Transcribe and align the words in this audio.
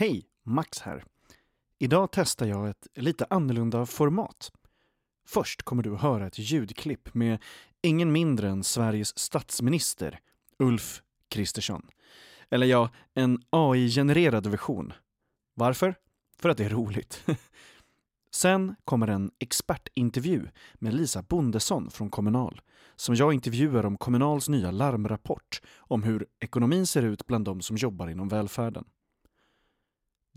Hej, 0.00 0.24
Max 0.44 0.80
här. 0.80 1.04
Idag 1.78 2.08
testar 2.12 2.46
jag 2.46 2.68
ett 2.68 2.86
lite 2.94 3.26
annorlunda 3.30 3.86
format. 3.86 4.52
Först 5.26 5.62
kommer 5.62 5.82
du 5.82 5.94
att 5.94 6.00
höra 6.00 6.26
ett 6.26 6.38
ljudklipp 6.38 7.14
med 7.14 7.42
ingen 7.82 8.12
mindre 8.12 8.48
än 8.48 8.64
Sveriges 8.64 9.18
statsminister, 9.18 10.20
Ulf 10.58 11.02
Kristersson. 11.28 11.82
Eller 12.50 12.66
ja, 12.66 12.90
en 13.14 13.42
AI-genererad 13.50 14.46
version. 14.46 14.92
Varför? 15.54 15.94
För 16.38 16.48
att 16.48 16.56
det 16.56 16.64
är 16.64 16.70
roligt. 16.70 17.26
Sen 18.30 18.74
kommer 18.84 19.08
en 19.08 19.30
expertintervju 19.38 20.48
med 20.74 20.94
Lisa 20.94 21.22
Bondesson 21.22 21.90
från 21.90 22.10
Kommunal 22.10 22.60
som 22.96 23.14
jag 23.14 23.34
intervjuar 23.34 23.86
om 23.86 23.96
Kommunals 23.96 24.48
nya 24.48 24.70
larmrapport 24.70 25.62
om 25.78 26.02
hur 26.02 26.26
ekonomin 26.40 26.86
ser 26.86 27.02
ut 27.02 27.26
bland 27.26 27.44
de 27.44 27.60
som 27.60 27.76
jobbar 27.76 28.08
inom 28.08 28.28
välfärden. 28.28 28.84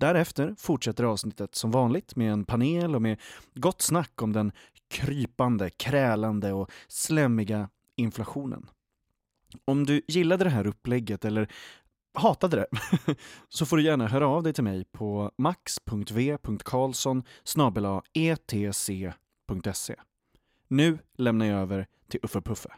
Därefter 0.02 0.56
fortsätter 0.58 1.04
avsnittet 1.04 1.56
som 1.56 1.72
vanligt 1.72 2.16
med 2.16 2.34
en 2.34 2.46
panel 2.46 2.96
och 2.96 3.02
med 3.02 3.20
gott 3.54 3.82
snack 3.82 4.22
om 4.22 4.34
den 4.34 4.52
krypande, 4.90 5.70
krälande 5.70 6.54
och 6.54 6.72
slemmiga 6.88 7.70
inflationen. 7.96 8.70
Om 9.66 9.86
du 9.86 10.02
gillade 10.08 10.44
det 10.44 10.50
här 10.50 10.68
upplägget 10.68 11.26
eller 11.26 11.52
hatade 12.14 12.58
det 12.58 12.68
så 13.50 13.66
får 13.66 13.78
du 13.78 13.84
gärna 13.84 14.08
höra 14.08 14.28
av 14.28 14.44
dig 14.44 14.54
till 14.54 14.64
mig 14.64 14.86
på 14.92 15.32
max.v.karlsson 15.38 17.24
etc.se. 18.14 19.14
E. 19.94 19.96
Nu 20.68 20.98
lämnar 21.18 21.46
jag 21.46 21.60
över 21.60 21.88
till 22.10 22.20
Uffe 22.24 22.42
Puffe. 22.42 22.70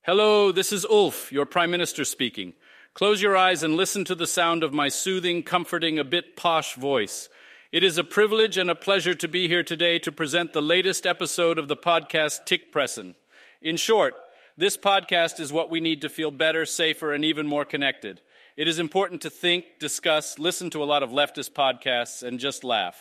Hello, 0.00 0.52
this 0.52 0.72
is 0.72 0.84
Ulf, 0.90 1.32
your 1.32 1.46
Prime 1.46 1.70
Minister 1.70 2.04
speaking. 2.04 2.52
Close 2.98 3.22
your 3.22 3.36
eyes 3.36 3.62
and 3.62 3.76
listen 3.76 4.04
to 4.06 4.16
the 4.16 4.26
sound 4.26 4.64
of 4.64 4.72
my 4.72 4.88
soothing, 4.88 5.44
comforting, 5.44 6.00
a 6.00 6.04
bit 6.04 6.34
posh 6.34 6.74
voice. 6.74 7.28
It 7.70 7.84
is 7.84 7.96
a 7.96 8.02
privilege 8.02 8.58
and 8.58 8.68
a 8.68 8.74
pleasure 8.74 9.14
to 9.14 9.28
be 9.28 9.46
here 9.46 9.62
today 9.62 10.00
to 10.00 10.10
present 10.10 10.52
the 10.52 10.60
latest 10.60 11.06
episode 11.06 11.60
of 11.60 11.68
the 11.68 11.76
podcast 11.76 12.44
Tick 12.44 12.72
Pressin. 12.72 13.14
In 13.62 13.76
short, 13.76 14.14
this 14.56 14.76
podcast 14.76 15.38
is 15.38 15.52
what 15.52 15.70
we 15.70 15.78
need 15.78 16.00
to 16.00 16.08
feel 16.08 16.32
better, 16.32 16.66
safer, 16.66 17.12
and 17.12 17.24
even 17.24 17.46
more 17.46 17.64
connected. 17.64 18.20
It 18.56 18.66
is 18.66 18.80
important 18.80 19.20
to 19.22 19.30
think, 19.30 19.78
discuss, 19.78 20.36
listen 20.36 20.68
to 20.70 20.82
a 20.82 20.90
lot 20.90 21.04
of 21.04 21.10
leftist 21.10 21.52
podcasts, 21.52 22.24
and 22.24 22.40
just 22.40 22.64
laugh. 22.64 22.96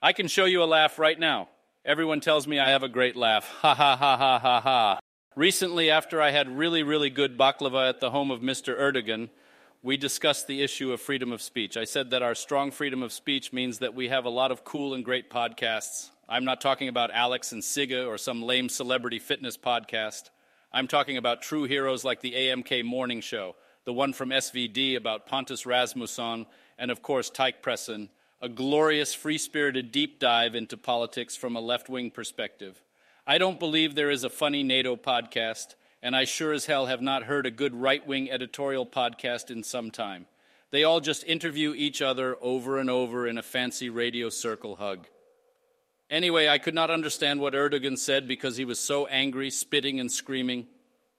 I 0.00 0.12
can 0.12 0.28
show 0.28 0.44
you 0.44 0.62
a 0.62 0.64
laugh 0.64 0.96
right 0.96 1.18
now. 1.18 1.48
Everyone 1.84 2.20
tells 2.20 2.46
me 2.46 2.60
I 2.60 2.70
have 2.70 2.84
a 2.84 2.88
great 2.88 3.16
laugh. 3.16 3.48
Ha 3.62 3.74
ha 3.74 3.96
ha 3.96 4.16
ha 4.16 4.38
ha 4.38 4.60
ha. 4.60 4.99
Recently, 5.36 5.90
after 5.90 6.20
I 6.20 6.32
had 6.32 6.58
really, 6.58 6.82
really 6.82 7.08
good 7.08 7.38
baklava 7.38 7.88
at 7.88 8.00
the 8.00 8.10
home 8.10 8.32
of 8.32 8.40
Mr. 8.40 8.76
Erdogan, 8.76 9.28
we 9.80 9.96
discussed 9.96 10.48
the 10.48 10.60
issue 10.60 10.92
of 10.92 11.00
freedom 11.00 11.30
of 11.30 11.40
speech. 11.40 11.76
I 11.76 11.84
said 11.84 12.10
that 12.10 12.20
our 12.20 12.34
strong 12.34 12.72
freedom 12.72 13.00
of 13.00 13.12
speech 13.12 13.52
means 13.52 13.78
that 13.78 13.94
we 13.94 14.08
have 14.08 14.24
a 14.24 14.28
lot 14.30 14.50
of 14.50 14.64
cool 14.64 14.92
and 14.92 15.04
great 15.04 15.30
podcasts. 15.30 16.10
I'm 16.28 16.44
not 16.44 16.60
talking 16.60 16.88
about 16.88 17.12
Alex 17.12 17.52
and 17.52 17.62
Siga 17.62 18.08
or 18.08 18.18
some 18.18 18.42
lame 18.42 18.68
celebrity 18.68 19.20
fitness 19.20 19.56
podcast. 19.56 20.30
I'm 20.72 20.88
talking 20.88 21.16
about 21.16 21.42
true 21.42 21.62
heroes 21.62 22.04
like 22.04 22.22
the 22.22 22.32
AMK 22.32 22.84
Morning 22.84 23.20
Show, 23.20 23.54
the 23.84 23.92
one 23.92 24.12
from 24.12 24.30
SVD 24.30 24.96
about 24.96 25.26
Pontus 25.26 25.64
Rasmussen, 25.64 26.46
and 26.76 26.90
of 26.90 27.02
course, 27.02 27.30
Tyke 27.30 27.62
Presson, 27.62 28.08
a 28.42 28.48
glorious, 28.48 29.14
free 29.14 29.38
spirited 29.38 29.92
deep 29.92 30.18
dive 30.18 30.56
into 30.56 30.76
politics 30.76 31.36
from 31.36 31.54
a 31.54 31.60
left 31.60 31.88
wing 31.88 32.10
perspective. 32.10 32.82
I 33.30 33.38
don't 33.38 33.60
believe 33.60 33.94
there 33.94 34.10
is 34.10 34.24
a 34.24 34.28
funny 34.28 34.64
NATO 34.64 34.96
podcast 34.96 35.76
and 36.02 36.16
I 36.16 36.24
sure 36.24 36.52
as 36.52 36.66
hell 36.66 36.86
have 36.86 37.00
not 37.00 37.22
heard 37.22 37.46
a 37.46 37.52
good 37.52 37.76
right 37.76 38.04
wing 38.04 38.28
editorial 38.28 38.84
podcast 38.84 39.52
in 39.52 39.62
some 39.62 39.92
time. 39.92 40.26
They 40.72 40.82
all 40.82 40.98
just 40.98 41.22
interview 41.22 41.72
each 41.72 42.02
other 42.02 42.36
over 42.40 42.80
and 42.80 42.90
over 42.90 43.28
in 43.28 43.38
a 43.38 43.42
fancy 43.44 43.88
radio 43.88 44.30
circle 44.30 44.74
hug. 44.74 45.06
Anyway, 46.10 46.48
I 46.48 46.58
could 46.58 46.74
not 46.74 46.90
understand 46.90 47.38
what 47.38 47.54
Erdogan 47.54 47.96
said 47.96 48.26
because 48.26 48.56
he 48.56 48.64
was 48.64 48.80
so 48.80 49.06
angry, 49.06 49.48
spitting 49.48 50.00
and 50.00 50.10
screaming, 50.10 50.66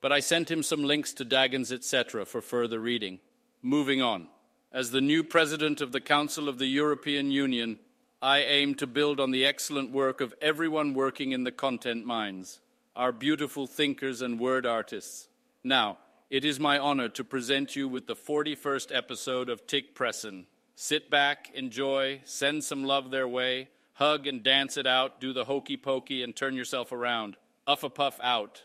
but 0.01 0.11
I 0.11 0.19
sent 0.19 0.51
him 0.51 0.63
some 0.63 0.83
links 0.83 1.13
to 1.13 1.23
Dagens 1.23 1.71
etc. 1.71 2.25
for 2.25 2.41
further 2.41 2.81
reading. 2.81 3.19
Moving 3.61 4.01
on. 4.01 4.27
As 4.73 4.91
the 4.91 4.99
new 4.99 5.23
president 5.23 5.79
of 5.79 5.93
the 5.93 6.01
Council 6.01 6.49
of 6.49 6.57
the 6.57 6.67
European 6.67 7.31
Union, 7.31 7.79
I 8.23 8.41
aim 8.41 8.75
to 8.75 8.85
build 8.85 9.19
on 9.19 9.31
the 9.31 9.47
excellent 9.47 9.89
work 9.89 10.21
of 10.21 10.35
everyone 10.39 10.93
working 10.93 11.31
in 11.31 11.43
the 11.43 11.51
content 11.51 12.05
mines 12.05 12.59
our 12.95 13.11
beautiful 13.11 13.65
thinkers 13.65 14.21
and 14.21 14.39
word 14.39 14.65
artists. 14.65 15.27
Now, 15.63 15.97
it 16.29 16.45
is 16.45 16.59
my 16.59 16.77
honor 16.77 17.09
to 17.09 17.23
present 17.23 17.75
you 17.75 17.87
with 17.87 18.05
the 18.05 18.15
41st 18.15 18.95
episode 18.95 19.49
of 19.49 19.65
Tick 19.65 19.95
Pressin. 19.95 20.45
Sit 20.75 21.09
back, 21.09 21.49
enjoy, 21.55 22.21
send 22.25 22.63
some 22.63 22.83
love 22.83 23.09
their 23.09 23.27
way, 23.27 23.69
hug 23.93 24.27
and 24.27 24.43
dance 24.43 24.77
it 24.77 24.85
out, 24.85 25.19
do 25.19 25.33
the 25.33 25.45
hokey 25.45 25.77
pokey, 25.77 26.21
and 26.21 26.35
turn 26.35 26.53
yourself 26.53 26.91
around. 26.91 27.37
Uffa 27.67 27.91
puff 27.91 28.19
out. 28.21 28.63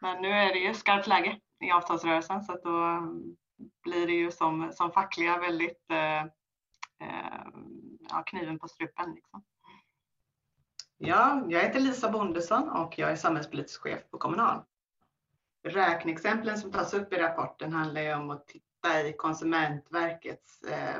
Men 0.00 0.22
nu 0.22 0.28
är 0.28 0.52
det 0.52 0.58
ju 0.58 0.74
skarpt 0.74 1.06
läge 1.06 1.40
i 1.60 1.70
avtalsrörelsen 1.70 2.42
så 2.42 2.52
att 2.52 2.62
då 2.62 2.76
mm, 2.82 3.36
blir 3.82 4.06
det 4.06 4.12
ju 4.12 4.30
som, 4.30 4.72
som 4.72 4.92
fackliga 4.92 5.38
väldigt 5.38 5.90
eh, 5.90 6.22
eh, 7.00 7.48
ja, 8.08 8.22
kniven 8.26 8.58
på 8.58 8.68
strupen. 8.68 9.14
Liksom. 9.14 9.44
Ja, 10.98 11.42
jag 11.48 11.60
heter 11.60 11.80
Lisa 11.80 12.10
Bondesson 12.10 12.68
och 12.68 12.98
jag 12.98 13.10
är 13.10 13.16
samhällspolitisk 13.16 13.82
chef 13.82 14.10
på 14.10 14.18
Kommunal. 14.18 14.62
Räkneexemplen 15.62 16.58
som 16.58 16.72
tas 16.72 16.94
upp 16.94 17.12
i 17.12 17.16
rapporten 17.16 17.72
handlar 17.72 18.00
ju 18.00 18.14
om 18.14 18.30
att 18.30 18.46
titta 18.46 19.08
i 19.08 19.12
Konsumentverkets 19.12 20.62
eh, 20.62 20.96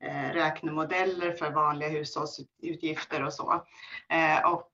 eh 0.00 0.32
räknemodeller 0.32 1.32
för 1.32 1.50
vanliga 1.50 1.88
hushållsutgifter 1.88 3.24
och 3.24 3.32
så. 3.32 3.64
Eh, 4.08 4.52
och 4.52 4.70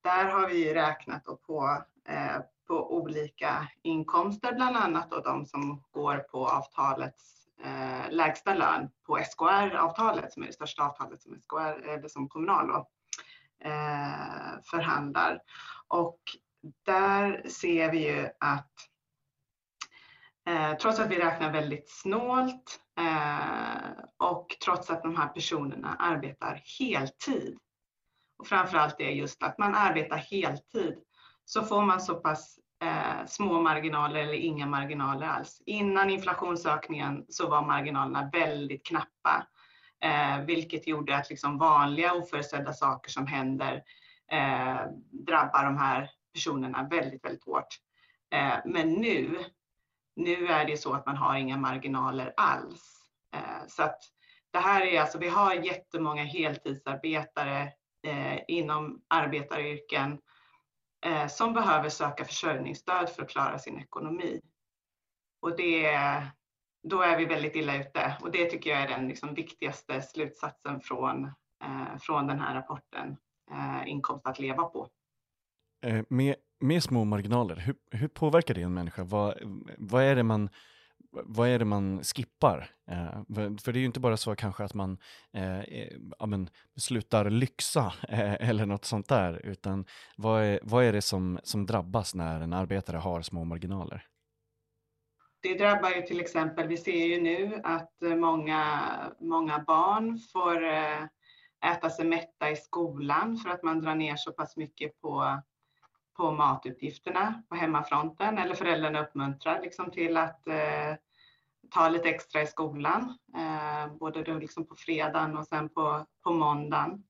där 0.00 0.24
har 0.24 0.48
vi 0.48 0.74
räknat 0.74 1.24
på 1.46 1.82
eh, 2.08 2.40
på 2.68 2.96
olika 2.96 3.68
inkomster, 3.82 4.52
bland 4.52 4.76
annat 4.76 5.12
och 5.12 5.22
de 5.22 5.46
som 5.46 5.82
går 5.90 6.18
på 6.18 6.48
avtalets 6.48 7.46
eh, 7.64 8.10
lägsta 8.10 8.54
lön 8.54 8.90
på 9.06 9.18
SKR-avtalet 9.18 10.32
som 10.32 10.42
är 10.42 10.46
det 10.46 10.52
största 10.52 10.82
avtalet 10.82 11.22
som 11.22 11.40
SKR 11.40 11.88
eller 11.88 12.02
eh, 12.02 12.08
som 12.08 12.28
Kommunal 12.28 12.68
då, 12.68 12.88
eh, 13.68 14.60
förhandlar. 14.70 15.40
Och 15.88 16.18
där 16.82 17.48
ser 17.48 17.90
vi 17.90 18.08
ju 18.08 18.28
att 18.40 18.72
eh, 20.48 20.76
trots 20.76 20.98
att 20.98 21.10
vi 21.10 21.18
räknar 21.18 21.52
väldigt 21.52 21.90
snålt 21.90 22.80
eh, 22.98 23.90
och 24.16 24.56
trots 24.64 24.90
att 24.90 25.02
de 25.02 25.16
här 25.16 25.28
personerna 25.28 25.96
arbetar 25.98 26.62
heltid 26.78 27.58
och 28.38 28.46
framförallt 28.46 29.00
är 29.00 29.10
just 29.10 29.42
att 29.42 29.58
man 29.58 29.74
arbetar 29.74 30.16
heltid 30.16 30.98
så 31.48 31.62
får 31.62 31.82
man 31.82 32.00
så 32.00 32.14
pass 32.14 32.58
eh, 32.82 33.26
små 33.26 33.60
marginaler 33.60 34.20
eller 34.20 34.32
inga 34.32 34.66
marginaler 34.66 35.26
alls. 35.26 35.62
Innan 35.66 36.10
inflationsökningen 36.10 37.26
så 37.28 37.48
var 37.48 37.62
marginalerna 37.62 38.30
väldigt 38.32 38.86
knappa, 38.86 39.46
eh, 40.00 40.44
vilket 40.44 40.86
gjorde 40.86 41.16
att 41.16 41.30
liksom 41.30 41.58
vanliga 41.58 42.14
oförutsedda 42.14 42.72
saker 42.72 43.10
som 43.10 43.26
händer 43.26 43.82
eh, 44.32 44.80
drabbar 45.10 45.64
de 45.64 45.78
här 45.78 46.10
personerna 46.32 46.88
väldigt, 46.90 47.24
väldigt 47.24 47.44
hårt. 47.44 47.78
Eh, 48.34 48.56
men 48.64 48.92
nu, 48.92 49.44
nu 50.16 50.46
är 50.46 50.64
det 50.64 50.76
så 50.76 50.92
att 50.92 51.06
man 51.06 51.16
har 51.16 51.36
inga 51.36 51.56
marginaler 51.56 52.34
alls. 52.36 53.04
Eh, 53.34 53.66
så 53.68 53.82
att 53.82 54.00
det 54.50 54.58
här 54.58 54.82
är 54.82 55.00
alltså, 55.00 55.18
vi 55.18 55.28
har 55.28 55.54
jättemånga 55.54 56.24
heltidsarbetare 56.24 57.62
eh, 58.06 58.38
inom 58.48 59.02
arbetaryrken 59.08 60.12
eh, 60.12 60.18
Eh, 61.06 61.26
som 61.26 61.52
behöver 61.52 61.88
söka 61.88 62.24
försörjningsstöd 62.24 63.08
för 63.08 63.22
att 63.22 63.30
klara 63.30 63.58
sin 63.58 63.78
ekonomi. 63.78 64.40
Och 65.40 65.56
det, 65.56 65.90
då 66.82 67.02
är 67.02 67.18
vi 67.18 67.24
väldigt 67.24 67.56
illa 67.56 67.76
ute 67.76 68.16
och 68.20 68.30
det 68.30 68.44
tycker 68.50 68.70
jag 68.70 68.82
är 68.82 68.88
den 68.88 69.08
liksom 69.08 69.34
viktigaste 69.34 70.02
slutsatsen 70.02 70.80
från, 70.80 71.24
eh, 71.64 71.98
från 72.00 72.26
den 72.26 72.40
här 72.40 72.54
rapporten, 72.54 73.16
eh, 73.50 73.88
Inkomst 73.88 74.26
att 74.26 74.38
leva 74.38 74.64
på. 74.64 74.88
Eh, 75.86 76.04
med, 76.08 76.34
med 76.60 76.82
små 76.82 77.04
marginaler, 77.04 77.56
hur, 77.56 77.76
hur 77.90 78.08
påverkar 78.08 78.54
det 78.54 78.62
en 78.62 78.74
människa? 78.74 79.04
Vad, 79.04 79.38
vad 79.78 80.02
är 80.02 80.16
det 80.16 80.22
man 80.22 80.50
vad 81.24 81.48
är 81.48 81.58
det 81.58 81.64
man 81.64 82.04
skippar? 82.04 82.70
Eh, 82.90 83.22
för 83.62 83.72
det 83.72 83.78
är 83.78 83.80
ju 83.80 83.86
inte 83.86 84.00
bara 84.00 84.16
så 84.16 84.36
kanske 84.36 84.64
att 84.64 84.74
man 84.74 84.98
eh, 85.32 85.60
eh 85.60 85.92
ja, 86.18 86.26
men, 86.26 86.50
slutar 86.76 87.30
lyxa 87.30 87.92
eh, 88.08 88.48
eller 88.48 88.66
något 88.66 88.84
sånt 88.84 89.08
där, 89.08 89.46
utan 89.46 89.84
vad 90.16 90.42
är, 90.42 90.60
vad 90.62 90.84
är 90.84 90.92
det 90.92 91.02
som, 91.02 91.40
som 91.42 91.66
drabbas 91.66 92.14
när 92.14 92.40
en 92.40 92.52
arbetare 92.52 92.96
har 92.96 93.22
små 93.22 93.44
marginaler? 93.44 94.08
det 95.40 95.54
drabbar 95.54 95.90
ju 95.90 96.02
till 96.02 96.20
exempel, 96.20 96.68
vi 96.68 96.76
ser 96.76 97.06
ju 97.06 97.20
nu 97.20 97.60
att 97.64 98.02
eh, 98.02 98.14
många, 98.14 98.80
många 99.20 99.58
barn 99.58 100.18
får 100.32 100.64
eh, 100.64 101.02
äta 101.72 101.90
sig 101.90 102.04
mätta 102.04 102.50
i 102.50 102.56
skolan 102.56 103.36
för 103.36 103.50
att 103.50 103.62
man 103.62 103.80
drar 103.80 103.94
ner 103.94 104.16
så 104.16 104.32
pass 104.32 104.56
mycket 104.56 105.00
på, 105.00 105.42
på 106.16 106.32
matutgifterna 106.32 107.42
på 107.48 107.54
hemmafronten 107.54 108.38
eller 108.38 108.54
föräldrarna 108.54 109.00
uppmuntrar 109.00 109.60
liksom 109.62 109.90
till 109.90 110.16
att 110.16 110.46
eh, 110.46 110.94
ta 111.70 111.88
lite 111.88 112.08
extra 112.08 112.42
i 112.42 112.46
skolan, 112.46 113.18
eh, 113.36 113.92
både 113.92 114.22
då 114.22 114.34
liksom 114.34 114.66
på 114.66 114.74
fredagen 114.74 115.36
och 115.36 115.46
sen 115.46 115.68
på, 115.68 116.06
på 116.24 116.32
måndagen. 116.32 117.04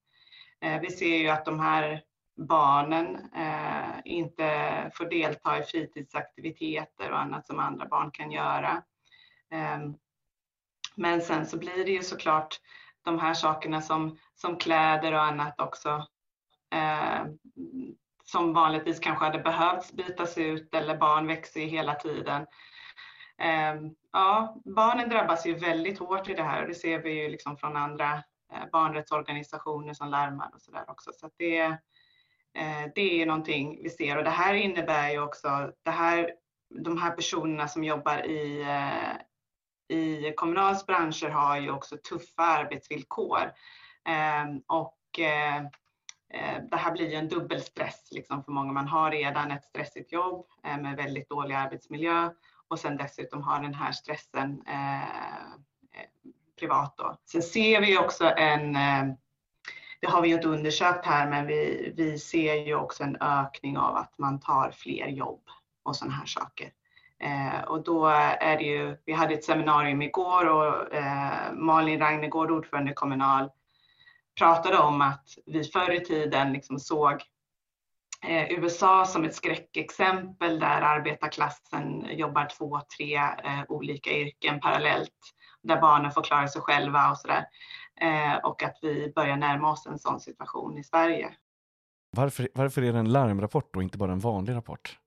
Eh, 0.60 0.80
vi 0.80 0.90
ser 0.90 1.16
ju 1.16 1.28
att 1.28 1.44
de 1.44 1.60
här 1.60 2.02
barnen 2.36 3.16
eh, 3.34 4.00
inte 4.04 4.90
får 4.94 5.04
delta 5.04 5.58
i 5.58 5.62
fritidsaktiviteter 5.62 7.10
och 7.10 7.18
annat 7.18 7.46
som 7.46 7.58
andra 7.58 7.86
barn 7.86 8.10
kan 8.10 8.30
göra. 8.30 8.82
Ehm, 9.50 9.94
men 10.94 11.22
sen 11.22 11.46
så 11.46 11.58
blir 11.58 11.84
det 11.84 11.90
ju 11.90 12.02
såklart 12.02 12.60
de 13.02 13.18
här 13.18 13.34
sakerna 13.34 13.80
som, 13.80 14.18
som 14.34 14.56
kläder 14.56 15.12
och 15.12 15.22
annat 15.22 15.60
också 15.60 16.06
eh, 16.74 17.26
som 18.24 18.52
vanligtvis 18.52 19.00
kanske 19.00 19.24
hade 19.24 19.38
behövts 19.38 19.92
bytas 19.92 20.38
ut 20.38 20.74
eller 20.74 20.96
barn 20.96 21.26
växer 21.26 21.60
ju 21.60 21.66
hela 21.66 21.94
tiden. 21.94 22.46
Eh, 23.38 23.74
ja, 24.12 24.56
barnen 24.64 25.08
drabbas 25.08 25.46
ju 25.46 25.54
väldigt 25.54 25.98
hårt 25.98 26.28
i 26.28 26.34
det 26.34 26.42
här 26.42 26.62
och 26.62 26.68
det 26.68 26.74
ser 26.74 26.98
vi 26.98 27.22
ju 27.22 27.28
liksom 27.28 27.56
från 27.56 27.76
andra 27.76 28.22
eh, 28.52 28.70
barnrättsorganisationer 28.72 29.94
som 29.94 30.08
larmar 30.08 30.50
och 30.54 30.60
sådär 30.60 30.84
också. 30.88 31.10
Så 31.12 31.30
det, 31.36 31.60
eh, 32.54 32.84
det 32.94 33.22
är 33.22 33.26
någonting 33.26 33.82
vi 33.82 33.90
ser 33.90 34.18
och 34.18 34.24
det 34.24 34.30
här 34.30 34.54
innebär 34.54 35.10
ju 35.10 35.22
också, 35.22 35.72
det 35.82 35.90
här, 35.90 36.32
de 36.84 36.98
här 36.98 37.10
personerna 37.10 37.68
som 37.68 37.84
jobbar 37.84 38.26
i 38.26 38.60
eh, 38.62 39.22
i 39.90 40.32
Kommunals 40.36 40.86
branscher 40.86 41.28
har 41.28 41.60
ju 41.60 41.70
också 41.70 41.96
tuffa 41.96 42.42
arbetsvillkor. 42.42 43.52
Ehm, 44.08 44.62
och 44.66 44.98
det 46.70 46.76
här 46.76 46.92
blir 46.92 47.10
ju 47.10 47.14
en 47.14 47.28
dubbelstress 47.28 48.08
liksom 48.10 48.44
för 48.44 48.52
många. 48.52 48.72
Man 48.72 48.88
har 48.88 49.10
redan 49.10 49.50
ett 49.50 49.64
stressigt 49.64 50.12
jobb 50.12 50.46
med 50.62 50.96
väldigt 50.96 51.28
dålig 51.28 51.54
arbetsmiljö 51.54 52.30
och 52.68 52.78
sen 52.78 52.96
dessutom 52.96 53.42
har 53.42 53.62
den 53.62 53.74
här 53.74 53.92
stressen 53.92 54.62
eh, 54.66 55.02
eh, 55.02 56.08
privat. 56.58 56.94
Då. 56.96 57.16
Sen 57.24 57.42
ser 57.42 57.80
vi 57.80 57.98
också 57.98 58.24
en, 58.24 58.76
eh, 58.76 59.14
det 60.00 60.06
har 60.06 60.22
vi 60.22 60.28
ju 60.28 60.34
inte 60.34 60.48
undersökt 60.48 61.06
här, 61.06 61.30
men 61.30 61.46
vi, 61.46 61.92
vi 61.96 62.18
ser 62.18 62.54
ju 62.54 62.74
också 62.74 63.02
en 63.02 63.16
ökning 63.20 63.78
av 63.78 63.96
att 63.96 64.18
man 64.18 64.40
tar 64.40 64.70
fler 64.70 65.06
jobb 65.06 65.42
och 65.82 65.96
sådana 65.96 66.14
här 66.14 66.26
saker. 66.26 66.72
Eh, 67.20 67.60
och 67.60 67.84
då 67.84 68.06
är 68.06 68.56
det 68.56 68.64
ju, 68.64 68.96
vi 69.04 69.12
hade 69.12 69.34
ett 69.34 69.44
seminarium 69.44 70.02
igår 70.02 70.48
och 70.48 70.94
eh, 70.94 71.52
Malin 71.52 72.00
Ragnegård, 72.00 72.50
ordförande 72.50 72.90
i 72.90 72.94
Kommunal, 72.94 73.50
pratade 74.38 74.78
om 74.78 75.00
att 75.00 75.28
vi 75.46 75.64
förr 75.64 75.92
i 75.92 76.00
tiden 76.00 76.52
liksom 76.52 76.78
såg 76.78 77.22
USA 78.50 79.04
som 79.04 79.24
ett 79.24 79.34
skräckexempel 79.34 80.60
där 80.60 80.80
arbetarklassen 80.82 82.06
jobbar 82.10 82.48
två, 82.58 82.80
tre 82.96 83.16
eh, 83.16 83.62
olika 83.68 84.10
yrken 84.10 84.60
parallellt, 84.60 85.34
där 85.62 85.80
barnen 85.80 86.10
får 86.10 86.22
klara 86.22 86.48
sig 86.48 86.62
själva 86.62 87.10
och 87.10 87.18
sådär. 87.18 87.44
Eh, 88.00 88.36
och 88.36 88.62
att 88.62 88.78
vi 88.82 89.12
börjar 89.14 89.36
närma 89.36 89.72
oss 89.72 89.86
en 89.86 89.98
sån 89.98 90.20
situation 90.20 90.78
i 90.78 90.84
Sverige. 90.84 91.34
Varför, 92.16 92.48
varför 92.54 92.82
är 92.82 92.92
det 92.92 92.98
en 92.98 93.12
larmrapport 93.12 93.76
och 93.76 93.82
inte 93.82 93.98
bara 93.98 94.12
en 94.12 94.18
vanlig 94.18 94.54
rapport? 94.54 94.98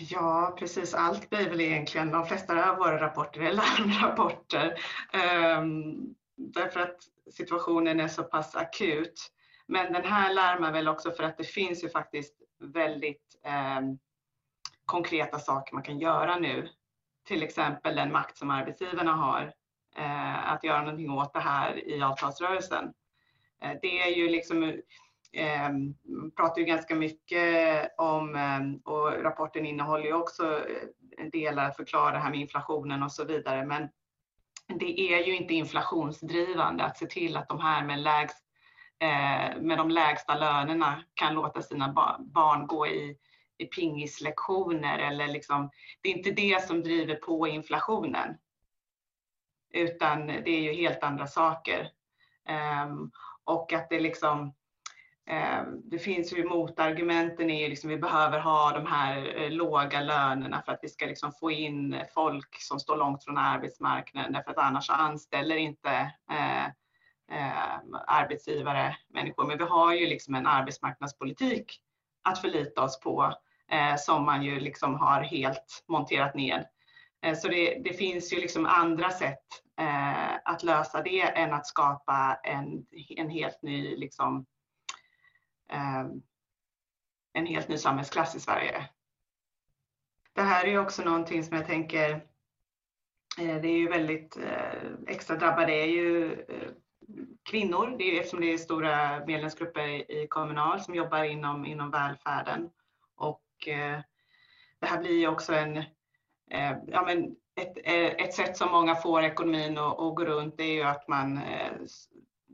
Ja, 0.00 0.56
precis. 0.58 0.94
Allt 0.94 1.30
blir 1.30 1.48
väl 1.48 1.60
egentligen, 1.60 2.10
de 2.10 2.26
flesta 2.26 2.70
av 2.70 2.76
våra 2.76 3.00
rapporter 3.00 3.40
är 3.40 3.52
larmrapporter. 3.78 4.74
Um, 5.58 6.14
därför 6.36 6.80
att 6.80 6.96
situationen 7.32 8.00
är 8.00 8.08
så 8.08 8.22
pass 8.22 8.56
akut. 8.56 9.32
Men 9.70 9.92
den 9.92 10.04
här 10.04 10.34
larmar 10.34 10.72
väl 10.72 10.88
också 10.88 11.10
för 11.10 11.22
att 11.22 11.38
det 11.38 11.44
finns 11.44 11.84
ju 11.84 11.88
faktiskt 11.88 12.34
väldigt 12.58 13.40
eh, 13.44 13.80
konkreta 14.84 15.38
saker 15.38 15.74
man 15.74 15.82
kan 15.82 15.98
göra 15.98 16.38
nu. 16.38 16.68
Till 17.26 17.42
exempel 17.42 17.96
den 17.96 18.12
makt 18.12 18.38
som 18.38 18.50
arbetsgivarna 18.50 19.12
har 19.12 19.52
eh, 19.96 20.52
att 20.52 20.64
göra 20.64 20.80
någonting 20.82 21.10
åt 21.10 21.32
det 21.32 21.40
här 21.40 21.88
i 21.88 22.02
avtalsrörelsen. 22.02 22.92
Eh, 23.62 23.72
det 23.82 24.00
är 24.00 24.16
ju 24.16 24.28
liksom 24.28 24.62
eh, 25.32 25.70
pratar 26.36 26.58
ju 26.58 26.64
ganska 26.64 26.94
mycket 26.94 27.88
om, 27.98 28.36
eh, 28.36 28.92
och 28.92 29.22
rapporten 29.22 29.66
innehåller 29.66 30.04
ju 30.04 30.12
också 30.12 30.68
eh, 31.18 31.26
delar 31.32 31.64
att 31.64 31.76
förklara 31.76 32.12
det 32.12 32.18
här 32.18 32.30
med 32.30 32.40
inflationen 32.40 33.02
och 33.02 33.12
så 33.12 33.24
vidare, 33.24 33.66
men 33.66 33.88
det 34.78 35.00
är 35.00 35.26
ju 35.26 35.36
inte 35.36 35.54
inflationsdrivande 35.54 36.84
att 36.84 36.98
se 36.98 37.06
till 37.06 37.36
att 37.36 37.48
de 37.48 37.60
här 37.60 37.84
med, 37.84 37.98
lägst, 37.98 38.44
Eh, 39.02 39.60
med 39.60 39.78
de 39.78 39.90
lägsta 39.90 40.34
lönerna 40.34 41.02
kan 41.14 41.34
låta 41.34 41.62
sina 41.62 41.92
barn 42.18 42.66
gå 42.66 42.86
i, 42.86 43.16
i 43.58 43.66
pingislektioner 43.66 44.98
eller 44.98 45.28
liksom, 45.28 45.70
det 46.00 46.08
är 46.08 46.16
inte 46.16 46.30
det 46.30 46.66
som 46.66 46.82
driver 46.82 47.14
på 47.14 47.48
inflationen. 47.48 48.36
Utan 49.72 50.26
det 50.26 50.50
är 50.50 50.60
ju 50.60 50.72
helt 50.72 51.02
andra 51.02 51.26
saker. 51.26 51.90
Ehm, 52.48 53.10
och 53.44 53.72
att 53.72 53.88
det 53.88 54.00
liksom 54.00 54.54
ehm, 55.26 55.80
det 55.90 55.98
finns 55.98 56.32
ju 56.32 56.44
motargumenten 56.44 57.50
är 57.50 57.68
liksom 57.68 57.90
vi 57.90 57.96
behöver 57.96 58.38
ha 58.38 58.72
de 58.72 58.86
här 58.86 59.42
eh, 59.42 59.50
låga 59.50 60.00
lönerna 60.00 60.62
för 60.62 60.72
att 60.72 60.80
vi 60.82 60.88
ska 60.88 61.06
liksom 61.06 61.32
få 61.32 61.50
in 61.50 62.02
folk 62.14 62.56
som 62.60 62.80
står 62.80 62.96
långt 62.96 63.24
från 63.24 63.38
arbetsmarknaden 63.38 64.32
därför 64.32 64.50
att 64.50 64.58
annars 64.58 64.90
anställer 64.90 65.56
inte 65.56 66.12
eh, 66.30 66.66
Ehm, 67.30 67.94
arbetsgivare 68.06 68.96
människor. 69.08 69.46
Men 69.46 69.58
vi 69.58 69.64
har 69.64 69.94
ju 69.94 70.06
liksom 70.06 70.34
en 70.34 70.46
arbetsmarknadspolitik 70.46 71.80
att 72.22 72.40
förlita 72.40 72.82
oss 72.82 73.00
på 73.00 73.34
eh, 73.70 73.96
som 73.96 74.24
man 74.24 74.42
ju 74.42 74.60
liksom 74.60 74.94
har 74.94 75.22
helt 75.22 75.84
monterat 75.88 76.34
ned. 76.34 76.66
Eh, 77.22 77.36
så 77.36 77.48
det, 77.48 77.80
det, 77.84 77.92
finns 77.92 78.32
ju 78.32 78.36
liksom 78.36 78.66
andra 78.66 79.10
sätt 79.10 79.44
eh, 79.80 80.34
att 80.44 80.62
lösa 80.62 81.02
det 81.02 81.20
än 81.20 81.52
att 81.52 81.66
skapa 81.66 82.40
en, 82.42 82.86
en 83.16 83.30
helt 83.30 83.62
ny 83.62 83.96
liksom, 83.96 84.46
Eh, 85.72 86.06
en 87.32 87.46
helt 87.46 87.68
ny 87.68 87.78
samhällsklass 87.78 88.34
i 88.34 88.40
Sverige. 88.40 88.88
Det 90.32 90.42
här 90.42 90.64
är 90.64 90.68
ju 90.68 90.78
också 90.78 91.02
någonting 91.02 91.44
som 91.44 91.56
jag 91.56 91.66
tänker, 91.66 92.10
eh, 93.38 93.60
det 93.60 93.68
är 93.68 93.78
ju 93.78 93.88
väldigt 93.88 94.36
eh, 94.36 94.90
extra 95.06 95.36
drabbade 95.36 95.72
är 95.72 95.86
ju 95.86 96.32
eh, 96.32 96.70
kvinnor, 97.50 97.94
det 97.98 98.04
är, 98.04 98.20
eftersom 98.20 98.40
det 98.40 98.52
är 98.52 98.58
stora 98.58 99.26
medlemsgrupper 99.26 100.10
i 100.12 100.26
Kommunal 100.30 100.80
som 100.80 100.94
jobbar 100.94 101.24
inom, 101.24 101.66
inom 101.66 101.90
välfärden. 101.90 102.70
Och 103.16 103.68
eh, 103.68 104.00
det 104.80 104.86
här 104.86 105.00
blir 105.00 105.18
ju 105.18 105.28
också 105.28 105.54
en, 105.54 105.76
eh, 106.50 106.76
ja 106.86 107.02
men 107.06 107.36
ett, 107.60 107.78
eh, 107.84 108.24
ett 108.24 108.34
sätt 108.34 108.56
som 108.56 108.70
många 108.70 108.94
får 108.94 109.22
ekonomin 109.22 109.78
att, 109.78 109.96
gå 109.96 110.24
runt 110.24 110.56
det 110.56 110.64
är 110.64 110.74
ju 110.74 110.82
att 110.82 111.08
man 111.08 111.40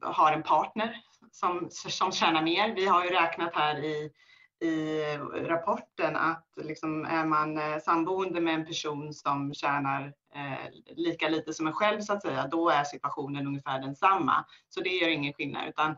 har 0.02 0.32
en 0.32 0.42
partner 0.42 0.96
som, 1.30 1.68
som 1.70 2.12
tjänar 2.12 2.42
mer. 2.42 2.74
Vi 2.74 2.86
har 2.86 3.04
ju 3.04 3.10
räknat 3.10 3.54
här 3.54 3.84
i, 3.84 4.10
i 4.60 5.02
rapporten 5.34 6.16
att 6.16 6.48
liksom 6.56 7.04
är 7.04 7.24
man 7.24 7.58
eh, 7.58 7.78
samboende 7.78 8.40
med 8.40 8.54
en 8.54 8.66
person 8.66 9.14
som 9.14 9.54
tjänar 9.54 10.12
eh, 10.34 10.94
lika 10.96 11.28
lite 11.28 11.52
som 11.52 11.66
en 11.66 11.72
själv 11.72 12.00
så 12.00 12.12
att 12.12 12.22
säga, 12.22 12.46
då 12.46 12.68
är 12.68 12.84
situationen 12.84 13.46
ungefär 13.46 13.80
densamma. 13.80 14.44
Så 14.68 14.80
det 14.80 14.90
gör 14.90 15.08
ingen 15.08 15.32
skillnad 15.32 15.68
utan 15.68 15.90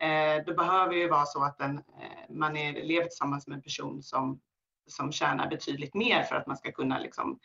eh, 0.00 0.44
det 0.46 0.56
behöver 0.56 0.94
ju 0.94 1.08
vara 1.08 1.26
så 1.26 1.44
att 1.44 1.60
en, 1.60 1.78
eh, 1.78 2.34
man 2.34 2.56
är, 2.56 2.72
lever 2.72 3.06
tillsammans 3.06 3.46
med 3.46 3.56
en 3.56 3.62
person 3.62 4.02
som, 4.02 4.40
som 4.86 5.12
tjänar 5.12 5.48
betydligt 5.48 5.94
mer 5.94 6.22
för 6.22 6.36
att 6.36 6.46
man 6.46 6.56
ska 6.56 6.72
kunna 6.72 6.98
liksom 6.98 7.38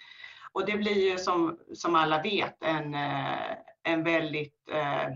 och 0.51 0.65
det 0.65 0.77
blir 0.77 1.11
ju 1.11 1.17
som, 1.17 1.59
som 1.73 1.95
alla 1.95 2.21
vet 2.21 2.63
en, 2.63 2.93
eh, 2.93 3.55
en 3.83 4.03
väldigt 4.03 4.69
eh, 4.71 5.07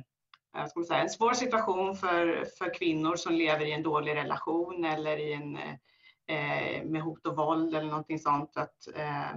Eh, 0.56 0.66
ska 0.68 0.80
man 0.80 0.86
säga, 0.86 1.02
en 1.02 1.10
svår 1.10 1.34
situation 1.34 1.96
för, 1.96 2.46
för 2.58 2.74
kvinnor 2.74 3.16
som 3.16 3.34
lever 3.34 3.66
i 3.66 3.72
en 3.72 3.84
dålig 3.84 4.16
relation 4.16 4.86
eller 4.86 5.18
i 5.18 5.34
en, 5.34 5.58
eh, 6.28 6.84
med 6.84 7.02
hot 7.02 7.26
och 7.26 7.36
våld 7.36 7.76
eller 7.76 7.90
någonting 7.90 8.20
sånt. 8.20 8.58
Att, 8.58 8.88
eh, 8.96 9.32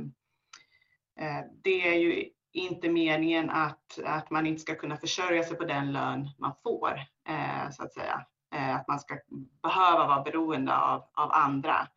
eh, 1.19 1.45
det 1.63 1.89
är 1.89 1.99
ju 1.99 2.29
inte 2.53 2.89
meningen 2.89 3.51
att, 3.51 3.99
att 4.05 4.31
man 4.31 4.47
inte 4.47 4.61
ska 4.61 4.75
kunna 4.75 4.97
försörja 4.97 5.45
sig 5.45 5.57
på 5.57 5.65
den 5.65 5.93
lön 5.93 6.31
man 6.39 6.53
får, 6.63 7.01
eh, 7.29 7.71
så 7.71 7.83
att 7.83 7.93
säga. 7.93 8.27
Eh, 8.55 8.77
att 8.77 8.89
man 8.89 9.01
ska 9.01 9.19
behöva 9.63 10.07
vara 10.07 10.23
beroende 10.23 10.77
av, 10.77 11.05
av 11.15 11.33
andra, 11.33 11.89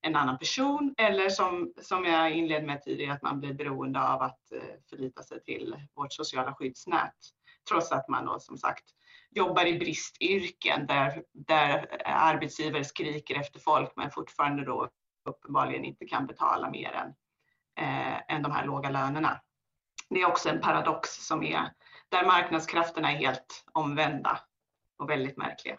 en 0.00 0.16
annan 0.16 0.38
person 0.38 0.94
eller 0.98 1.28
som, 1.28 1.72
som 1.82 2.04
jag 2.04 2.32
inledde 2.32 2.66
med 2.66 2.82
tidigare, 2.82 3.12
att 3.12 3.22
man 3.22 3.40
blir 3.40 3.54
beroende 3.54 4.08
av 4.08 4.22
att 4.22 4.52
eh, 4.52 4.60
förlita 4.90 5.22
sig 5.22 5.42
till 5.42 5.76
vårt 5.94 6.12
sociala 6.12 6.54
skyddsnät 6.54 7.14
trots 7.68 7.92
att 7.92 8.08
man 8.08 8.26
då 8.26 8.38
som 8.40 8.58
sagt 8.58 8.84
jobbar 9.30 9.66
i 9.66 9.78
bristyrken 9.78 10.86
där, 10.86 11.22
där 11.32 12.02
arbetsgivare 12.04 12.84
skriker 12.84 13.40
efter 13.40 13.60
folk 13.60 13.92
men 13.96 14.10
fortfarande 14.10 14.64
då 14.64 14.88
uppenbarligen 15.28 15.84
inte 15.84 16.06
kan 16.06 16.26
betala 16.26 16.70
mer 16.70 16.92
än, 16.92 17.08
eh, 17.84 18.34
än 18.34 18.42
de 18.42 18.52
här 18.52 18.66
låga 18.66 18.90
lönerna. 18.90 19.40
Det 20.10 20.20
är 20.20 20.26
också 20.26 20.48
en 20.48 20.60
paradox 20.60 21.26
som 21.26 21.42
är 21.42 21.72
där 22.08 22.26
marknadskrafterna 22.26 23.12
är 23.12 23.16
helt 23.16 23.64
omvända 23.72 24.40
och 24.98 25.10
väldigt 25.10 25.36
märkliga. 25.36 25.78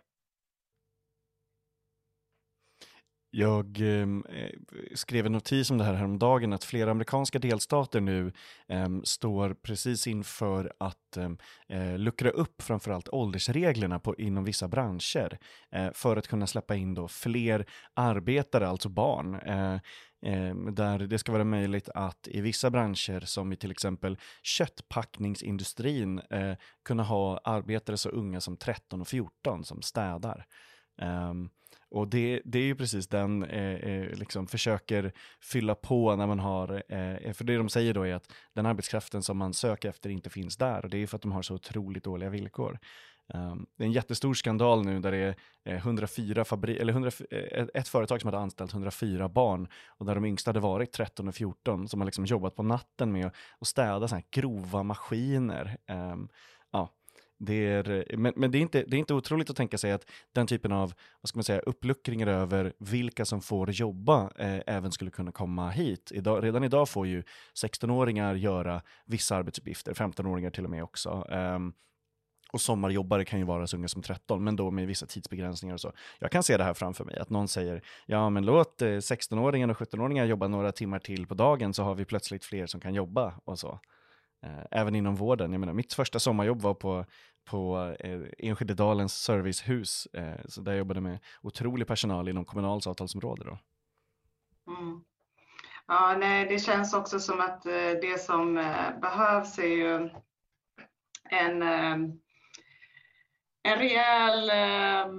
Jag 3.32 3.80
ehm, 3.82 4.26
eh, 4.30 4.50
skrev 4.96 5.26
en 5.26 5.32
notis 5.32 5.72
om 5.72 5.78
det 5.78 5.84
här 5.84 5.94
häromdagen 5.94 6.54
att 6.54 6.64
flera 6.64 6.92
amerikanska 6.92 7.40
delstater 7.40 8.02
nu 8.02 8.32
eh, 8.68 8.90
står 9.04 9.54
precis 9.54 10.08
inför 10.08 10.74
att 10.78 11.18
ehm, 11.18 11.38
eh, 11.68 11.98
luckra 11.98 12.30
upp 12.30 12.62
framförallt 12.62 13.10
åldersreglerna 13.10 14.00
på, 14.00 14.16
inom 14.16 14.44
vissa 14.44 14.68
branscher 14.68 15.40
eh, 15.72 15.92
för 15.94 16.18
att 16.18 16.28
kunna 16.28 16.48
släppa 16.48 16.76
in 16.76 16.94
då 16.94 17.08
fler 17.08 17.66
arbetare, 17.94 18.68
alltså 18.68 18.90
barn. 18.90 19.36
Eh, 19.36 19.80
ehm, 20.26 20.76
där 20.76 21.00
det 21.00 21.20
ska 21.20 21.32
vara 21.32 21.44
möjligt 21.44 21.90
att 21.90 22.28
i 22.28 22.42
vissa 22.42 22.70
branscher 22.70 23.20
som 23.20 23.54
i 23.54 23.56
till 23.56 23.72
exempel 23.72 24.18
köttpackningsindustrin 24.44 26.20
eh, 26.20 26.56
kunna 26.86 27.04
ha 27.04 27.38
arbetare 27.44 27.98
så 27.98 28.10
unga 28.10 28.42
som 28.42 28.58
13 28.58 29.02
och 29.02 29.08
14 29.08 29.64
som 29.64 29.82
städar. 29.82 30.46
Um, 31.02 31.50
och 31.92 32.08
det, 32.08 32.42
det 32.46 32.60
är 32.60 32.64
ju 32.64 32.76
precis 32.76 33.08
den, 33.08 33.44
eh, 33.44 33.74
eh, 33.74 34.18
liksom 34.18 34.48
försöker 34.48 35.12
fylla 35.42 35.76
på 35.76 36.16
när 36.16 36.28
man 36.28 36.40
har, 36.40 36.84
eh, 36.88 37.34
för 37.34 37.44
det 37.44 37.58
de 37.58 37.70
säger 37.70 37.94
då 37.94 38.04
är 38.04 38.14
att 38.14 38.34
den 38.54 38.66
arbetskraften 38.66 39.24
som 39.24 39.38
man 39.38 39.54
söker 39.54 39.90
efter 39.90 40.10
inte 40.10 40.30
finns 40.30 40.58
där 40.58 40.86
och 40.86 40.90
det 40.90 40.98
är 40.98 41.08
för 41.08 41.16
att 41.16 41.22
de 41.22 41.32
har 41.32 41.42
så 41.42 41.54
otroligt 41.54 42.04
dåliga 42.04 42.30
villkor. 42.30 42.80
Um, 43.34 43.66
det 43.78 43.84
är 43.84 43.86
en 43.86 43.92
jättestor 43.92 44.34
skandal 44.34 44.86
nu 44.86 45.00
där 45.00 45.12
det 45.12 45.18
är 45.18 45.36
eh, 45.66 45.76
104 45.76 46.46
fabri 46.46 46.78
eller 46.78 46.94
100, 46.94 47.12
eh, 47.32 47.66
ett 47.74 47.88
företag 47.88 48.22
som 48.22 48.28
hade 48.28 48.40
anställt 48.40 48.74
104 48.74 49.30
barn 49.30 49.68
och 49.88 50.06
där 50.06 50.16
de 50.16 50.26
yngsta 50.26 50.50
hade 50.50 50.60
varit 50.60 50.92
13 50.92 51.28
och 51.28 51.36
14 51.36 51.88
som 51.88 52.02
har 52.02 52.06
liksom 52.06 52.26
jobbat 52.26 52.56
på 52.56 52.64
natten 52.64 53.12
med 53.12 53.32
att 53.60 53.68
städa 53.68 54.08
så 54.08 54.16
här 54.16 54.24
grova 54.32 54.84
maskiner. 54.84 55.78
Um, 55.88 56.30
det 57.40 57.54
är, 57.54 58.18
men 58.18 58.34
men 58.36 58.52
det, 58.52 58.58
är 58.58 58.62
inte, 58.62 58.84
det 58.88 58.98
är 58.98 59.00
inte 59.00 59.14
otroligt 59.14 59.50
att 59.50 59.56
tänka 59.56 59.78
sig 59.78 59.92
att 59.92 60.06
den 60.34 60.48
typen 60.48 60.72
av 60.72 60.94
vad 61.22 61.30
ska 61.30 61.38
man 61.38 61.44
säga, 61.44 61.60
uppluckringar 61.60 62.28
över 62.28 62.74
vilka 62.80 63.26
som 63.26 63.42
får 63.42 63.72
jobba 63.72 64.32
eh, 64.36 64.62
även 64.68 64.92
skulle 64.92 65.12
kunna 65.12 65.32
komma 65.32 65.70
hit. 65.70 66.12
Idag, 66.16 66.44
redan 66.44 66.64
idag 66.64 66.90
får 66.90 67.08
ju 67.08 67.24
16-åringar 67.64 68.36
göra 68.36 68.82
vissa 69.06 69.36
arbetsuppgifter, 69.36 69.94
15-åringar 69.94 70.50
till 70.50 70.66
och 70.66 70.72
med 70.72 70.84
också. 70.84 71.28
Um, 71.30 71.74
och 72.52 72.62
sommarjobbare 72.62 73.26
kan 73.26 73.40
ju 73.40 73.46
vara 73.46 73.68
så 73.68 73.78
unga 73.78 73.88
som 73.88 74.02
13, 74.02 74.44
men 74.44 74.56
då 74.56 74.72
med 74.72 74.88
vissa 74.88 75.06
tidsbegränsningar 75.06 75.74
och 75.74 75.82
så. 75.82 75.94
Jag 76.20 76.32
kan 76.32 76.44
se 76.44 76.58
det 76.58 76.64
här 76.64 76.74
framför 76.74 77.06
mig, 77.06 77.18
att 77.18 77.30
någon 77.30 77.48
säger, 77.48 77.82
ja 78.06 78.30
men 78.30 78.46
låt 78.46 78.82
eh, 78.82 78.88
16-åringar 78.88 79.70
och 79.70 79.78
17-åringar 79.78 80.26
jobba 80.26 80.48
några 80.48 80.72
timmar 80.72 81.00
till 81.00 81.28
på 81.28 81.34
dagen 81.34 81.74
så 81.74 81.84
har 81.84 81.96
vi 81.96 82.06
plötsligt 82.06 82.46
fler 82.46 82.66
som 82.66 82.82
kan 82.82 82.94
jobba 82.94 83.34
och 83.46 83.60
så. 83.60 83.80
Eh, 84.44 84.66
även 84.72 84.96
inom 84.96 85.16
vården. 85.16 85.52
Jag 85.52 85.60
menar, 85.60 85.74
mitt 85.74 85.94
första 85.94 86.20
sommarjobb 86.20 86.62
var 86.62 86.74
på, 86.74 87.06
på 87.46 87.96
eh, 88.00 88.22
Enskededalens 88.38 89.14
servicehus, 89.14 90.06
eh, 90.06 90.46
så 90.46 90.62
där 90.62 90.72
jag 90.72 90.80
jobbade 90.80 91.02
med 91.02 91.20
otrolig 91.42 91.88
personal 91.88 92.30
inom 92.30 92.46
Kommunals 92.46 92.88
avtalsområde. 92.88 93.44
Då. 93.44 93.60
Mm. 94.74 95.04
Ja, 95.88 96.16
nej, 96.20 96.46
det 96.46 96.60
känns 96.60 96.94
också 96.94 97.20
som 97.20 97.42
att 97.42 97.66
eh, 97.66 97.92
det 98.02 98.22
som 98.22 98.58
eh, 98.58 99.00
behövs 99.02 99.60
är 99.60 99.68
ju 99.68 100.10
en, 101.30 101.62
eh, 101.62 101.94
en 103.64 103.80
rejäl 103.80 104.50
eh, 104.50 105.14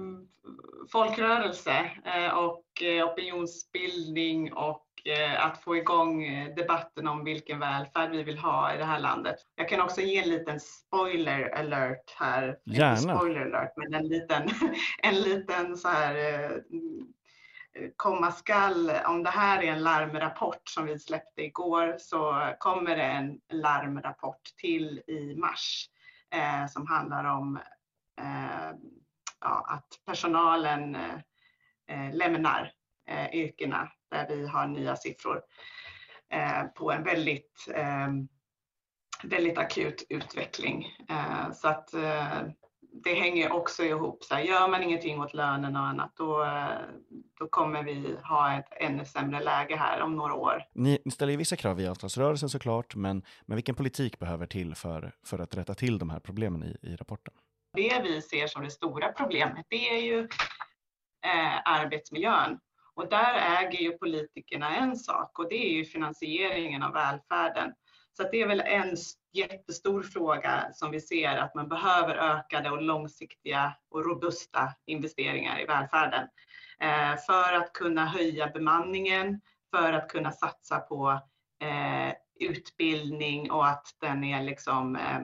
folkrörelse 0.91 1.91
eh, 2.05 2.37
och 2.37 2.65
opinionsbildning 3.11 4.53
och 4.53 4.90
att 5.37 5.57
få 5.57 5.77
igång 5.77 6.23
eh, 6.23 6.55
debatten 6.55 7.07
om 7.07 7.23
vilken 7.23 7.59
välfärd 7.59 8.11
vi 8.11 8.23
vill 8.23 8.37
ha 8.37 8.73
i 8.73 8.77
det 8.77 8.85
här 8.85 8.99
landet. 8.99 9.35
Jag 9.55 9.69
kan 9.69 9.81
också 9.81 10.01
ge 10.01 10.17
en 10.17 10.29
liten 10.29 10.59
spoiler 10.59 11.57
alert 11.59 12.15
här. 12.15 12.57
Gärna. 12.65 12.91
Inte 12.91 13.01
spoiler 13.01 13.41
alert, 13.41 13.73
men 13.75 13.93
en 13.93 14.07
liten, 14.07 14.49
en 15.01 15.15
liten 15.15 15.77
så 15.77 15.87
här 15.87 16.15
eh, 16.15 16.57
komma 17.95 18.31
skall, 18.31 18.91
om 19.05 19.23
det 19.23 19.29
här 19.29 19.63
är 19.63 19.71
en 19.71 19.83
larmrapport 19.83 20.69
som 20.69 20.85
vi 20.85 20.99
släppte 20.99 21.41
igår 21.41 21.95
så 21.99 22.53
kommer 22.59 22.95
det 22.95 23.03
en 23.03 23.39
larmrapport 23.49 24.41
till 24.57 25.01
i 25.07 25.35
mars 25.35 25.89
eh, 26.33 26.67
som 26.67 26.87
handlar 26.87 27.23
om 27.23 27.59
eh, 28.21 28.71
ja, 29.41 29.65
att 29.69 29.87
personalen 30.05 30.95
eh, 30.95 32.13
lämnar 32.13 32.71
yrkena 33.33 33.91
där 34.11 34.27
vi 34.27 34.47
har 34.47 34.67
nya 34.67 34.95
siffror 34.95 35.41
eh, 36.33 36.63
på 36.63 36.91
en 36.91 37.03
väldigt, 37.03 37.67
ehm, 37.73 38.27
väldigt 39.23 39.57
akut 39.57 40.05
utveckling. 40.09 40.85
Eh, 41.09 41.51
så 41.53 41.67
att 41.67 41.93
eh, 41.93 42.41
det 43.03 43.13
hänger 43.13 43.51
också 43.51 43.83
ihop. 43.83 44.23
Så 44.23 44.35
här, 44.35 44.41
gör 44.41 44.67
man 44.67 44.83
ingenting 44.83 45.21
åt 45.21 45.33
lönen 45.33 45.75
och 45.75 45.81
annat, 45.81 46.11
då, 46.15 46.45
då 47.39 47.47
kommer 47.47 47.83
vi 47.83 48.15
ha 48.23 48.57
ett 48.57 48.67
ännu 48.71 49.05
sämre 49.05 49.43
läge 49.43 49.75
här 49.75 50.01
om 50.01 50.15
några 50.15 50.33
år. 50.33 50.63
Ni, 50.73 51.01
ni 51.05 51.11
ställer 51.11 51.31
ju 51.31 51.37
vissa 51.37 51.55
krav 51.55 51.79
i 51.79 51.87
avtalsrörelsen 51.87 52.49
såklart, 52.49 52.95
men, 52.95 53.23
men 53.45 53.55
vilken 53.55 53.75
politik 53.75 54.19
behöver 54.19 54.45
till 54.45 54.75
för, 54.75 55.15
för 55.25 55.39
att 55.39 55.55
rätta 55.55 55.73
till 55.73 55.99
de 55.99 56.09
här 56.09 56.19
problemen 56.19 56.63
i, 56.63 56.77
i 56.81 56.95
rapporten? 56.95 57.33
Det 57.73 58.01
vi 58.03 58.21
ser 58.21 58.47
som 58.47 58.63
det 58.63 58.71
stora 58.71 59.11
problemet, 59.11 59.65
det 59.69 59.89
är 59.89 60.01
ju 60.01 60.19
eh, 61.25 61.61
arbetsmiljön. 61.65 62.59
Och 63.01 63.09
där 63.09 63.61
äger 63.61 63.79
ju 63.79 63.97
politikerna 63.97 64.75
en 64.75 64.95
sak 64.95 65.39
och 65.39 65.49
det 65.49 65.55
är 65.55 65.73
ju 65.73 65.85
finansieringen 65.85 66.83
av 66.83 66.93
välfärden. 66.93 67.73
Så 68.17 68.23
det 68.31 68.41
är 68.41 68.47
väl 68.47 68.61
en 68.61 68.95
jättestor 69.33 70.03
fråga 70.03 70.69
som 70.73 70.91
vi 70.91 71.01
ser 71.01 71.37
att 71.37 71.55
man 71.55 71.69
behöver 71.69 72.15
ökade 72.15 72.71
och 72.71 72.81
långsiktiga 72.81 73.73
och 73.89 74.05
robusta 74.05 74.73
investeringar 74.85 75.61
i 75.61 75.65
välfärden. 75.65 76.27
Eh, 76.79 77.17
för 77.25 77.53
att 77.53 77.73
kunna 77.73 78.05
höja 78.05 78.47
bemanningen, 78.47 79.41
för 79.75 79.93
att 79.93 80.09
kunna 80.09 80.31
satsa 80.31 80.79
på 80.79 81.11
eh, 81.61 82.13
utbildning 82.39 83.51
och 83.51 83.67
att 83.67 83.87
den 84.01 84.23
är 84.23 84.43
liksom 84.43 84.95
Eh, 84.95 85.19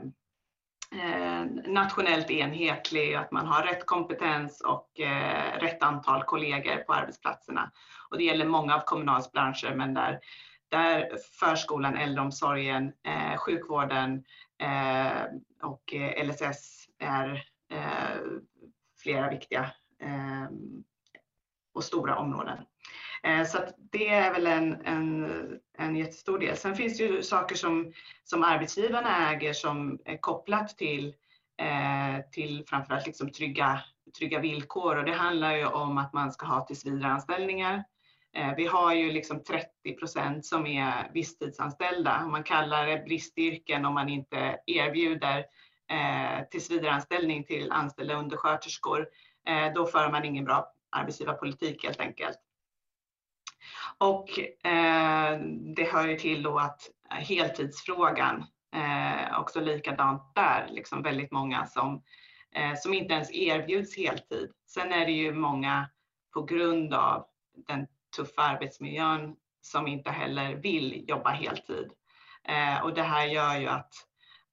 Eh, 0.97 1.45
nationellt 1.65 2.31
enhetlig, 2.31 3.13
att 3.13 3.31
man 3.31 3.47
har 3.47 3.63
rätt 3.63 3.85
kompetens 3.85 4.61
och 4.61 4.99
eh, 4.99 5.59
rätt 5.59 5.83
antal 5.83 6.23
kollegor 6.23 6.75
på 6.77 6.93
arbetsplatserna. 6.93 7.71
Och 8.09 8.17
det 8.17 8.23
gäller 8.23 8.45
många 8.45 8.75
av 8.75 8.79
Kommunals 8.79 9.31
branscher, 9.31 9.75
men 9.75 9.93
där, 9.93 10.19
där 10.69 11.09
förskolan, 11.39 11.97
äldreomsorgen, 11.97 12.93
eh, 13.03 13.37
sjukvården 13.37 14.23
och 15.61 15.93
LSS 16.23 16.87
är 16.99 17.43
flera 19.03 19.29
viktiga 19.29 19.71
och 21.73 21.83
stora 21.83 22.17
områden. 22.17 22.57
Eh, 23.27 23.43
så 23.45 23.57
det 23.91 24.07
är 24.07 24.33
väl 24.33 24.47
en, 24.47 24.85
en, 24.85 25.29
en 25.77 25.95
jättestor 25.95 26.39
del. 26.39 26.57
Sen 26.57 26.75
finns 26.75 26.97
det 26.97 27.03
ju 27.03 27.23
saker 27.23 27.55
som, 27.55 27.93
som 28.23 28.43
arbetsgivarna 28.43 29.31
äger 29.31 29.53
som 29.53 29.99
är 30.05 30.17
kopplat 30.17 30.77
till, 30.77 31.15
eh, 31.57 32.25
till 32.31 32.63
framförallt 32.67 33.05
liksom 33.05 33.31
trygga, 33.31 33.81
trygga 34.17 34.39
villkor 34.39 34.97
och 34.97 35.05
det 35.05 35.13
handlar 35.13 35.55
ju 35.55 35.65
om 35.65 35.97
att 35.97 36.13
man 36.13 36.31
ska 36.31 36.45
ha 36.45 36.65
tillsvidareanställningar. 36.65 37.83
Eh, 38.33 38.55
vi 38.57 38.65
har 38.65 38.93
ju 38.93 39.11
liksom 39.11 39.43
30 39.43 39.93
procent 39.99 40.45
som 40.45 40.67
är 40.67 41.11
visstidsanställda. 41.13 42.27
Man 42.27 42.43
kallar 42.43 42.87
det 42.87 43.03
bristyrken 43.05 43.85
om 43.85 43.93
man 43.93 44.09
inte 44.09 44.59
erbjuder 44.65 45.45
tillsvidareanställning 46.51 47.43
till 47.43 47.71
anställda 47.71 48.13
undersköterskor. 48.13 49.07
Då 49.75 49.85
för 49.85 50.11
man 50.11 50.25
ingen 50.25 50.45
bra 50.45 50.73
arbetsgivarpolitik 50.91 51.83
helt 51.83 51.99
enkelt. 51.99 52.46
Och 53.97 54.39
eh, 54.67 55.39
det 55.75 55.83
hör 55.83 56.07
ju 56.07 56.17
till 56.17 56.43
då 56.43 56.59
att 56.59 56.81
eh, 57.11 57.17
heltidsfrågan, 57.17 58.45
eh, 58.75 59.39
också 59.39 59.59
likadant 59.59 60.35
där, 60.35 60.67
liksom 60.71 61.03
väldigt 61.03 61.31
många 61.31 61.65
som, 61.65 62.03
eh, 62.55 62.73
som 62.75 62.93
inte 62.93 63.13
ens 63.13 63.31
erbjuds 63.31 63.97
heltid. 63.97 64.51
Sen 64.67 64.91
är 64.91 65.05
det 65.05 65.11
ju 65.11 65.33
många 65.33 65.89
på 66.33 66.43
grund 66.43 66.93
av 66.93 67.25
den 67.67 67.87
tuffa 68.15 68.41
arbetsmiljön 68.41 69.35
som 69.61 69.87
inte 69.87 70.09
heller 70.09 70.55
vill 70.55 71.05
jobba 71.07 71.29
heltid. 71.29 71.91
Eh, 72.43 72.83
och 72.83 72.93
det 72.93 73.03
här 73.03 73.25
gör 73.25 73.59
ju 73.59 73.67
att, 73.67 73.93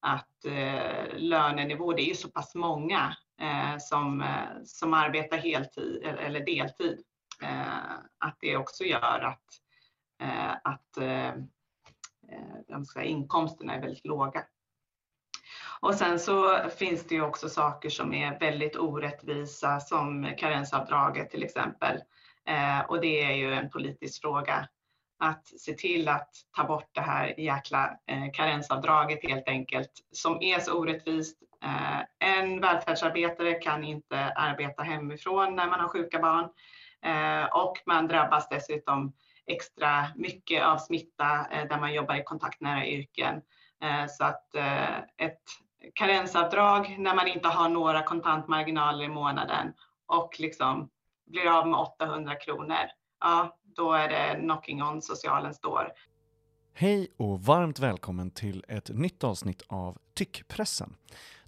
att 0.00 0.44
eh, 0.44 1.16
lönenivå, 1.16 1.92
det 1.92 2.02
är 2.02 2.08
ju 2.08 2.14
så 2.14 2.30
pass 2.30 2.54
många 2.54 3.16
eh, 3.40 3.78
som, 3.78 4.20
eh, 4.22 4.62
som 4.64 4.94
arbetar 4.94 5.36
heltid 5.36 6.02
eller 6.04 6.40
deltid 6.40 7.04
Eh, 7.42 7.92
att 8.18 8.36
det 8.40 8.56
också 8.56 8.84
gör 8.84 9.20
att, 9.20 9.44
eh, 10.22 10.52
att 10.64 10.98
de 12.68 12.84
ska, 12.84 13.02
inkomsterna 13.02 13.74
är 13.74 13.80
väldigt 13.80 14.06
låga. 14.06 14.44
Och 15.80 15.94
sen 15.94 16.18
så 16.18 16.68
finns 16.78 17.06
det 17.06 17.14
ju 17.14 17.22
också 17.22 17.48
saker 17.48 17.90
som 17.90 18.14
är 18.14 18.38
väldigt 18.38 18.76
orättvisa 18.76 19.80
som 19.80 20.34
karensavdraget 20.38 21.30
till 21.30 21.42
exempel. 21.42 22.00
och 22.88 23.00
det 23.00 23.22
är 23.22 23.32
ju 23.32 23.54
en 23.54 23.70
politisk 23.70 24.20
fråga 24.20 24.68
att 25.18 25.46
se 25.46 25.72
till 25.72 26.08
att 26.08 26.30
ta 26.56 26.64
bort 26.64 26.88
det 26.92 27.00
här 27.00 27.40
jäkla 27.40 27.98
eh, 28.06 28.32
karensavdraget 28.32 29.18
helt 29.22 29.48
enkelt, 29.48 29.90
som 30.12 30.42
är 30.42 30.60
så 30.60 30.78
orättvist. 30.78 31.38
Eh, 31.64 32.00
en 32.18 32.60
välfärdsarbetare 32.60 33.54
kan 33.54 33.84
inte 33.84 34.32
arbeta 34.36 34.82
hemifrån 34.82 35.56
när 35.56 35.66
man 35.66 35.80
har 35.80 35.88
sjuka 35.88 36.18
barn 36.18 36.48
Eh, 37.04 37.44
och 37.44 37.82
man 37.86 38.08
drabbas 38.08 38.48
dessutom 38.48 39.12
extra 39.46 40.06
mycket 40.16 40.64
av 40.64 40.78
smitta 40.78 41.46
eh, 41.50 41.68
där 41.68 41.80
man 41.80 41.94
jobbar 41.94 42.14
i 42.14 42.22
kontaktnära 42.24 42.86
yrken. 42.86 43.42
Eh, 43.82 44.06
så 44.08 44.24
att 44.24 44.54
ett 45.16 45.42
karensavdrag 45.94 46.96
när 46.98 47.14
man 47.14 47.28
inte 47.28 47.48
har 47.48 47.68
några 47.68 48.02
kontantmarginaler 48.02 49.04
i 49.04 49.08
månaden 49.08 49.72
och 50.06 50.36
liksom 50.38 50.90
blir 51.26 51.58
av 51.58 51.68
med 51.68 51.80
800 51.80 52.34
kronor, 52.34 52.86
ja, 53.20 53.58
då 53.62 53.92
är 53.92 54.08
det 54.08 54.40
knocking 54.40 54.82
on 54.82 55.02
socialen 55.02 55.54
står. 55.54 55.92
Hej 56.74 57.08
och 57.16 57.40
varmt 57.40 57.78
välkommen 57.78 58.30
till 58.30 58.64
ett 58.68 58.88
nytt 58.88 59.24
avsnitt 59.24 59.62
av 59.68 59.98
Tyckpressen. 60.14 60.96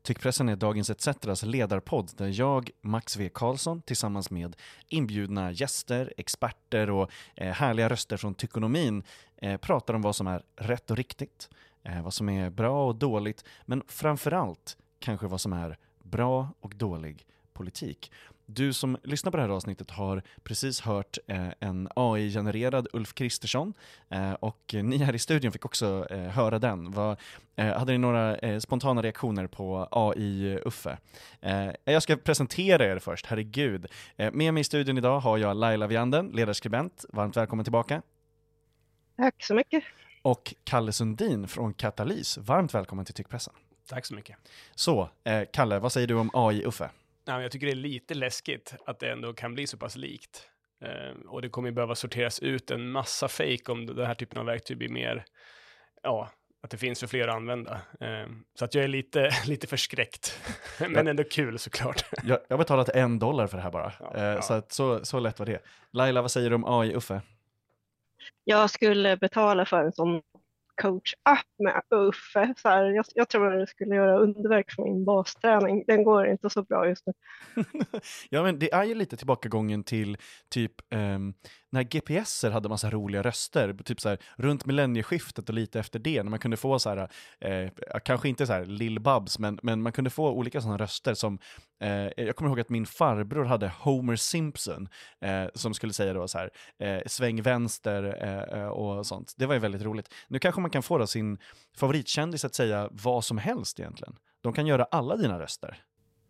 Tyckpressen 0.07 0.49
är 0.49 0.57
Dagens 0.57 0.91
ETCs 0.91 1.43
ledarpodd 1.43 2.11
där 2.17 2.41
jag, 2.41 2.71
Max 2.81 3.17
V 3.17 3.31
Karlsson, 3.35 3.83
tillsammans 3.83 4.31
med 4.31 4.57
inbjudna 4.89 5.53
gäster, 5.53 6.15
experter 6.17 6.91
och 6.91 7.11
eh, 7.35 7.53
härliga 7.53 7.89
röster 7.89 8.17
från 8.17 8.35
tyckonomin 8.35 9.03
eh, 9.37 9.57
pratar 9.57 9.95
om 9.95 10.03
vad 10.03 10.17
som 10.17 10.27
är 10.27 10.43
rätt 10.57 10.91
och 10.91 10.97
riktigt, 10.97 11.51
eh, 11.83 12.03
vad 12.03 12.15
som 12.15 12.29
är 12.29 12.51
bra 12.51 12.87
och 12.87 12.97
dåligt, 12.97 13.45
men 13.65 13.83
framförallt 13.89 14.77
kanske 14.99 15.27
vad 15.27 15.41
som 15.41 15.53
är 15.53 15.79
bra 16.03 16.49
och 16.61 16.75
dålig 16.77 17.27
politik. 17.53 18.13
Du 18.49 18.73
som 18.73 18.97
lyssnar 19.03 19.31
på 19.31 19.37
det 19.37 19.43
här 19.43 19.51
avsnittet 19.51 19.91
har 19.91 20.23
precis 20.43 20.81
hört 20.81 21.19
eh, 21.27 21.49
en 21.61 21.89
AI-genererad 21.97 22.89
Ulf 22.93 23.15
Kristersson 23.15 23.75
eh, 24.09 24.33
och 24.33 24.75
ni 24.83 24.97
här 24.97 25.15
i 25.15 25.19
studion 25.19 25.53
fick 25.53 25.65
också 25.65 26.07
eh, 26.11 26.19
höra 26.19 26.59
den. 26.59 26.91
Var, 26.91 27.17
eh, 27.57 27.79
hade 27.79 27.93
ni 27.93 27.99
några 27.99 28.37
eh, 28.37 28.59
spontana 28.59 29.03
reaktioner 29.03 29.47
på 29.47 29.89
AI-Uffe? 29.91 30.99
Eh, 31.41 31.71
jag 31.85 32.03
ska 32.03 32.17
presentera 32.17 32.85
er 32.85 32.99
först, 32.99 33.27
herregud. 33.27 33.87
med 34.17 34.55
mig 34.55 34.61
i 34.61 34.65
studion 34.65 34.99
idag 34.99 35.21
har 35.21 35.39
jag 35.39 35.57
Laila 35.57 35.87
Vianden, 35.87 36.29
ledarskribent. 36.29 37.05
Varmt 37.09 37.37
välkommen 37.37 37.65
tillbaka. 37.65 38.03
Tack 39.17 39.45
så 39.45 39.55
mycket. 39.55 39.85
Och 40.23 40.55
Kalle 40.65 40.93
Sundin 40.93 41.49
från 41.49 41.75
Katalys. 41.75 42.39
Varmt 42.39 42.75
välkommen 42.75 43.05
till 43.05 43.15
Tyckpressen. 43.15 43.55
Tack 43.89 44.07
så 44.07 44.15
mycket. 44.15 44.37
Så, 44.75 45.09
Kalle, 45.53 45.79
vad 45.79 45.93
säger 45.93 46.07
du 46.07 46.15
om 46.15 46.31
AI-Uffe? 46.33 46.91
Ja, 47.29 47.43
jag 47.43 47.53
tycker 47.53 47.67
det 47.67 47.73
är 47.73 47.77
lite 47.77 48.15
läskigt 48.15 48.75
att 48.87 48.99
det 48.99 49.11
ändå 49.11 49.33
kan 49.33 49.55
bli 49.55 49.67
så 49.67 49.77
pass 49.77 49.97
likt. 49.97 50.49
Eh, 50.85 51.29
och 51.29 51.43
det 51.43 51.49
kommer 51.49 51.71
behöva 51.71 51.95
sorteras 51.95 52.41
ut 52.41 52.71
en 52.71 52.91
massa 52.91 53.29
fake 53.29 53.73
om 53.73 53.87
den 53.87 54.07
här 54.07 54.15
typen 54.15 54.39
av 54.39 54.47
verktyg 54.47 54.79
blir 54.79 54.89
mer, 54.89 55.25
ja, 56.03 56.31
att 56.63 56.71
det 56.71 56.77
finns 56.77 57.01
för 57.01 57.07
fler 57.07 57.29
att 57.29 57.35
använda. 57.35 57.81
Eh, 58.01 58.27
så 58.59 58.65
att 58.65 58.75
jag 58.75 58.85
är 58.85 58.89
lite, 58.89 59.31
lite 59.47 59.67
förskräckt, 59.67 60.41
men 60.89 61.07
ändå 61.07 61.25
kul 61.25 61.59
såklart. 61.59 62.05
jag, 62.23 62.39
jag 62.49 62.57
har 62.57 62.59
betalat 62.59 62.89
en 62.89 63.19
dollar 63.19 63.47
för 63.47 63.57
det 63.57 63.63
här 63.63 63.71
bara, 63.71 63.93
ja, 64.01 64.17
eh, 64.17 64.25
ja. 64.25 64.43
så, 64.43 64.55
att, 64.55 64.73
så, 64.73 65.05
så 65.05 65.21
lätt 65.21 65.39
var 65.39 65.47
det. 65.47 65.63
Laila, 65.93 66.23
vad 66.23 66.31
säger 66.31 66.51
du 66.51 66.57
om 66.57 66.65
AI, 66.65 66.95
Uffe? 66.95 67.21
Jag 68.45 68.71
skulle 68.71 69.17
betala 69.17 69.65
för 69.65 69.85
en 69.85 69.93
sån 69.93 70.23
coach-app 70.83 71.47
med 71.59 71.83
Uffe. 71.91 72.55
Så 72.57 72.69
här, 72.69 72.85
jag, 72.85 73.05
jag, 73.15 73.29
tror 73.29 73.53
att 73.53 73.61
det 73.61 73.67
skulle 73.67 73.95
göra 73.95 74.19
underverk 74.19 74.73
för 74.73 74.83
min 74.83 75.05
basträning. 75.05 75.85
Den 75.87 76.05
går 76.05 76.27
inte 76.27 76.51
så 76.51 76.63
bra 76.63 76.89
just 76.89 77.07
nu. 77.07 77.13
ja, 78.31 78.43
men 78.43 78.59
det 78.59 78.73
är 78.73 78.85
ju 78.85 78.95
lite 78.95 79.17
tillbakagången 79.17 79.85
till 79.85 80.17
typ 80.49 80.73
um, 80.91 81.35
när 81.77 81.83
GPSer 81.83 82.51
hade 82.51 82.69
massa 82.69 82.91
roliga 82.91 83.23
röster, 83.23 83.77
typ 83.85 84.01
så 84.01 84.09
här, 84.09 84.19
runt 84.37 84.67
millennieskiftet 84.67 85.49
och 85.49 85.55
lite 85.55 85.81
efter 85.81 85.99
det, 85.99 86.23
när 86.23 86.31
man 86.31 86.39
kunde 86.39 86.57
få 86.57 86.79
så 86.79 86.89
här, 86.89 87.09
eh, 87.41 87.71
kanske 88.05 88.29
inte 88.29 88.47
så 88.47 88.53
här 88.53 88.65
Lill-Babs, 88.65 89.39
men, 89.39 89.59
men 89.63 89.83
man 89.83 89.93
kunde 89.93 90.11
få 90.11 90.31
olika 90.31 90.61
sådana 90.61 90.79
röster 90.79 91.15
som, 91.15 91.39
eh, 91.81 92.09
jag 92.17 92.37
kommer 92.37 92.51
ihåg 92.51 92.61
att 92.61 92.69
min 92.69 92.87
farbror 92.87 93.45
hade 93.45 93.69
Homer 93.69 94.17
Simpson, 94.17 94.89
eh, 95.21 95.45
som 95.55 95.75
skulle 95.75 95.93
säga 95.93 96.13
då 96.13 96.29
så 96.29 96.39
här, 96.39 96.51
eh, 96.79 97.03
sväng 97.07 97.43
vänster 97.43 98.19
eh, 98.23 98.61
eh, 98.61 98.69
och 98.69 99.07
sånt. 99.07 99.35
Det 99.37 99.47
var 99.47 99.55
ju 99.55 99.61
väldigt 99.61 99.83
roligt. 99.83 100.15
Nu 100.29 100.39
kanske 100.39 100.61
man 100.61 100.71
kan 100.71 100.83
få 100.83 100.99
då 100.99 101.07
sin 101.07 101.39
favoritkändis 101.77 102.45
att 102.45 102.55
säga 102.55 102.89
vad 102.93 103.25
som 103.25 103.39
helst 103.39 103.81
egentligen. 103.81 104.17
De 104.43 104.53
kan 104.53 104.67
göra 104.67 104.85
alla 104.85 105.17
dina 105.17 105.41
röster. 105.41 105.83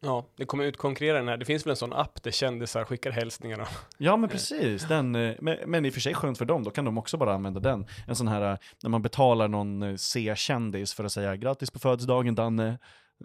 Ja, 0.06 0.26
det 0.36 0.44
kommer 0.44 0.64
utkonkurrera 0.64 1.18
den 1.18 1.28
här. 1.28 1.36
Det 1.36 1.44
finns 1.44 1.66
väl 1.66 1.70
en 1.70 1.76
sån 1.76 1.92
app 1.92 2.22
där 2.22 2.30
kändisar 2.30 2.84
skickar 2.84 3.10
hälsningarna. 3.10 3.66
Ja, 3.98 4.16
men 4.16 4.28
precis. 4.30 4.88
Den, 4.88 5.14
eh, 5.14 5.34
men, 5.40 5.58
men 5.66 5.84
i 5.84 5.90
och 5.90 5.94
för 5.94 6.00
sig 6.00 6.14
skönt 6.14 6.38
för 6.38 6.44
dem, 6.44 6.64
då 6.64 6.70
kan 6.70 6.84
de 6.84 6.98
också 6.98 7.16
bara 7.16 7.34
använda 7.34 7.60
den. 7.60 7.86
En 8.06 8.16
sån 8.16 8.28
här, 8.28 8.52
eh, 8.52 8.58
när 8.82 8.90
man 8.90 9.02
betalar 9.02 9.48
någon 9.48 9.82
eh, 9.82 9.96
C-kändis 9.96 10.94
för 10.94 11.04
att 11.04 11.12
säga 11.12 11.36
grattis 11.36 11.70
på 11.70 11.78
födelsedagen 11.78 12.34
Danne. 12.34 12.78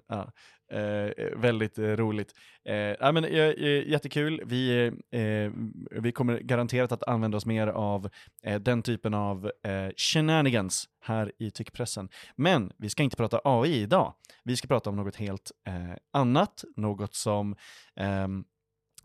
Ja. 0.07 0.31
Eh, 0.71 1.11
väldigt 1.35 1.77
eh, 1.77 1.83
roligt. 1.83 2.33
Eh, 2.65 2.75
ja, 2.75 3.11
men, 3.11 3.25
eh, 3.25 3.39
eh, 3.39 3.89
jättekul. 3.89 4.41
Vi, 4.45 4.87
eh, 5.11 5.51
vi 6.01 6.11
kommer 6.11 6.39
garanterat 6.39 6.91
att 6.91 7.03
använda 7.03 7.37
oss 7.37 7.45
mer 7.45 7.67
av 7.67 8.09
eh, 8.43 8.59
den 8.59 8.81
typen 8.81 9.13
av 9.13 9.51
eh, 9.63 9.89
shenanigans 9.97 10.85
här 11.03 11.31
i 11.39 11.51
tyckpressen. 11.51 12.09
Men 12.35 12.71
vi 12.77 12.89
ska 12.89 13.03
inte 13.03 13.15
prata 13.15 13.41
AI 13.43 13.81
idag. 13.81 14.13
Vi 14.43 14.57
ska 14.57 14.67
prata 14.67 14.89
om 14.89 14.95
något 14.95 15.15
helt 15.15 15.51
eh, 15.67 15.95
annat, 16.13 16.63
något 16.75 17.15
som 17.15 17.55
ehm, 17.95 18.43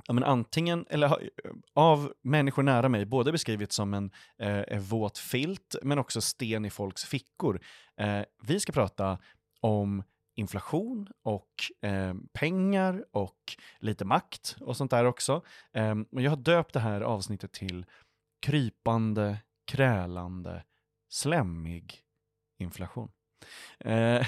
ja, 0.07 0.15
men 0.15 0.25
antingen, 0.25 0.87
eller 0.91 1.07
eh, 1.07 1.51
av 1.75 2.13
människor 2.23 2.63
nära 2.63 2.89
mig, 2.89 3.07
både 3.07 3.33
beskrivits 3.33 3.77
som 3.77 3.95
en 3.95 4.11
eh, 4.39 4.79
våt 4.79 5.19
filt, 5.19 5.77
men 5.83 5.99
också 5.99 6.21
sten 6.21 6.65
i 6.65 6.71
folks 6.71 7.05
fickor. 7.05 7.61
Eh, 8.01 8.23
vi 8.47 8.61
ska 8.61 8.73
prata 8.73 9.19
om 9.61 10.03
inflation 10.37 11.09
och 11.23 11.51
eh, 11.83 12.15
pengar 12.33 13.05
och 13.11 13.57
lite 13.79 14.05
makt 14.05 14.57
och 14.61 14.77
sånt 14.77 14.91
där 14.91 15.05
också. 15.05 15.43
Eh, 15.73 15.95
och 16.13 16.23
jag 16.23 16.31
har 16.31 16.37
döpt 16.37 16.73
det 16.73 16.81
här 16.81 17.01
avsnittet 17.01 17.53
till 17.53 17.87
krypande, 18.47 19.39
krälande, 19.67 20.65
slemmig 21.13 22.01
inflation. 22.59 23.11
Eh, 23.81 24.27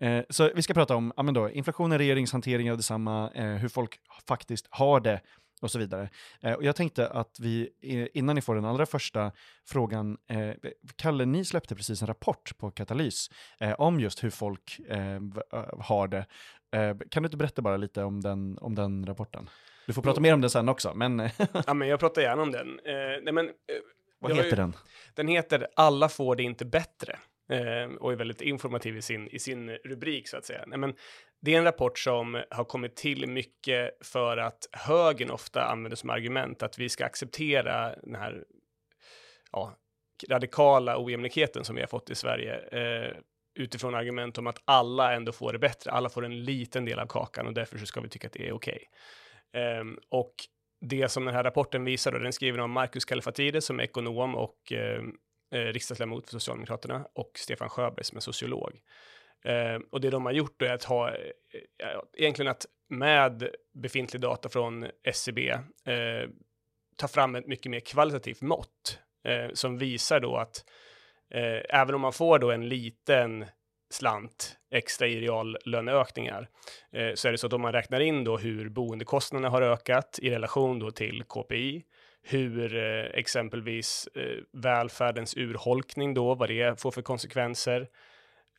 eh 0.00 0.24
så 0.30 0.50
vi 0.54 0.62
ska 0.62 0.74
prata 0.74 0.96
om 0.96 1.12
ja, 1.16 1.22
men 1.22 1.34
då, 1.34 1.50
inflation, 1.50 1.98
regeringshantering 1.98 2.70
av 2.70 2.76
detsamma, 2.76 3.30
eh, 3.34 3.54
hur 3.54 3.68
folk 3.68 4.00
faktiskt 4.28 4.66
har 4.70 5.00
det 5.00 5.20
och 5.62 5.70
så 5.70 5.78
vidare. 5.78 6.08
Eh, 6.40 6.52
och 6.52 6.64
jag 6.64 6.76
tänkte 6.76 7.08
att 7.08 7.40
vi, 7.40 7.70
innan 8.14 8.34
ni 8.34 8.42
får 8.42 8.54
den 8.54 8.64
allra 8.64 8.86
första 8.86 9.32
frågan, 9.66 10.18
eh, 10.28 10.50
Kalle, 10.96 11.24
ni 11.24 11.44
släppte 11.44 11.74
precis 11.74 12.02
en 12.02 12.06
rapport 12.06 12.58
på 12.58 12.70
Katalys 12.70 13.30
eh, 13.60 13.72
om 13.72 14.00
just 14.00 14.24
hur 14.24 14.30
folk 14.30 14.80
eh, 14.88 15.14
eh, 15.16 15.20
har 15.80 16.08
det. 16.08 16.26
Eh, 16.72 16.96
kan 17.10 17.22
du 17.22 17.26
inte 17.26 17.36
berätta 17.36 17.62
bara 17.62 17.76
lite 17.76 18.02
om 18.02 18.20
den, 18.20 18.58
om 18.58 18.74
den 18.74 19.06
rapporten? 19.06 19.50
Du 19.86 19.92
får 19.92 20.02
prata 20.02 20.20
mer 20.20 20.34
om 20.34 20.40
den 20.40 20.50
sen 20.50 20.68
också, 20.68 20.94
men... 20.94 21.18
ja, 21.66 21.74
men 21.74 21.88
jag 21.88 22.00
pratar 22.00 22.22
gärna 22.22 22.42
om 22.42 22.52
den. 22.52 22.80
nej, 22.84 23.32
men, 23.32 23.50
Vad 24.18 24.36
heter 24.36 24.50
ju, 24.50 24.56
den? 24.56 24.72
Den 25.14 25.28
heter 25.28 25.66
Alla 25.76 26.08
får 26.08 26.36
det 26.36 26.42
inte 26.42 26.64
bättre 26.64 27.18
och 28.00 28.12
är 28.12 28.16
väldigt 28.16 28.40
informativ 28.40 28.96
i 28.96 29.02
sin, 29.02 29.28
i 29.28 29.38
sin 29.38 29.70
rubrik 29.70 30.28
så 30.28 30.36
att 30.36 30.44
säga. 30.44 30.64
Nej, 30.66 30.78
men 30.78 30.94
det 31.40 31.54
är 31.54 31.58
en 31.58 31.64
rapport 31.64 31.98
som 31.98 32.42
har 32.50 32.64
kommit 32.64 32.96
till 32.96 33.26
mycket 33.26 34.06
för 34.06 34.36
att 34.36 34.68
högern 34.72 35.30
ofta 35.30 35.64
använder 35.64 35.96
som 35.96 36.10
argument 36.10 36.62
att 36.62 36.78
vi 36.78 36.88
ska 36.88 37.04
acceptera 37.04 37.94
den 38.02 38.14
här 38.14 38.44
ja, 39.52 39.76
radikala 40.28 41.04
ojämlikheten 41.04 41.64
som 41.64 41.76
vi 41.76 41.82
har 41.82 41.88
fått 41.88 42.10
i 42.10 42.14
Sverige 42.14 42.56
eh, 42.56 43.16
utifrån 43.58 43.94
argument 43.94 44.38
om 44.38 44.46
att 44.46 44.62
alla 44.64 45.14
ändå 45.14 45.32
får 45.32 45.52
det 45.52 45.58
bättre. 45.58 45.90
Alla 45.90 46.08
får 46.08 46.24
en 46.24 46.44
liten 46.44 46.84
del 46.84 46.98
av 46.98 47.06
kakan 47.06 47.46
och 47.46 47.54
därför 47.54 47.78
så 47.78 47.86
ska 47.86 48.00
vi 48.00 48.08
tycka 48.08 48.26
att 48.26 48.32
det 48.32 48.48
är 48.48 48.52
okej. 48.52 48.78
Okay. 49.52 49.62
Eh, 49.62 49.84
och 50.08 50.34
det 50.80 51.08
som 51.08 51.24
den 51.24 51.34
här 51.34 51.44
rapporten 51.44 51.84
visar, 51.84 52.12
och 52.12 52.20
den 52.20 52.32
skriver 52.32 52.58
om 52.60 52.70
Marcus 52.70 53.04
Kallifatides 53.04 53.64
som 53.64 53.80
är 53.80 53.84
ekonom 53.84 54.36
och 54.36 54.72
eh, 54.72 55.02
eh, 55.54 55.72
riksdagsledamot 55.72 56.24
för 56.24 56.32
Socialdemokraterna 56.32 57.06
och 57.12 57.30
Stefan 57.34 57.68
Sjöberg 57.68 58.04
som 58.04 58.16
är 58.16 58.20
sociolog. 58.20 58.80
Eh, 59.44 59.78
och 59.90 60.00
det 60.00 60.10
de 60.10 60.24
har 60.24 60.32
gjort 60.32 60.62
är 60.62 60.72
att 60.72 60.84
ha, 60.84 61.08
eh, 61.08 61.14
egentligen 62.16 62.50
att 62.50 62.66
med 62.88 63.50
befintlig 63.74 64.22
data 64.22 64.48
från 64.48 64.86
SCB 65.04 65.48
eh, 65.48 66.28
ta 66.96 67.08
fram 67.08 67.34
ett 67.34 67.46
mycket 67.46 67.70
mer 67.70 67.80
kvalitativt 67.80 68.40
mått 68.40 68.98
eh, 69.24 69.52
som 69.52 69.78
visar 69.78 70.20
då 70.20 70.36
att 70.36 70.64
eh, 71.34 71.80
även 71.80 71.94
om 71.94 72.00
man 72.00 72.12
får 72.12 72.38
då 72.38 72.50
en 72.50 72.68
liten 72.68 73.44
slant 73.90 74.56
extra 74.70 75.06
i 75.06 75.20
reallöneökningar 75.20 76.48
eh, 76.92 77.14
så 77.14 77.28
är 77.28 77.32
det 77.32 77.38
så 77.38 77.46
att 77.46 77.52
om 77.52 77.60
man 77.60 77.72
räknar 77.72 78.00
in 78.00 78.24
då 78.24 78.38
hur 78.38 78.68
boendekostnaderna 78.68 79.48
har 79.48 79.62
ökat 79.62 80.18
i 80.22 80.30
relation 80.30 80.78
då 80.78 80.90
till 80.90 81.24
KPI 81.24 81.84
hur 82.22 82.76
eh, 82.76 83.18
exempelvis 83.18 84.08
eh, 84.14 84.42
välfärdens 84.52 85.36
urholkning 85.36 86.14
då, 86.14 86.34
vad 86.34 86.48
det 86.48 86.80
får 86.80 86.90
för 86.90 87.02
konsekvenser 87.02 87.88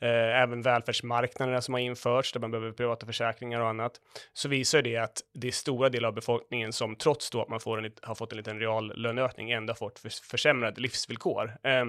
eh, 0.01 0.41
även 0.41 0.61
välfärdsmarknaderna 0.61 1.61
som 1.61 1.73
har 1.73 1.81
införts, 1.81 2.31
där 2.33 2.39
man 2.39 2.51
behöver 2.51 2.71
privata 2.71 3.05
försäkringar 3.05 3.61
och 3.61 3.67
annat, 3.67 3.93
så 4.33 4.49
visar 4.49 4.81
det 4.81 4.97
att 4.97 5.21
det 5.33 5.47
är 5.47 5.51
stora 5.51 5.89
delar 5.89 6.07
av 6.07 6.15
befolkningen 6.15 6.73
som 6.73 6.95
trots 6.95 7.29
då 7.29 7.41
att 7.41 7.49
man 7.49 7.59
får 7.59 7.85
en, 7.85 7.91
har 8.01 8.15
fått 8.15 8.31
en 8.31 8.37
liten 8.37 8.59
reallöneökning 8.59 9.51
ändå 9.51 9.73
fått 9.73 9.99
för, 9.99 10.09
försämrade 10.29 10.81
livsvillkor. 10.81 11.57
Eh, 11.63 11.85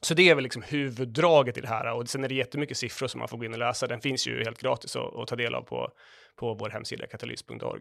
så 0.00 0.14
det 0.14 0.30
är 0.30 0.34
väl 0.34 0.44
liksom 0.44 0.62
huvuddraget 0.62 1.58
i 1.58 1.60
det 1.60 1.68
här 1.68 1.92
och 1.92 2.08
sen 2.08 2.24
är 2.24 2.28
det 2.28 2.34
jättemycket 2.34 2.76
siffror 2.76 3.06
som 3.06 3.18
man 3.18 3.28
får 3.28 3.38
gå 3.38 3.44
in 3.44 3.52
och 3.52 3.58
läsa. 3.58 3.86
Den 3.86 4.00
finns 4.00 4.26
ju 4.26 4.44
helt 4.44 4.60
gratis 4.60 4.96
att, 4.96 5.16
att 5.16 5.28
ta 5.28 5.36
del 5.36 5.54
av 5.54 5.62
på, 5.62 5.92
på 6.36 6.54
vår 6.54 6.70
hemsida 6.70 7.06
katalys.org. 7.06 7.80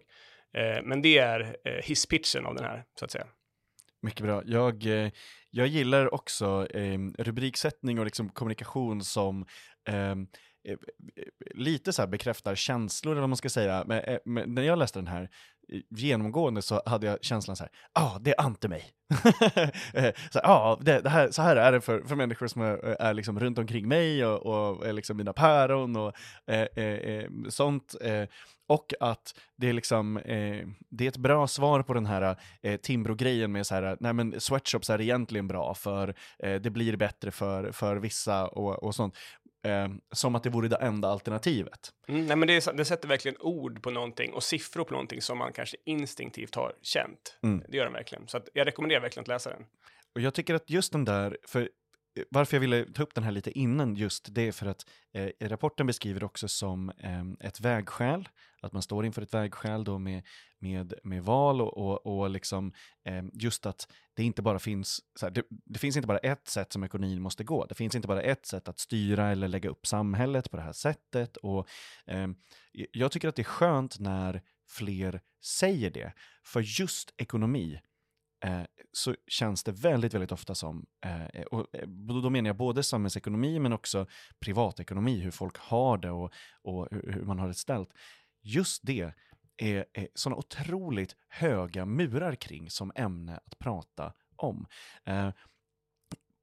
Eh, 0.53 0.83
men 0.83 1.01
det 1.01 1.17
är 1.17 1.55
eh, 1.63 1.73
hisspitchen 1.83 2.45
av 2.45 2.55
den 2.55 2.65
här 2.65 2.83
så 2.99 3.05
att 3.05 3.11
säga. 3.11 3.27
Mycket 4.05 4.21
bra. 4.21 4.41
Jag, 4.45 4.85
eh, 4.85 5.11
jag 5.49 5.67
gillar 5.67 6.13
också 6.13 6.67
eh, 6.69 6.99
rubriksättning 7.17 7.99
och 7.99 8.05
liksom 8.05 8.29
kommunikation 8.29 9.03
som 9.03 9.45
eh, 9.87 10.15
Eh, 10.65 10.71
eh, 10.71 10.77
lite 11.55 11.93
så 11.93 12.07
bekräftar 12.07 12.55
känslor, 12.55 13.11
eller 13.11 13.21
vad 13.21 13.29
man 13.29 13.37
ska 13.37 13.49
säga. 13.49 13.83
Men, 13.87 13.99
eh, 13.99 14.17
men, 14.25 14.55
när 14.55 14.61
jag 14.61 14.79
läste 14.79 14.99
den 14.99 15.07
här, 15.07 15.29
genomgående 15.89 16.61
så 16.61 16.81
hade 16.85 17.07
jag 17.07 17.23
känslan 17.23 17.55
så 17.55 17.63
här, 17.63 17.71
ja, 17.93 18.01
ah, 18.01 18.19
det 18.19 18.31
är 18.31 18.41
ante 18.41 18.67
mig. 18.67 18.83
så, 20.31 20.39
här, 20.39 20.43
ah, 20.43 20.79
det, 20.81 21.01
det, 21.01 21.09
här, 21.09 21.31
så 21.31 21.41
här 21.41 21.55
är 21.55 21.71
det 21.71 21.81
för, 21.81 22.01
för 22.01 22.15
människor 22.15 22.47
som 22.47 22.61
är, 22.61 22.77
är 22.77 23.13
liksom 23.13 23.39
runt 23.39 23.57
omkring 23.57 23.87
mig 23.87 24.25
och, 24.25 24.45
och 24.45 24.87
är 24.87 24.93
liksom 24.93 25.17
mina 25.17 25.33
päron 25.33 25.95
och 25.95 26.13
eh, 26.47 26.83
eh, 26.85 27.29
sånt. 27.49 27.95
Eh, 28.01 28.27
och 28.67 28.93
att 28.99 29.39
det 29.57 29.69
är 29.69 29.73
liksom, 29.73 30.17
eh, 30.17 30.67
det 30.89 31.03
är 31.03 31.07
ett 31.07 31.17
bra 31.17 31.47
svar 31.47 31.83
på 31.83 31.93
den 31.93 32.05
här 32.05 32.35
eh, 32.61 32.79
Timbro-grejen 32.79 33.51
med 33.51 33.67
så 33.67 33.75
här, 33.75 33.97
nej 33.99 34.13
men 34.13 34.39
sweatshops 34.39 34.89
är 34.89 35.01
egentligen 35.01 35.47
bra 35.47 35.73
för 35.73 36.15
eh, 36.39 36.61
det 36.61 36.69
blir 36.69 36.95
bättre 36.95 37.31
för, 37.31 37.71
för 37.71 37.95
vissa 37.95 38.47
och, 38.47 38.83
och 38.83 38.95
sånt. 38.95 39.15
Eh, 39.65 39.87
som 40.11 40.35
att 40.35 40.43
det 40.43 40.49
vore 40.49 40.67
det 40.67 40.75
enda 40.75 41.07
alternativet. 41.07 41.93
Mm, 42.07 42.25
nej, 42.25 42.35
men 42.35 42.47
det, 42.47 42.77
det, 42.77 42.85
sätter 42.85 43.07
verkligen 43.07 43.37
ord 43.39 43.83
på 43.83 43.91
någonting 43.91 44.33
och 44.33 44.43
siffror 44.43 44.83
på 44.83 44.91
någonting 44.91 45.21
som 45.21 45.37
man 45.37 45.53
kanske 45.53 45.77
instinktivt 45.85 46.55
har 46.55 46.73
känt. 46.81 47.37
Mm. 47.43 47.63
Det 47.69 47.77
gör 47.77 47.83
den 47.83 47.93
verkligen. 47.93 48.27
Så 48.27 48.41
jag 48.53 48.67
rekommenderar 48.67 49.01
verkligen 49.01 49.21
att 49.21 49.27
läsa 49.27 49.49
den. 49.49 49.65
Och 50.15 50.21
jag 50.21 50.33
tycker 50.33 50.53
att 50.55 50.69
just 50.69 50.91
den 50.91 51.05
där, 51.05 51.37
för 51.47 51.69
varför 52.29 52.57
jag 52.57 52.61
ville 52.61 52.85
ta 52.85 53.03
upp 53.03 53.15
den 53.15 53.23
här 53.23 53.31
lite 53.31 53.59
innan 53.59 53.95
just 53.95 54.27
det 54.35 54.47
är 54.47 54.51
för 54.51 54.65
att 54.65 54.85
eh, 55.13 55.29
rapporten 55.41 55.87
beskriver 55.87 56.23
också 56.23 56.47
som 56.47 56.89
eh, 56.89 57.47
ett 57.47 57.59
vägskäl, 57.59 58.29
att 58.61 58.73
man 58.73 58.81
står 58.81 59.05
inför 59.05 59.21
ett 59.21 59.33
vägskäl 59.33 59.83
då 59.83 59.99
med, 59.99 60.23
med, 60.59 60.93
med 61.03 61.23
val 61.23 61.61
och, 61.61 61.77
och, 61.77 62.05
och 62.05 62.29
liksom 62.29 62.73
eh, 63.05 63.23
just 63.33 63.65
att 63.65 63.87
det 64.13 64.23
inte 64.23 64.41
bara 64.41 64.59
finns, 64.59 64.99
här, 65.21 65.29
det, 65.29 65.43
det, 65.49 65.79
finns 65.79 65.95
inte 65.95 66.07
bara 66.07 66.17
ett 66.17 66.47
sätt 66.47 66.73
som 66.73 66.83
ekonomin 66.83 67.21
måste 67.21 67.43
gå, 67.43 67.65
det 67.65 67.75
finns 67.75 67.95
inte 67.95 68.07
bara 68.07 68.21
ett 68.21 68.45
sätt 68.45 68.67
att 68.67 68.79
styra 68.79 69.31
eller 69.31 69.47
lägga 69.47 69.69
upp 69.69 69.87
samhället 69.87 70.51
på 70.51 70.57
det 70.57 70.63
här 70.63 70.73
sättet 70.73 71.37
och 71.37 71.67
ehm, 72.05 72.35
jag 72.91 73.11
tycker 73.11 73.27
att 73.27 73.35
det 73.35 73.41
är 73.41 73.43
skönt 73.43 73.99
när 73.99 74.41
fler 74.67 75.21
säger 75.43 75.89
det, 75.89 76.13
för 76.43 76.79
just 76.79 77.13
ekonomi 77.17 77.79
Eh, 78.45 78.61
så 78.91 79.15
känns 79.27 79.63
det 79.63 79.71
väldigt, 79.71 80.13
väldigt 80.13 80.31
ofta 80.31 80.55
som, 80.55 80.85
eh, 81.05 81.41
och 81.41 81.75
eh, 81.75 81.87
då 81.87 82.29
menar 82.29 82.49
jag 82.49 82.57
både 82.57 82.83
samhällsekonomi 82.83 83.59
men 83.59 83.73
också 83.73 84.07
privatekonomi, 84.39 85.19
hur 85.19 85.31
folk 85.31 85.57
har 85.57 85.97
det 85.97 86.11
och, 86.11 86.33
och 86.61 86.87
hur 86.91 87.23
man 87.25 87.39
har 87.39 87.47
det 87.47 87.53
ställt. 87.53 87.89
Just 88.41 88.81
det 88.85 89.11
är, 89.57 89.85
är 89.93 90.07
sådana 90.15 90.37
otroligt 90.37 91.15
höga 91.29 91.85
murar 91.85 92.35
kring 92.35 92.69
som 92.69 92.91
ämne 92.95 93.39
att 93.45 93.59
prata 93.59 94.13
om. 94.35 94.67
Eh, 95.05 95.29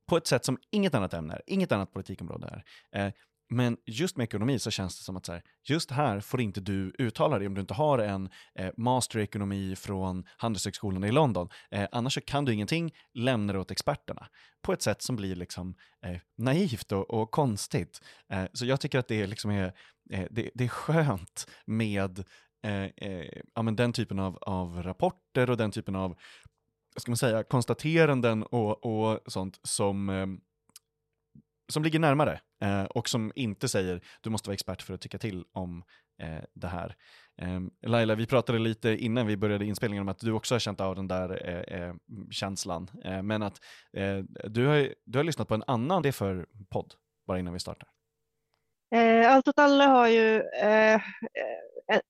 på 0.07 0.17
ett 0.17 0.27
sätt 0.27 0.45
som 0.45 0.59
inget 0.71 0.95
annat 0.95 1.15
ämne 1.15 1.35
är, 1.35 1.43
inget 1.47 1.73
annat 1.73 1.93
politikområde 1.93 2.63
är. 2.91 3.07
Eh, 3.07 3.13
men 3.53 3.77
just 3.87 4.17
med 4.17 4.25
ekonomi 4.25 4.59
så 4.59 4.71
känns 4.71 4.99
det 4.99 5.05
som 5.05 5.17
att 5.17 5.27
så 5.27 5.33
här, 5.33 5.43
just 5.69 5.91
här 5.91 6.21
får 6.21 6.41
inte 6.41 6.61
du 6.61 6.93
uttala 6.99 7.39
dig 7.39 7.47
om 7.47 7.55
du 7.55 7.61
inte 7.61 7.75
har 7.75 7.99
en 7.99 8.29
eh, 8.55 8.71
master 8.77 9.19
i 9.19 9.23
ekonomi 9.23 9.77
från 9.77 10.25
Handelshögskolan 10.37 11.05
i 11.05 11.13
London. 11.13 11.49
Eh, 11.71 11.89
annars 11.93 12.15
så 12.15 12.21
kan 12.21 12.45
du 12.45 12.53
ingenting, 12.53 12.95
lämna 13.15 13.53
det 13.53 13.59
åt 13.59 13.71
experterna. 13.71 14.29
På 14.63 14.73
ett 14.73 14.83
sätt 14.83 15.03
som 15.03 15.17
blir 15.17 15.37
liksom 15.37 15.75
eh, 16.07 16.17
naivt 16.39 16.93
och, 16.93 17.11
och 17.11 17.31
konstigt. 17.31 18.01
Eh, 18.33 18.45
så 18.53 18.67
jag 18.67 18.81
tycker 18.81 18.99
att 18.99 19.09
det, 19.09 19.27
liksom 19.27 19.51
är, 19.51 19.73
eh, 20.11 20.27
det, 20.31 20.51
det, 20.55 20.65
är 20.65 20.69
skönt 20.69 21.47
med 21.67 22.25
eh, 22.63 22.85
eh 22.85 23.43
ja, 23.55 23.63
men 23.63 23.77
den 23.77 23.93
typen 23.93 24.19
av, 24.19 24.37
av 24.37 24.83
rapporter 24.83 25.51
och 25.51 25.57
den 25.57 25.71
typen 25.71 25.97
av 25.97 26.19
ska 26.97 27.11
man 27.11 27.17
säga, 27.17 27.45
konstateranden 27.45 28.43
och, 28.43 28.87
och 28.87 29.33
sånt 29.33 29.61
som 29.63 30.09
eh, 30.09 30.27
som 31.73 31.83
ligger 31.83 31.99
närmare 31.99 32.41
eh, 32.63 32.85
och 32.85 33.09
som 33.09 33.33
inte 33.35 33.69
säger 33.69 34.01
du 34.21 34.31
måste 34.31 34.49
vara 34.49 34.55
expert 34.55 34.83
för 34.83 34.95
att 34.95 35.01
tycka 35.01 35.19
till 35.19 35.45
om 35.53 35.85
eh, 36.23 36.45
det 36.55 36.67
här. 36.67 36.97
Eh, 37.43 37.61
Laila, 37.87 38.15
vi 38.15 38.27
pratade 38.27 38.59
lite 38.59 38.91
innan 38.91 39.27
vi 39.27 39.37
började 39.37 39.65
inspelningen 39.65 40.03
om 40.03 40.09
att 40.09 40.19
du 40.19 40.33
också 40.33 40.55
har 40.55 40.59
känt 40.59 40.81
av 40.81 40.97
den 40.97 41.09
där 41.09 41.49
eh, 41.49 41.81
eh, 41.81 41.95
känslan, 42.31 42.91
eh, 43.05 43.23
men 43.23 43.43
att 43.43 43.61
eh, 43.97 44.19
du, 44.45 44.67
har, 44.67 44.95
du 45.05 45.19
har 45.19 45.25
lyssnat 45.25 45.49
på 45.49 45.55
en 45.55 45.65
annan 45.67 46.03
det 46.03 46.13
för 46.13 46.47
podd 46.71 46.95
bara 47.27 47.39
innan 47.39 47.53
vi 47.53 47.61
startar. 47.61 47.89
Eh, 48.95 49.33
allt 49.33 49.49
åt 49.49 49.59
alla 49.59 49.87
har 49.87 50.09
ju 50.09 50.41
eh, 50.41 51.01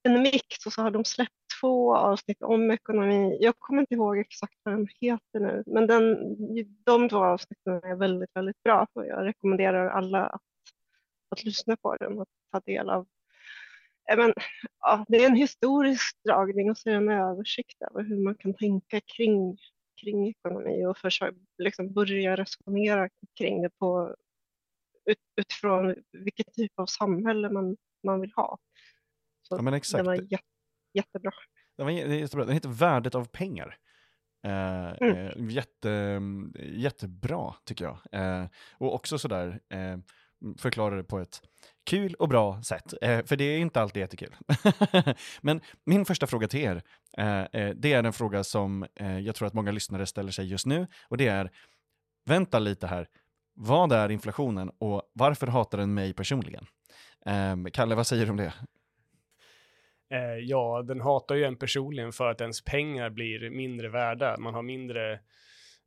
en 0.02 0.22
mix 0.22 0.66
och 0.66 0.72
så 0.72 0.82
har 0.82 0.90
de 0.90 1.04
släppt 1.04 1.32
två 1.60 1.96
avsnitt 1.96 2.42
om 2.42 2.70
ekonomi. 2.70 3.38
Jag 3.40 3.54
kommer 3.58 3.80
inte 3.80 3.94
ihåg 3.94 4.18
exakt 4.18 4.54
vad 4.62 4.74
den 4.74 4.88
heter 5.00 5.40
nu, 5.40 5.62
men 5.66 5.86
den, 5.86 6.16
de 6.84 7.08
två 7.08 7.24
avsnitten 7.24 7.72
är 7.72 7.94
väldigt, 7.94 8.30
väldigt 8.34 8.62
bra 8.62 8.86
och 8.92 9.06
jag 9.06 9.24
rekommenderar 9.24 9.88
alla 9.88 10.26
att, 10.26 10.42
att 11.30 11.44
lyssna 11.44 11.76
på 11.76 11.96
den 11.96 12.18
och 12.18 12.26
ta 12.52 12.60
del 12.60 12.90
av. 12.90 13.06
Men, 14.16 14.32
ja, 14.80 15.04
det 15.08 15.16
är 15.24 15.26
en 15.26 15.36
historisk 15.36 16.24
dragning 16.24 16.70
och 16.70 16.78
så 16.78 16.88
är 16.88 16.92
det 16.92 16.98
en 16.98 17.08
översikt 17.08 17.82
över 17.90 18.02
hur 18.02 18.24
man 18.24 18.34
kan 18.34 18.54
tänka 18.54 19.00
kring, 19.00 19.58
kring 20.00 20.28
ekonomi 20.28 20.86
och 20.86 20.98
försöka 20.98 21.36
liksom 21.58 21.92
börja 21.92 22.36
resonera 22.36 23.08
kring 23.38 23.62
det 23.62 23.70
på, 23.70 24.16
ut, 25.04 25.18
utifrån 25.36 25.94
vilken 26.12 26.52
typ 26.52 26.72
av 26.76 26.86
samhälle 26.86 27.50
man, 27.50 27.76
man 28.02 28.20
vill 28.20 28.32
ha. 28.36 28.58
Ja, 29.56 29.62
men 29.62 29.74
exakt. 29.74 30.04
Det 30.04 30.06
var 30.06 30.14
jätte, 30.14 30.44
jättebra. 30.94 31.30
Den, 31.76 31.86
var 31.86 31.92
jättebra. 31.92 32.44
den 32.44 32.54
heter 32.54 32.68
Värdet 32.68 33.14
av 33.14 33.24
pengar. 33.24 33.76
Eh, 34.46 34.92
mm. 35.00 35.16
eh, 35.16 35.54
jätte, 35.54 36.20
jättebra 36.62 37.54
tycker 37.64 37.84
jag. 37.84 37.98
Eh, 38.12 38.46
och 38.78 38.94
också 38.94 39.18
sådär 39.18 39.60
eh, 39.70 39.96
förklarar 40.58 40.96
det 40.96 41.04
på 41.04 41.18
ett 41.18 41.40
kul 41.86 42.14
och 42.14 42.28
bra 42.28 42.62
sätt. 42.62 42.94
Eh, 43.02 43.24
för 43.24 43.36
det 43.36 43.44
är 43.44 43.58
inte 43.58 43.80
alltid 43.80 44.00
jättekul. 44.00 44.36
Men 45.40 45.60
min 45.84 46.04
första 46.04 46.26
fråga 46.26 46.48
till 46.48 46.60
er, 46.60 46.82
eh, 47.18 47.42
eh, 47.42 47.70
det 47.76 47.92
är 47.92 48.04
en 48.04 48.12
fråga 48.12 48.44
som 48.44 48.86
jag 49.24 49.34
tror 49.34 49.48
att 49.48 49.54
många 49.54 49.70
lyssnare 49.72 50.06
ställer 50.06 50.30
sig 50.30 50.46
just 50.46 50.66
nu. 50.66 50.86
Och 51.08 51.16
det 51.16 51.26
är, 51.26 51.50
vänta 52.26 52.58
lite 52.58 52.86
här, 52.86 53.08
vad 53.54 53.92
är 53.92 54.08
inflationen 54.08 54.70
och 54.78 55.02
varför 55.12 55.46
hatar 55.46 55.78
den 55.78 55.94
mig 55.94 56.12
personligen? 56.12 56.66
Kalle, 57.72 57.94
vad 57.94 58.06
säger 58.06 58.24
du 58.24 58.30
om 58.30 58.36
det? 58.36 58.54
Eh, 60.12 60.38
ja, 60.38 60.82
den 60.82 61.00
hatar 61.00 61.34
ju 61.34 61.44
en 61.44 61.56
personligen 61.56 62.12
för 62.12 62.30
att 62.30 62.40
ens 62.40 62.64
pengar 62.64 63.10
blir 63.10 63.50
mindre 63.50 63.88
värda. 63.88 64.36
Man 64.38 64.54
har 64.54 64.62
mindre 64.62 65.12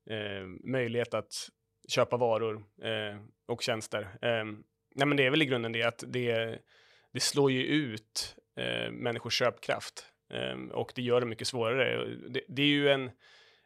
eh, 0.09 0.45
möjlighet 0.63 1.13
att 1.13 1.33
köpa 1.87 2.17
varor 2.17 2.63
eh, 2.83 3.19
och 3.47 3.61
tjänster. 3.61 4.01
Eh, 4.01 4.45
nej, 4.95 5.07
men 5.07 5.17
det 5.17 5.25
är 5.25 5.29
väl 5.29 5.41
i 5.41 5.45
grunden 5.45 5.71
det 5.71 5.83
att 5.83 6.03
det, 6.07 6.59
det 7.13 7.19
slår 7.19 7.51
ju 7.51 7.63
ut 7.63 8.35
eh, 8.57 8.91
människors 8.91 9.39
köpkraft 9.39 10.05
eh, 10.33 10.71
och 10.71 10.91
det 10.95 11.01
gör 11.01 11.19
det 11.19 11.25
mycket 11.25 11.47
svårare. 11.47 12.05
Det, 12.29 12.41
det, 12.47 12.61
är 12.61 12.67
ju 12.67 12.89
en 12.89 13.11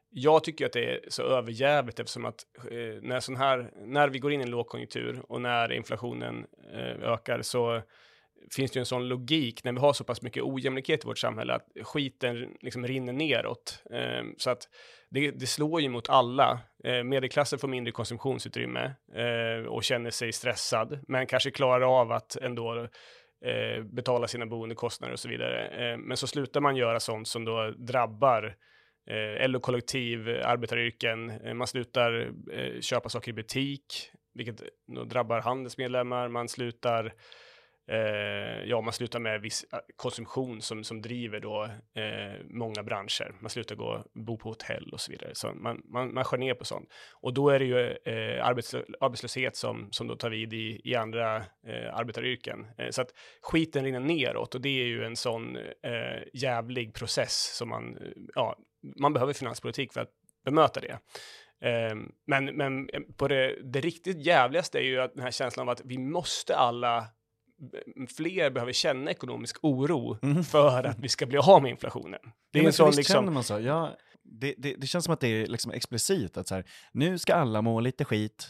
jag 0.10 0.44
tycker 0.44 0.66
att 0.66 0.74
det 0.74 0.92
är 0.92 1.00
så 1.08 1.24
överjävligt 1.24 2.00
eftersom 2.00 2.26
att 2.26 2.46
eh, 2.72 3.02
när, 3.02 3.20
sån 3.20 3.36
här, 3.36 3.72
när 3.76 4.10
vi 4.10 4.20
går 4.20 4.32
in 4.32 4.42
i 4.42 4.44
en 4.44 4.52
lågkonjunktur 4.52 5.22
och 5.28 5.42
när 5.42 5.72
inflationen 5.72 6.46
eh, 6.74 7.12
ökar 7.14 7.42
så 7.42 7.82
finns 8.56 8.72
det 8.72 8.78
ju 8.78 8.80
en 8.80 8.86
sån 8.86 9.08
logik 9.08 9.64
när 9.64 9.72
vi 9.72 9.80
har 9.80 9.94
så 9.94 10.04
pass 10.04 10.22
mycket 10.22 10.44
ojämlikhet 10.44 11.04
i 11.04 11.08
vårt 11.08 11.18
samhälle 11.18 11.54
att 11.54 11.68
skiten 11.84 12.48
liksom 12.62 12.88
rinner 12.88 13.14
neråt. 13.14 13.84
Eh, 13.92 14.24
så 14.38 14.50
att 14.50 14.68
det, 15.10 15.32
det, 15.32 15.48
slår 15.48 15.82
ju 15.82 15.90
mot 15.90 16.10
alla. 16.10 16.60
Eh, 16.84 17.04
medelklassen 17.04 17.60
får 17.60 17.68
mindre 17.68 17.92
konsumtionsutrymme 17.92 18.94
eh, 19.16 19.66
och 19.68 19.84
känner 19.84 20.12
sig 20.12 20.34
stressad, 20.34 21.00
men 21.08 21.28
kanske 21.28 21.52
klarar 21.52 22.02
av 22.02 22.12
att 22.12 22.36
ändå 22.36 22.88
eh, 23.46 23.84
betala 23.84 24.28
sina 24.28 24.46
boendekostnader 24.46 25.14
och 25.14 25.20
så 25.20 25.30
vidare. 25.30 25.68
Eh, 25.68 25.98
men 25.98 26.18
så 26.18 26.28
slutar 26.28 26.62
man 26.62 26.76
göra 26.76 27.00
sånt 27.00 27.28
som 27.28 27.46
då 27.46 27.74
drabbar 27.78 28.56
eh, 29.10 29.50
LO-kollektiv, 29.50 30.30
arbetaryrken, 30.30 31.30
eh, 31.30 31.54
man 31.54 31.68
slutar 31.68 32.32
eh, 32.52 32.82
köpa 32.82 33.10
saker 33.10 33.32
i 33.32 33.34
butik, 33.34 34.12
vilket 34.34 34.62
då 34.88 35.04
drabbar 35.04 35.42
handelsmedlemmar, 35.42 36.28
man 36.28 36.48
slutar 36.48 37.14
eh, 37.90 38.64
ja, 38.70 38.82
man 38.82 38.94
slutar 38.94 39.20
med 39.20 39.42
viss 39.42 39.66
eh, 39.74 39.80
konsumtion 39.96 40.62
som, 40.62 40.84
som 40.84 41.02
driver 41.02 41.40
då 41.40 41.64
eh, 42.02 42.46
många 42.50 42.84
branscher. 42.84 43.36
Man 43.40 43.50
slutar 43.50 43.76
gå, 43.76 44.04
bo 44.14 44.38
på 44.38 44.50
hotell 44.50 44.90
och 44.94 45.02
så 45.02 45.12
vidare. 45.12 45.36
Så 45.36 45.54
man, 45.54 45.82
man, 45.86 46.14
man 46.14 46.24
skär 46.24 46.38
ner 46.38 46.54
på 46.54 46.66
sånt. 46.66 46.90
Och 47.14 47.34
då 47.34 47.50
är 47.50 47.60
det 47.60 47.66
ju 47.66 47.80
eh, 47.80 48.46
arbetslöshet 48.46 49.56
som, 49.56 49.88
som 49.92 50.08
då 50.08 50.16
tar 50.16 50.30
vid 50.30 50.54
i, 50.54 50.82
i 50.84 50.96
andra 50.96 51.38
eh, 51.68 51.94
arbetaryrken. 51.94 52.68
Eh, 52.78 52.90
så 52.90 53.02
att 53.02 53.14
skiten 53.42 53.84
rinner 53.84 54.00
neråt 54.00 54.56
och 54.56 54.62
det 54.62 54.82
är 54.82 54.88
ju 54.88 55.04
en 55.04 55.16
sån 55.16 55.56
eh, 55.58 56.24
jävlig 56.34 56.94
process 56.94 57.56
som 57.58 57.70
man, 57.70 57.98
eh, 57.98 58.12
ja, 58.36 58.56
man 59.00 59.14
behöver 59.14 59.34
finanspolitik 59.34 59.94
för 59.94 60.02
att 60.02 60.12
bemöta 60.46 60.80
det. 60.80 61.00
Eh, 61.62 61.96
men, 62.28 62.46
men 62.46 62.90
på 63.18 63.28
det, 63.28 63.58
det 63.64 63.82
riktigt 63.82 64.26
jävligaste 64.26 64.80
är 64.80 64.84
ju 64.84 65.02
att 65.02 65.14
den 65.14 65.24
här 65.24 65.32
känslan 65.32 65.70
av 65.70 65.72
att 65.72 65.82
vi 65.86 65.98
måste 65.98 66.56
alla 66.56 67.08
fler 68.18 68.50
behöver 68.50 68.74
känna 68.74 69.12
ekonomisk 69.12 69.58
oro 69.62 70.18
mm. 70.22 70.44
för 70.44 70.84
att 70.84 71.00
vi 71.00 71.10
ska 71.10 71.26
bli 71.26 71.38
av 71.38 71.62
med 71.62 71.72
inflationen. 71.72 72.20
Det 72.52 72.60
är 72.60 72.64
ja, 72.64 72.68
en 72.68 72.74
sån 72.74 72.92
liksom... 72.92 73.14
känner 73.14 73.32
man 73.32 73.44
så. 73.44 73.60
Ja, 73.60 73.98
det, 74.24 74.56
det, 74.58 74.74
det, 74.74 74.88
känns 74.88 75.06
som 75.06 75.14
att 75.14 75.20
det 75.20 75.28
är 75.28 75.48
liksom 75.48 75.72
explicit 75.72 76.38
att 76.38 76.48
så 76.48 76.56
här, 76.56 76.66
nu 76.92 77.18
ska 77.18 77.34
alla 77.34 77.62
må 77.62 77.80
lite 77.80 78.06
skit, 78.06 78.48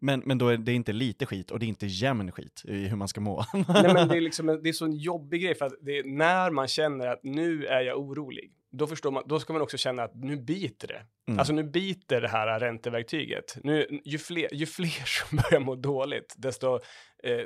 men, 0.00 0.22
men 0.24 0.38
då 0.38 0.48
är 0.48 0.56
det 0.56 0.72
inte 0.72 0.92
lite 0.92 1.26
skit 1.26 1.50
och 1.50 1.58
det 1.58 1.66
är 1.66 1.68
inte 1.68 1.86
jämn 1.86 2.32
skit 2.32 2.62
i 2.64 2.76
hur 2.76 2.96
man 2.96 3.08
ska 3.08 3.20
må. 3.20 3.44
Nej, 3.52 3.64
men 3.94 4.08
det 4.08 4.16
är 4.16 4.20
liksom 4.30 4.48
en, 4.48 4.62
det 4.62 4.68
är 4.68 4.72
så 4.72 4.84
en 4.84 4.96
jobbig 4.96 5.42
grej 5.42 5.54
för 5.54 5.66
att 5.66 5.74
det 5.80 5.98
är 5.98 6.04
när 6.04 6.50
man 6.50 6.68
känner 6.68 7.06
att 7.06 7.20
nu 7.22 7.66
är 7.66 7.80
jag 7.80 7.98
orolig, 7.98 8.52
då 8.76 8.86
förstår 8.86 9.10
man, 9.10 9.22
då 9.26 9.40
ska 9.40 9.52
man 9.52 9.62
också 9.62 9.76
känna 9.76 10.02
att 10.02 10.14
nu 10.14 10.36
biter 10.36 10.88
det. 10.88 11.02
Mm. 11.28 11.38
Alltså 11.38 11.52
nu 11.52 11.64
biter 11.64 12.20
det 12.20 12.28
här 12.28 12.60
ränteverktyget. 12.60 13.56
Nu, 13.62 14.00
ju, 14.04 14.18
fler, 14.18 14.54
ju 14.54 14.66
fler 14.66 15.04
som 15.28 15.36
börjar 15.36 15.60
må 15.60 15.74
dåligt, 15.74 16.34
desto, 16.36 16.78
eh, 17.22 17.40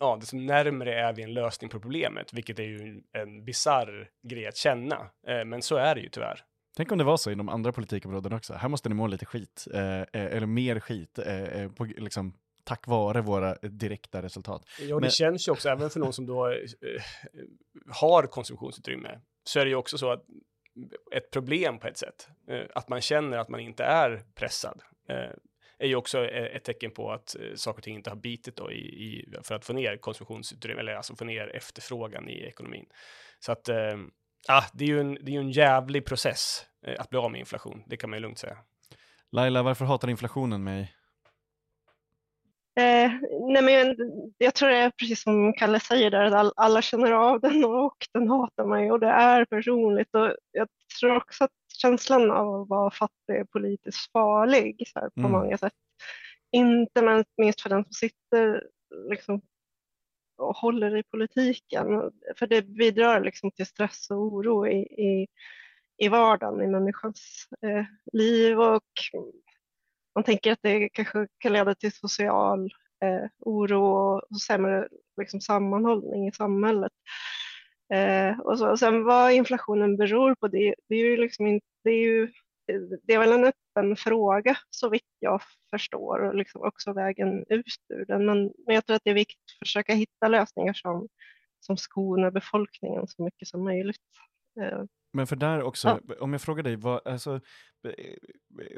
ja, 0.00 0.16
desto 0.20 0.36
närmare 0.36 1.00
är 1.00 1.12
vi 1.12 1.22
en 1.22 1.34
lösning 1.34 1.70
på 1.70 1.80
problemet, 1.80 2.32
vilket 2.32 2.58
är 2.58 2.62
ju 2.62 3.02
en 3.12 3.44
bizarr 3.44 4.08
grej 4.28 4.46
att 4.46 4.56
känna. 4.56 4.96
Eh, 5.26 5.44
men 5.44 5.62
så 5.62 5.76
är 5.76 5.94
det 5.94 6.00
ju 6.00 6.08
tyvärr. 6.08 6.44
Tänk 6.76 6.92
om 6.92 6.98
det 6.98 7.04
var 7.04 7.16
så 7.16 7.30
inom 7.30 7.48
andra 7.48 7.72
politikområden 7.72 8.32
också. 8.32 8.54
Här 8.54 8.68
måste 8.68 8.88
ni 8.88 8.94
må 8.94 9.06
lite 9.06 9.26
skit, 9.26 9.66
eh, 9.74 10.00
eh 10.00 10.06
eller 10.12 10.46
mer 10.46 10.80
skit, 10.80 11.18
eh, 11.18 11.42
eh, 11.42 11.70
på, 11.70 11.84
liksom, 11.84 12.34
tack 12.64 12.86
vare 12.86 13.20
våra 13.20 13.54
direkta 13.54 14.22
resultat. 14.22 14.62
Ja, 14.80 14.94
det 14.94 15.00
Men... 15.00 15.10
känns 15.10 15.48
ju 15.48 15.52
också, 15.52 15.68
även 15.68 15.90
för 15.90 16.00
någon 16.00 16.12
som 16.12 16.26
då 16.26 16.48
eh, 16.48 16.56
har 17.88 18.22
konsumtionsutrymme, 18.22 19.20
så 19.44 19.60
är 19.60 19.64
det 19.64 19.68
ju 19.68 19.76
också 19.76 19.98
så 19.98 20.12
att 20.12 20.24
ett 21.12 21.30
problem 21.30 21.78
på 21.78 21.88
ett 21.88 21.96
sätt. 21.96 22.28
Eh, 22.48 22.62
att 22.74 22.88
man 22.88 23.00
känner 23.00 23.38
att 23.38 23.48
man 23.48 23.60
inte 23.60 23.84
är 23.84 24.22
pressad 24.34 24.82
eh, 25.08 25.30
är 25.78 25.86
ju 25.86 25.96
också 25.96 26.24
eh, 26.24 26.56
ett 26.56 26.64
tecken 26.64 26.90
på 26.90 27.12
att 27.12 27.36
saker 27.54 27.78
och 27.78 27.82
ting 27.82 27.94
inte 27.94 28.10
har 28.10 28.16
bitit 28.16 28.56
då 28.56 28.72
i, 28.72 28.78
i, 28.78 29.34
för 29.42 29.54
att 29.54 29.64
få 29.64 29.72
ner 29.72 29.96
konsumtionsutrymme, 29.96 30.80
eller 30.80 30.94
alltså 30.94 31.16
få 31.16 31.24
ner 31.24 31.56
efterfrågan 31.56 32.28
i 32.28 32.42
ekonomin. 32.42 32.86
Så 33.38 33.52
att, 33.52 33.68
äh, 33.68 33.98
det 34.72 34.84
är 34.84 34.88
ju 34.88 35.00
en, 35.00 35.18
det 35.20 35.36
är 35.36 35.40
en 35.40 35.50
jävlig 35.50 36.04
process 36.04 36.66
att 36.98 37.10
bli 37.10 37.18
av 37.18 37.30
med 37.30 37.38
inflation, 37.38 37.82
det 37.86 37.96
kan 37.96 38.10
man 38.10 38.16
ju 38.16 38.22
lugnt 38.22 38.38
säga. 38.38 38.58
Laila, 39.32 39.62
varför 39.62 39.84
hatar 39.84 40.08
inflationen 40.08 40.64
mig? 40.64 40.94
Eh, 42.80 43.12
nej 43.48 43.62
men 43.62 43.96
jag, 44.38 44.54
tror 44.54 44.68
det 44.68 44.76
är 44.76 44.90
precis 44.90 45.22
som 45.22 45.52
Kalle 45.52 45.80
säger 45.80 46.10
där, 46.10 46.24
att 46.24 46.34
all, 46.34 46.52
alla 46.56 46.82
känner 46.82 47.12
av 47.12 47.40
den 47.40 47.64
och 47.64 47.96
den 48.12 48.28
hatar 48.28 48.64
mig 48.64 48.92
och 48.92 49.00
det 49.00 49.06
är 49.06 49.44
personligt. 49.44 50.14
Och 50.14 50.36
jag 50.52 50.68
tror 51.00 51.16
också 51.16 51.44
att 51.44 51.50
känslan 51.80 52.30
av 52.30 52.62
att 52.62 52.68
vara 52.68 52.90
fattig 52.90 53.34
är 53.36 53.44
politiskt 53.44 54.12
farlig 54.12 54.84
här, 54.94 55.10
på 55.10 55.20
mm. 55.20 55.32
många 55.32 55.58
sätt. 55.58 55.72
Inte 56.52 57.24
minst 57.36 57.60
för 57.60 57.68
den 57.68 57.84
som 57.84 57.92
sitter 57.92 58.66
liksom, 59.10 59.40
och 60.38 60.56
håller 60.56 60.96
i 60.96 61.02
politiken. 61.02 61.86
För 62.36 62.46
det 62.46 62.62
bidrar 62.62 63.20
liksom 63.20 63.50
till 63.50 63.66
stress 63.66 64.10
och 64.10 64.16
oro 64.16 64.66
i, 64.66 64.78
i, 64.80 65.26
i 65.98 66.08
vardagen, 66.08 66.62
i 66.62 66.66
människans 66.66 67.48
eh, 67.62 67.84
liv. 68.12 68.60
Och 68.60 68.84
man 70.14 70.24
tänker 70.24 70.52
att 70.52 70.58
det 70.62 70.88
kanske 70.88 71.26
kan 71.38 71.52
leda 71.52 71.74
till 71.74 71.92
social 71.92 72.70
eh, 73.04 73.28
oro 73.38 74.18
och 74.30 74.40
sämre 74.40 74.88
liksom, 75.20 75.40
sammanhållning 75.40 76.28
i 76.28 76.32
samhället. 76.32 76.92
Eh, 77.94 78.40
och, 78.40 78.58
så, 78.58 78.70
och 78.70 78.78
sen 78.78 79.04
vad 79.04 79.32
inflationen 79.32 79.96
beror 79.96 80.34
på, 80.34 80.48
det, 80.48 80.74
det 80.88 80.94
är 80.94 81.04
ju 81.04 81.16
liksom 81.16 81.46
inte, 81.46 81.66
det 81.84 81.90
är 81.90 82.02
ju 82.02 82.32
det 83.02 83.14
är 83.14 83.18
väl 83.18 83.32
en 83.32 83.44
öppen 83.44 83.96
fråga 83.96 84.56
så 84.70 84.88
vitt 84.88 85.16
jag 85.18 85.42
förstår 85.70 86.18
och 86.18 86.34
liksom 86.34 86.62
också 86.62 86.92
vägen 86.92 87.44
ut 87.48 87.64
ur 87.88 88.04
den. 88.04 88.26
Men, 88.26 88.52
men 88.66 88.74
jag 88.74 88.86
tror 88.86 88.96
att 88.96 89.04
det 89.04 89.10
är 89.10 89.14
viktigt 89.14 89.44
att 89.54 89.68
försöka 89.68 89.94
hitta 89.94 90.28
lösningar 90.28 90.72
som, 90.72 91.08
som 91.60 91.76
skonar 91.76 92.30
befolkningen 92.30 93.06
så 93.06 93.24
mycket 93.24 93.48
som 93.48 93.64
möjligt. 93.64 93.96
Eh, 94.60 94.84
Eh, 95.10 95.16
men 95.16 95.26
för 95.26 95.36
där 95.36 95.62
också, 95.62 96.00
ja. 96.08 96.14
om 96.20 96.32
jag 96.32 96.42
frågar 96.42 96.62
dig, 96.62 96.76
vad, 96.76 97.06
alltså, 97.06 97.40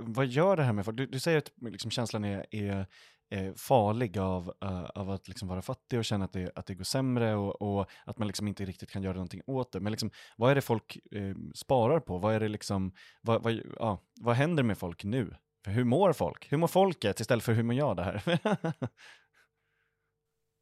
vad 0.01 0.27
gör 0.27 0.57
det 0.57 0.63
här 0.63 0.73
med 0.73 0.85
folk? 0.85 0.97
Du, 0.97 1.07
du 1.07 1.21
säger 1.21 1.39
att 1.39 1.53
liksom, 1.61 1.91
känslan 1.91 2.25
är, 2.25 2.47
är, 2.51 2.87
är 3.31 3.53
farlig 3.57 4.19
av, 4.19 4.53
uh, 4.65 4.85
av 4.85 5.11
att 5.11 5.29
liksom 5.29 5.49
vara 5.49 5.63
fattig 5.63 5.99
och 5.99 6.05
känna 6.05 6.25
att 6.25 6.33
det, 6.33 6.53
att 6.55 6.67
det 6.67 6.75
går 6.75 6.85
sämre 6.85 7.35
och, 7.35 7.63
och 7.63 7.91
att 8.05 8.19
man 8.19 8.27
liksom 8.29 8.49
inte 8.49 8.65
riktigt 8.65 8.91
kan 8.91 9.03
göra 9.03 9.15
någonting 9.15 9.43
åt 9.47 9.73
det. 9.73 9.81
Men 9.81 9.93
liksom, 9.93 10.11
vad 10.37 10.51
är 10.51 10.55
det 10.55 10.61
folk 10.61 10.99
uh, 11.15 11.37
sparar 11.55 12.01
på? 12.01 12.19
Vad, 12.19 12.35
är 12.35 12.41
det 12.41 12.49
liksom, 12.49 12.93
vad, 13.23 13.43
vad, 13.43 13.53
uh, 13.55 13.99
vad 14.21 14.37
händer 14.37 14.63
med 14.63 14.79
folk 14.79 15.05
nu? 15.05 15.35
Hur 15.67 15.85
mår 15.85 16.13
folk? 16.13 16.53
Hur 16.53 16.59
mår 16.59 16.69
folket 16.69 17.21
istället 17.21 17.45
för 17.45 17.53
hur 17.53 17.63
mår 17.63 17.75
jag 17.75 17.97
det 17.97 18.03
här? 18.03 18.23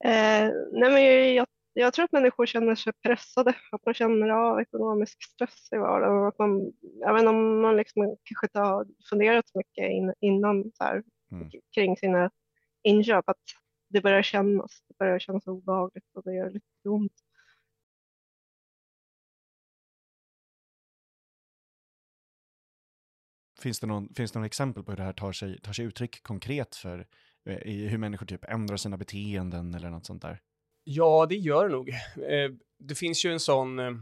eh, 0.04 0.50
nej 0.72 0.90
men 0.92 1.35
jag 1.35 1.46
jag 1.72 1.94
tror 1.94 2.04
att 2.04 2.12
människor 2.12 2.46
känner 2.46 2.74
sig 2.74 2.92
pressade, 2.92 3.54
att 3.72 3.87
man 3.87 3.94
känner 3.94 4.28
av 4.28 4.61
ekonomisk 4.61 5.22
stress 5.22 5.68
i 5.72 5.76
vardagen. 5.76 6.26
Att 6.26 6.38
man, 6.38 6.72
även 7.09 7.28
om 7.28 7.61
man 7.61 7.76
liksom 7.76 8.16
kanske 8.24 8.46
inte 8.46 8.59
har 8.59 8.87
funderat 9.11 9.48
så 9.48 9.59
mycket 9.59 9.90
in, 9.90 10.14
innan 10.20 10.72
så 10.74 10.85
här, 10.85 11.02
mm. 11.33 11.50
kring 11.74 11.96
sina 11.96 12.30
inköp, 12.83 13.28
att 13.28 13.37
det 13.88 14.00
börjar 14.00 14.22
kännas, 14.22 14.83
det 14.88 14.98
börjar 14.98 15.18
kännas 15.18 15.46
obehagligt 15.46 16.04
och 16.14 16.22
det 16.24 16.35
gör 16.35 16.50
lite 16.50 16.88
ont. 16.88 17.12
Finns 23.61 23.80
det, 23.80 23.87
någon, 23.87 24.14
finns 24.14 24.33
det 24.33 24.38
någon 24.38 24.46
exempel 24.46 24.85
på 24.85 24.92
hur 24.92 24.96
det 24.96 25.02
här 25.02 25.12
tar 25.12 25.33
sig, 25.33 25.61
tar 25.61 25.72
sig 25.72 25.85
uttryck 25.85 26.22
konkret 26.22 26.76
för 26.76 27.06
eh, 27.44 27.59
i 27.59 27.88
hur 27.88 27.98
människor 27.98 28.26
typ 28.26 28.44
ändrar 28.44 28.76
sina 28.76 28.96
beteenden 28.96 29.74
eller 29.74 29.90
något 29.90 30.06
sånt 30.06 30.22
där? 30.22 30.40
Ja, 30.92 31.26
det 31.29 31.37
gör 31.37 31.68
det 31.68 31.74
nog. 31.74 31.88
Eh, 31.88 32.50
det 32.79 32.94
finns 32.94 33.24
ju 33.24 33.33
en 33.33 33.40
sån 33.40 33.79
eh, 33.79 33.92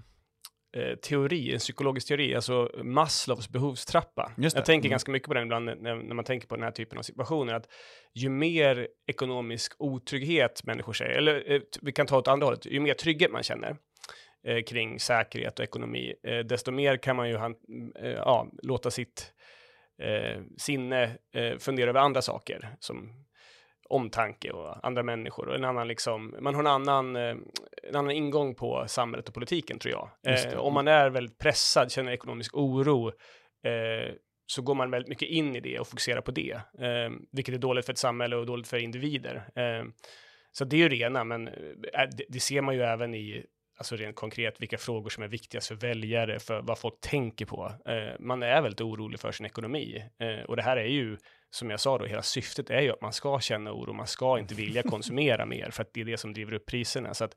eh, 0.77 0.95
teori, 0.97 1.53
en 1.53 1.59
psykologisk 1.59 2.09
teori, 2.09 2.35
alltså 2.35 2.71
Maslows 2.83 3.49
behovstrappa. 3.49 4.33
Jag 4.37 4.53
tänker 4.53 4.87
mm. 4.87 4.91
ganska 4.91 5.13
mycket 5.13 5.29
på 5.29 5.35
den 5.35 5.43
ibland 5.43 5.65
när, 5.65 5.75
när, 5.77 6.15
man 6.15 6.25
tänker 6.25 6.49
på 6.49 6.57
den 6.57 6.65
här 6.65 6.71
typen 6.71 6.99
av 6.99 7.03
situationer, 7.03 7.55
att 7.55 7.69
ju 8.15 8.29
mer 8.29 8.89
ekonomisk 9.07 9.73
otrygghet 9.79 10.65
människor 10.65 10.93
säger, 10.93 11.19
eller 11.19 11.63
vi 11.83 11.93
kan 11.93 12.07
ta 12.07 12.19
åt 12.19 12.29
andra 12.29 12.47
hållet, 12.47 12.67
ju 12.67 12.81
mer 12.81 12.95
trygghet 12.95 13.31
man 13.33 13.43
känner 13.43 13.77
eh, 14.47 14.63
kring 14.63 15.01
säkerhet 15.01 15.59
och 15.59 15.65
ekonomi, 15.65 16.15
eh, 16.23 16.39
desto 16.39 16.73
mer 16.73 16.97
kan 16.97 17.17
man 17.17 17.29
ju 17.29 17.37
han, 17.37 17.55
eh, 17.99 18.11
ja, 18.11 18.51
låta 18.63 18.91
sitt 18.91 19.33
sinne 20.57 21.19
fundera 21.59 21.91
över 21.91 22.01
andra 22.01 22.23
saker, 22.23 22.77
som 22.81 23.27
omtanke 23.89 24.51
och 24.51 24.87
andra 24.87 25.03
människor 25.03 25.49
och 25.49 25.55
en 25.55 25.65
annan 25.65 25.89
liksom, 25.89 26.35
man 26.41 26.55
har 26.55 26.63
en 26.63 26.67
annan, 26.67 27.17
eh, 27.17 27.37
en 27.83 27.97
annan 27.97 28.11
ingång 28.11 28.55
på 28.55 28.85
samhället 28.89 29.29
och 29.29 29.35
politiken 29.35 29.79
tror 29.79 29.93
jag. 29.93 30.11
Eh, 30.53 30.59
om 30.59 30.75
man 30.75 30.89
är 30.89 31.11
väldigt 31.11 31.39
pressad, 31.39 31.93
känner 31.93 32.13
ekonomisk 32.13 32.55
oro, 32.55 33.09
eh, 33.65 34.15
så 34.47 34.63
går 34.63 34.75
man 34.75 34.91
väldigt 34.91 35.09
mycket 35.09 35.29
in 35.29 35.57
i 35.57 35.61
det 35.61 35.79
och 35.79 35.89
fokuserar 35.89 36.21
på 36.21 36.31
det, 36.31 36.53
eh, 36.79 37.11
vilket 37.33 37.55
är 37.55 37.59
dåligt 37.59 37.87
för 37.87 37.93
ett 37.93 37.99
samhälle 37.99 38.37
och 38.37 38.47
dåligt 38.47 38.69
för 38.69 38.77
individer. 38.77 39.37
Eh, 39.37 39.85
så 40.53 40.65
det 40.65 40.77
är 40.77 40.79
ju 40.79 40.89
rena, 40.89 41.25
men 41.25 41.49
eh, 41.49 41.55
det, 42.17 42.25
det 42.29 42.41
ser 42.41 42.61
man 42.61 42.75
ju 42.75 42.83
även 42.83 43.15
i 43.15 43.45
alltså 43.79 43.97
rent 43.97 44.17
konkret, 44.17 44.61
vilka 44.61 44.79
frågor 44.79 45.11
som 45.11 45.23
är 45.23 45.29
viktigast 45.29 45.69
för 45.69 45.75
väljare, 45.75 46.39
för 46.39 46.63
vad 46.63 46.79
folk 46.79 47.01
tänker 47.01 47.47
på. 47.47 47.73
Eh, 47.89 48.21
man 48.21 48.43
är 48.43 48.63
väldigt 48.63 48.81
orolig 48.81 49.21
för 49.21 49.33
sin 49.33 49.47
ekonomi 49.47 50.05
eh, 50.21 50.45
och 50.45 50.57
det 50.57 50.63
här 50.63 50.77
är 50.77 50.87
ju, 50.89 51.19
som 51.51 51.71
jag 51.71 51.81
sa 51.81 51.99
då, 51.99 52.05
hela 52.05 52.23
syftet 52.23 52.71
är 52.71 52.81
ju 52.81 52.91
att 52.91 53.01
man 53.01 53.13
ska 53.13 53.41
känna 53.41 53.73
oro, 53.73 53.93
man 53.93 54.07
ska 54.07 54.39
inte 54.39 54.55
vilja 54.55 54.83
konsumera 54.91 55.47
mer 55.47 55.71
för 55.71 55.83
att 55.83 55.91
det 55.93 56.01
är 56.01 56.05
det 56.05 56.17
som 56.17 56.33
driver 56.33 56.53
upp 56.53 56.67
priserna. 56.67 57.15
Så 57.15 57.25
att, 57.25 57.35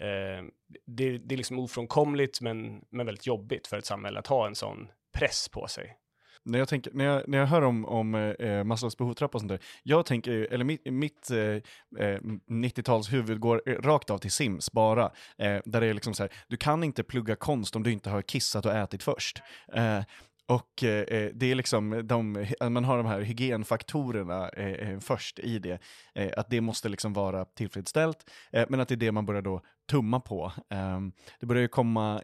eh, 0.00 0.44
det, 0.86 1.18
det, 1.18 1.34
är 1.34 1.36
liksom 1.36 1.58
ofrånkomligt, 1.58 2.40
men, 2.40 2.80
men 2.90 3.06
väldigt 3.06 3.26
jobbigt 3.26 3.66
för 3.66 3.78
ett 3.78 3.86
samhälle 3.86 4.18
att 4.18 4.26
ha 4.26 4.46
en 4.46 4.54
sån 4.54 4.88
press 5.18 5.48
på 5.48 5.66
sig 5.66 5.96
när 6.44 6.58
jag, 6.58 6.68
tänker, 6.68 6.92
när 6.94 7.04
jag, 7.04 7.28
när 7.28 7.38
jag 7.38 7.46
hör 7.46 7.62
om, 7.62 7.86
om 7.86 8.14
eh, 8.14 8.20
eh 8.22 8.64
Maslows 8.64 8.96
behovstrappa 8.96 9.36
och 9.36 9.40
sånt 9.40 9.48
där, 9.48 9.60
jag 9.82 10.06
tänker, 10.06 10.32
eller 10.32 10.64
mitt, 10.64 10.84
mitt 10.84 11.30
eh, 11.30 11.38
eh 11.38 12.20
90-tals 12.48 13.12
huvud 13.12 13.40
går 13.40 13.62
eh, 13.66 13.72
rakt 13.72 14.10
av 14.10 14.18
till 14.18 14.30
Sims 14.30 14.72
bara, 14.72 15.04
eh, 15.38 15.60
där 15.64 15.80
det 15.80 15.86
är 15.86 15.94
liksom 15.94 16.14
så 16.14 16.22
här, 16.22 16.32
du 16.48 16.56
kan 16.56 16.84
inte 16.84 17.02
plugga 17.02 17.36
konst 17.36 17.76
om 17.76 17.82
du 17.82 17.92
inte 17.92 18.10
har 18.10 18.22
kissat 18.22 18.66
och 18.66 18.72
ätit 18.72 19.02
först. 19.02 19.42
Eh, 19.72 20.00
och 20.46 20.84
eh, 20.84 21.02
eh, 21.02 21.30
det 21.34 21.50
är 21.50 21.54
liksom, 21.54 22.00
de, 22.04 22.36
eh, 22.60 22.68
man 22.70 22.84
har 22.84 22.96
de 22.96 23.06
här 23.06 23.20
hygienfaktorerna 23.20 24.48
eh, 24.48 24.90
eh, 24.90 24.98
först 25.00 25.38
i 25.38 25.58
det, 25.58 25.78
eh, 26.14 26.30
att 26.36 26.50
det 26.50 26.60
måste 26.60 26.88
liksom 26.88 27.12
vara 27.12 27.44
tillfredsställt, 27.44 28.30
men 28.68 28.80
att 28.80 28.88
det 28.88 28.94
är 28.94 28.96
det 28.96 29.12
man 29.12 29.26
börjar 29.26 29.42
då 29.42 29.60
tumma 29.90 30.20
på. 30.20 30.52
Ehm, 30.70 31.12
det 31.40 31.46
börjar 31.46 31.62
ju 31.62 31.68
komma 31.68 32.20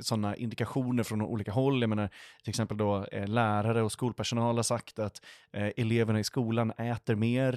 sådana 0.00 0.36
indikationer 0.36 1.02
från 1.02 1.22
olika 1.22 1.52
håll, 1.52 1.80
jag 1.80 1.88
menar 1.88 2.10
till 2.42 2.50
exempel 2.50 2.76
då 2.76 3.06
lärare 3.26 3.82
och 3.82 3.92
skolpersonal 3.92 4.56
har 4.56 4.62
sagt 4.62 4.98
att 4.98 5.22
eleverna 5.52 6.20
i 6.20 6.24
skolan 6.24 6.70
äter 6.70 7.14
mer 7.14 7.52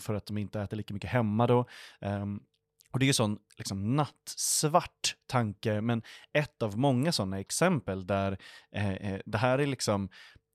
för 0.00 0.14
att 0.14 0.26
de 0.26 0.38
inte 0.38 0.60
äter 0.60 0.76
lika 0.76 0.94
mycket 0.94 1.10
hemma 1.10 1.46
då. 1.46 1.64
Ehm, 2.00 2.40
och 2.96 3.00
det 3.00 3.04
är 3.04 3.06
ju 3.06 3.12
sån 3.12 3.38
liksom, 3.56 3.96
nattsvart 3.96 5.16
tanke, 5.26 5.80
men 5.80 6.02
ett 6.32 6.62
av 6.62 6.78
många 6.78 7.12
sådana 7.12 7.40
exempel 7.40 8.06
där 8.06 8.38
eh, 8.72 8.92
eh 8.92 9.20
det 9.26 9.38
här 9.38 9.58
är 9.58 9.66
liksom 9.66 10.08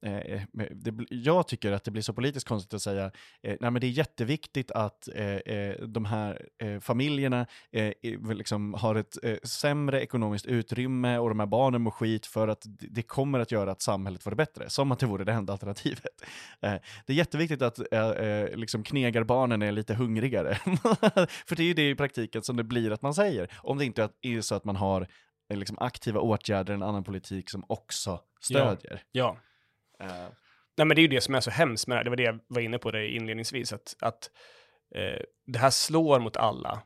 Eh, 0.05 0.17
eh 0.17 0.41
det, 0.71 0.93
jag 1.09 1.47
tycker 1.47 1.71
att 1.71 1.83
det 1.83 1.91
blir 1.91 2.01
så 2.01 2.13
politiskt 2.13 2.47
konstigt 2.47 2.73
att 2.73 2.81
säga 2.81 3.05
eh, 3.43 3.57
nej 3.59 3.71
men 3.71 3.81
det 3.81 3.87
är 3.87 3.91
jätteviktigt 3.91 4.71
att 4.71 5.07
eh, 5.15 5.25
eh 5.25 5.75
de 5.81 6.05
här 6.05 6.47
familjerna 6.79 7.45
liksom 8.33 8.73
har 8.73 8.95
ett 8.95 9.17
sämre 9.43 10.01
ekonomiskt 10.01 10.45
utrymme 10.45 11.17
och 11.17 11.29
de 11.29 11.39
här 11.39 11.47
barnen 11.47 11.81
mår 11.81 11.91
skit 11.91 12.25
för 12.25 12.47
att 12.47 12.65
det 12.67 13.01
kommer 13.01 13.39
att 13.39 13.51
göra 13.51 13.71
att 13.71 13.81
samhället 13.81 14.23
får 14.23 14.31
det 14.31 14.35
bättre, 14.35 14.69
som 14.69 14.91
att 14.91 14.99
det 14.99 15.05
vore 15.05 15.23
det 15.23 15.31
enda 15.31 15.53
alternativet. 15.53 16.23
det 16.59 17.13
är 17.13 17.13
jätteviktigt 17.13 17.61
att 17.61 17.79
liksom 18.53 18.83
knegarbarnen 18.83 19.61
är 19.61 19.71
lite 19.71 19.93
hungrigare, 19.93 20.55
för 21.45 21.55
det 21.55 21.63
är 21.63 21.67
ju 21.67 21.73
det 21.73 21.89
i 21.89 21.95
praktiken 21.95 22.41
som 22.43 22.57
det 22.57 22.63
blir 22.63 22.91
att 22.91 23.01
man 23.01 23.13
säger, 23.13 23.49
om 23.57 23.77
det 23.77 23.85
inte 23.85 24.09
är 24.21 24.41
så 24.41 24.55
att 24.55 24.65
man 24.65 24.75
har 24.75 25.07
liksom 25.53 25.77
aktiva 25.79 26.19
åtgärder, 26.19 26.73
en 26.73 26.83
annan 26.83 27.03
politik 27.03 27.49
som 27.49 27.63
också 27.67 28.19
stödjer. 28.41 29.03
Ja. 29.11 29.21
ja. 29.21 29.37
Uh. 30.01 30.29
Nej, 30.77 30.87
men 30.87 30.95
det 30.95 30.99
är 30.99 31.03
ju 31.03 31.07
det 31.07 31.21
som 31.21 31.35
är 31.35 31.39
så 31.39 31.51
hemskt 31.51 31.87
med 31.87 31.95
det 31.95 31.99
här. 31.99 32.03
Det 32.03 32.09
var 32.09 32.17
det 32.17 32.23
jag 32.23 32.39
var 32.47 32.61
inne 32.61 32.77
på 32.77 32.91
det 32.91 33.07
inledningsvis, 33.07 33.73
att, 33.73 33.95
att 33.99 34.29
uh, 34.97 35.21
det 35.45 35.59
här 35.59 35.69
slår 35.69 36.19
mot 36.19 36.37
alla. 36.37 36.83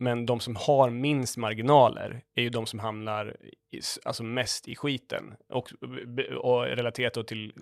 Men 0.00 0.26
de 0.26 0.40
som 0.40 0.56
har 0.56 0.90
minst 0.90 1.36
marginaler 1.36 2.22
är 2.34 2.42
ju 2.42 2.50
de 2.50 2.66
som 2.66 2.78
hamnar 2.78 3.36
i, 3.72 3.80
alltså 4.04 4.22
mest 4.22 4.68
i 4.68 4.76
skiten. 4.76 5.34
Och, 5.48 5.72
och 6.40 6.64
relaterat 6.64 7.26
till 7.26 7.52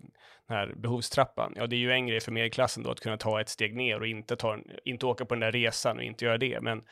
den 0.48 0.56
här 0.56 0.74
behovstrappan, 0.76 1.52
ja 1.56 1.66
det 1.66 1.76
är 1.76 1.78
ju 1.78 1.92
en 1.92 2.06
grej 2.06 2.20
för 2.20 2.32
medelklassen 2.32 2.82
då 2.82 2.90
att 2.90 3.00
kunna 3.00 3.16
ta 3.16 3.40
ett 3.40 3.48
steg 3.48 3.76
ner 3.76 4.00
och 4.00 4.06
inte, 4.06 4.36
ta, 4.36 4.58
inte 4.84 5.06
åka 5.06 5.24
på 5.24 5.34
den 5.34 5.40
där 5.40 5.52
resan 5.52 5.96
och 5.96 6.02
inte 6.02 6.24
göra 6.24 6.38
det. 6.38 6.60
Men 6.60 6.82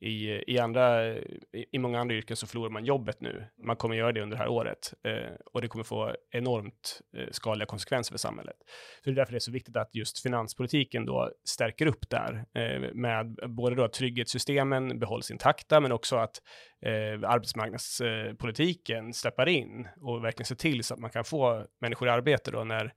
i, 0.00 0.44
i, 0.54 0.58
andra, 0.58 1.08
i, 1.16 1.24
i 1.72 1.78
många 1.78 2.00
andra 2.00 2.14
yrken 2.14 2.36
så 2.36 2.46
förlorar 2.46 2.70
man 2.70 2.84
jobbet 2.84 3.20
nu. 3.20 3.44
Man 3.66 3.76
kommer 3.76 3.96
göra 3.96 4.12
det 4.12 4.20
under 4.20 4.36
det 4.36 4.42
här 4.42 4.50
året 4.50 4.94
eh, 5.04 5.34
och 5.52 5.60
det 5.60 5.68
kommer 5.68 5.84
få 5.84 6.14
enormt 6.30 7.00
eh, 7.16 7.28
skadliga 7.30 7.66
konsekvenser 7.66 8.12
för 8.12 8.18
samhället. 8.18 8.56
Så 9.04 9.10
det 9.10 9.10
är 9.10 9.14
därför 9.14 9.32
det 9.32 9.38
är 9.38 9.40
så 9.40 9.52
viktigt 9.52 9.76
att 9.76 9.94
just 9.94 10.22
finanspolitiken 10.22 11.06
då 11.06 11.30
stärker 11.48 11.86
upp 11.86 12.10
där 12.10 12.44
eh, 12.54 12.94
med 12.94 13.38
både 13.48 13.76
då 13.76 13.84
att 13.84 13.92
trygghetssystemen 13.92 14.98
behålls 14.98 15.30
intakta, 15.30 15.80
men 15.80 15.92
också 15.92 16.16
att 16.16 16.42
eh, 16.86 17.30
arbetsmarknadspolitiken 17.30 19.12
steppar 19.12 19.48
in 19.48 19.88
och 20.00 20.24
verkligen 20.24 20.46
ser 20.46 20.54
till 20.54 20.84
så 20.84 20.94
att 20.94 21.00
man 21.00 21.10
kan 21.10 21.24
få 21.24 21.66
människor 21.80 22.08
i 22.08 22.10
arbete 22.10 22.50
då 22.50 22.64
när 22.64 22.92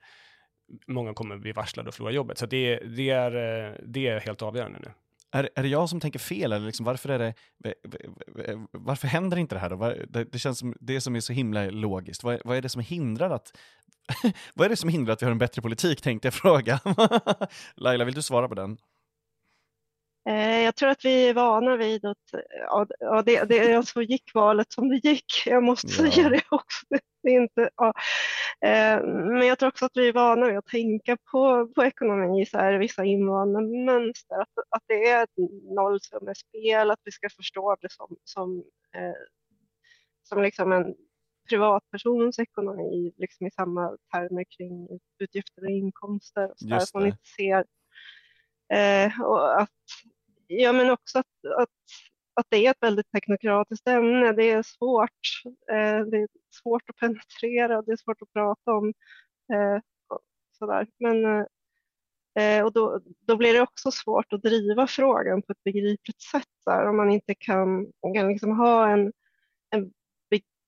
många 0.88 1.13
kommer 1.13 1.38
bli 1.38 1.52
varslade 1.52 1.88
och 1.88 1.94
förlora 1.94 2.13
jobbet. 2.13 2.38
Så 2.38 2.46
det, 2.46 2.76
det, 2.76 3.10
är, 3.10 3.36
eh, 3.36 3.76
det 3.88 4.08
är 4.08 4.20
helt 4.20 4.42
avgörande 4.42 4.80
nu. 4.80 4.92
Är, 5.36 5.50
är 5.56 5.63
det 5.63 5.69
jag 5.69 5.89
som 5.89 6.00
tänker 6.00 6.19
fel 6.19 6.54
eller 6.54 6.65
liksom, 6.65 6.86
varför, 6.86 7.10
är 7.10 7.19
det, 7.19 7.34
eh, 8.46 8.60
varför 8.72 9.08
händer 9.08 9.38
inte 9.38 9.56
det 9.56 9.60
här 9.60 9.69
då? 9.69 9.93
Det, 10.10 10.24
det 10.24 10.39
känns 10.39 10.60
som 10.60 10.76
det 10.80 11.02
som 11.02 11.15
är 11.15 11.19
så 11.19 11.34
himla 11.34 11.69
logiskt. 11.69 12.24
Vad, 12.24 12.41
vad 12.46 12.58
är 12.58 12.62
det 12.62 12.69
som 12.69 12.82
hindrar 12.82 13.30
att 13.30 13.58
vad 14.54 14.65
är 14.65 14.69
det 14.69 14.76
som 14.76 14.89
hindrar 14.89 15.13
att 15.13 15.22
vi 15.22 15.26
har 15.26 15.32
en 15.32 15.38
bättre 15.38 15.62
politik 15.62 16.02
tänkte 16.02 16.26
jag 16.26 16.34
fråga. 16.34 16.80
Laila, 17.76 18.06
vill 18.06 18.13
du 18.13 18.22
svara 18.22 18.48
på 18.48 18.56
den? 18.56 18.78
Eh, 20.30 20.62
jag 20.64 20.76
tror 20.76 20.90
att 20.90 21.06
vi 21.06 21.30
är 21.30 21.34
vana 21.34 21.78
vid 21.78 22.06
att 22.06 22.18
ja, 23.00 23.22
det, 23.26 23.44
det, 23.44 23.74
alltså 23.76 24.02
gick 24.02 24.34
valet 24.34 24.72
som 24.72 24.90
det 24.90 25.04
gick. 25.04 25.44
Jag 25.46 25.64
måste 25.64 25.88
ja. 25.88 26.12
säga 26.12 26.30
det 26.30 26.44
också. 26.50 26.86
Det 27.24 27.30
är 27.30 27.42
inte, 27.42 27.70
ja. 27.76 27.94
Eh, 28.62 29.04
men 29.06 29.48
jag 29.48 29.60
tror 29.60 29.70
också 29.70 29.86
att 29.86 29.98
vi 29.98 30.08
är 30.10 30.14
vana 30.14 30.48
vid 30.48 30.58
att 30.58 30.66
tänka 30.66 31.18
på, 31.32 31.68
på 31.76 31.84
ekonomi, 31.84 32.46
så 32.46 32.58
här, 32.58 32.74
vissa 32.74 33.06
invanda 33.06 33.62
mönster, 33.62 34.36
att, 34.42 34.58
att 34.70 34.84
det 34.88 35.10
är 35.10 35.24
ett 35.24 35.52
nollsummespel, 35.76 36.92
att 36.92 37.00
vi 37.04 37.12
ska 37.12 37.30
förstå 37.30 37.76
det 37.82 37.92
som, 37.92 38.18
som, 38.24 38.64
eh, 38.96 39.16
som 40.24 40.42
liksom 40.42 40.72
en 40.72 40.96
privatpersons 41.50 42.40
ekonomi 42.40 43.14
liksom 43.18 43.48
i 43.48 43.52
samma 43.52 43.98
termer 44.14 44.46
kring 44.58 45.00
utgifter 45.20 45.64
och 45.64 45.72
inkomster. 45.72 46.52
Och 46.52 46.60
så 46.60 46.68
där, 46.68 46.86
man 46.94 47.06
inte 47.06 47.26
ser 47.38 47.66
eh, 48.73 49.21
och 49.21 49.62
att, 49.62 49.69
ja, 50.47 50.73
men 50.73 50.89
också 50.89 51.19
att, 51.19 51.45
att 51.58 51.69
att 52.36 52.45
det 52.49 52.65
är 52.65 52.71
ett 52.71 52.82
väldigt 52.82 53.12
teknokratiskt 53.12 53.88
ämne. 53.88 54.32
Det 54.32 54.52
är 54.52 54.63
svårt. 54.63 55.10
Eh, 55.71 55.99
det 56.06 56.17
är 56.17 56.28
svårt 56.63 56.89
att 56.89 56.95
penetrera, 56.95 57.82
det 57.82 57.91
är 57.91 57.97
svårt 57.97 58.21
att 58.21 58.34
prata 58.34 58.71
om. 58.71 58.93
Eh, 59.54 59.80
sådär. 60.60 60.88
Men, 60.99 61.45
eh, 62.39 62.65
och 62.65 62.73
då, 62.73 63.02
då 63.19 63.38
blir 63.38 63.54
det 63.54 63.62
också 63.62 63.91
svårt 63.91 64.34
att 64.34 64.43
driva 64.43 64.88
frågan 64.88 65.41
på 65.41 65.52
ett 65.52 65.63
begripligt 65.63 66.21
sätt 66.21 66.47
där, 66.65 66.89
om 66.89 66.97
man 66.97 67.12
inte 67.12 67.36
kan, 67.36 67.91
kan 68.15 68.28
liksom 68.28 68.58
ha 68.58 68.89
en, 68.89 69.13
en, 69.69 69.93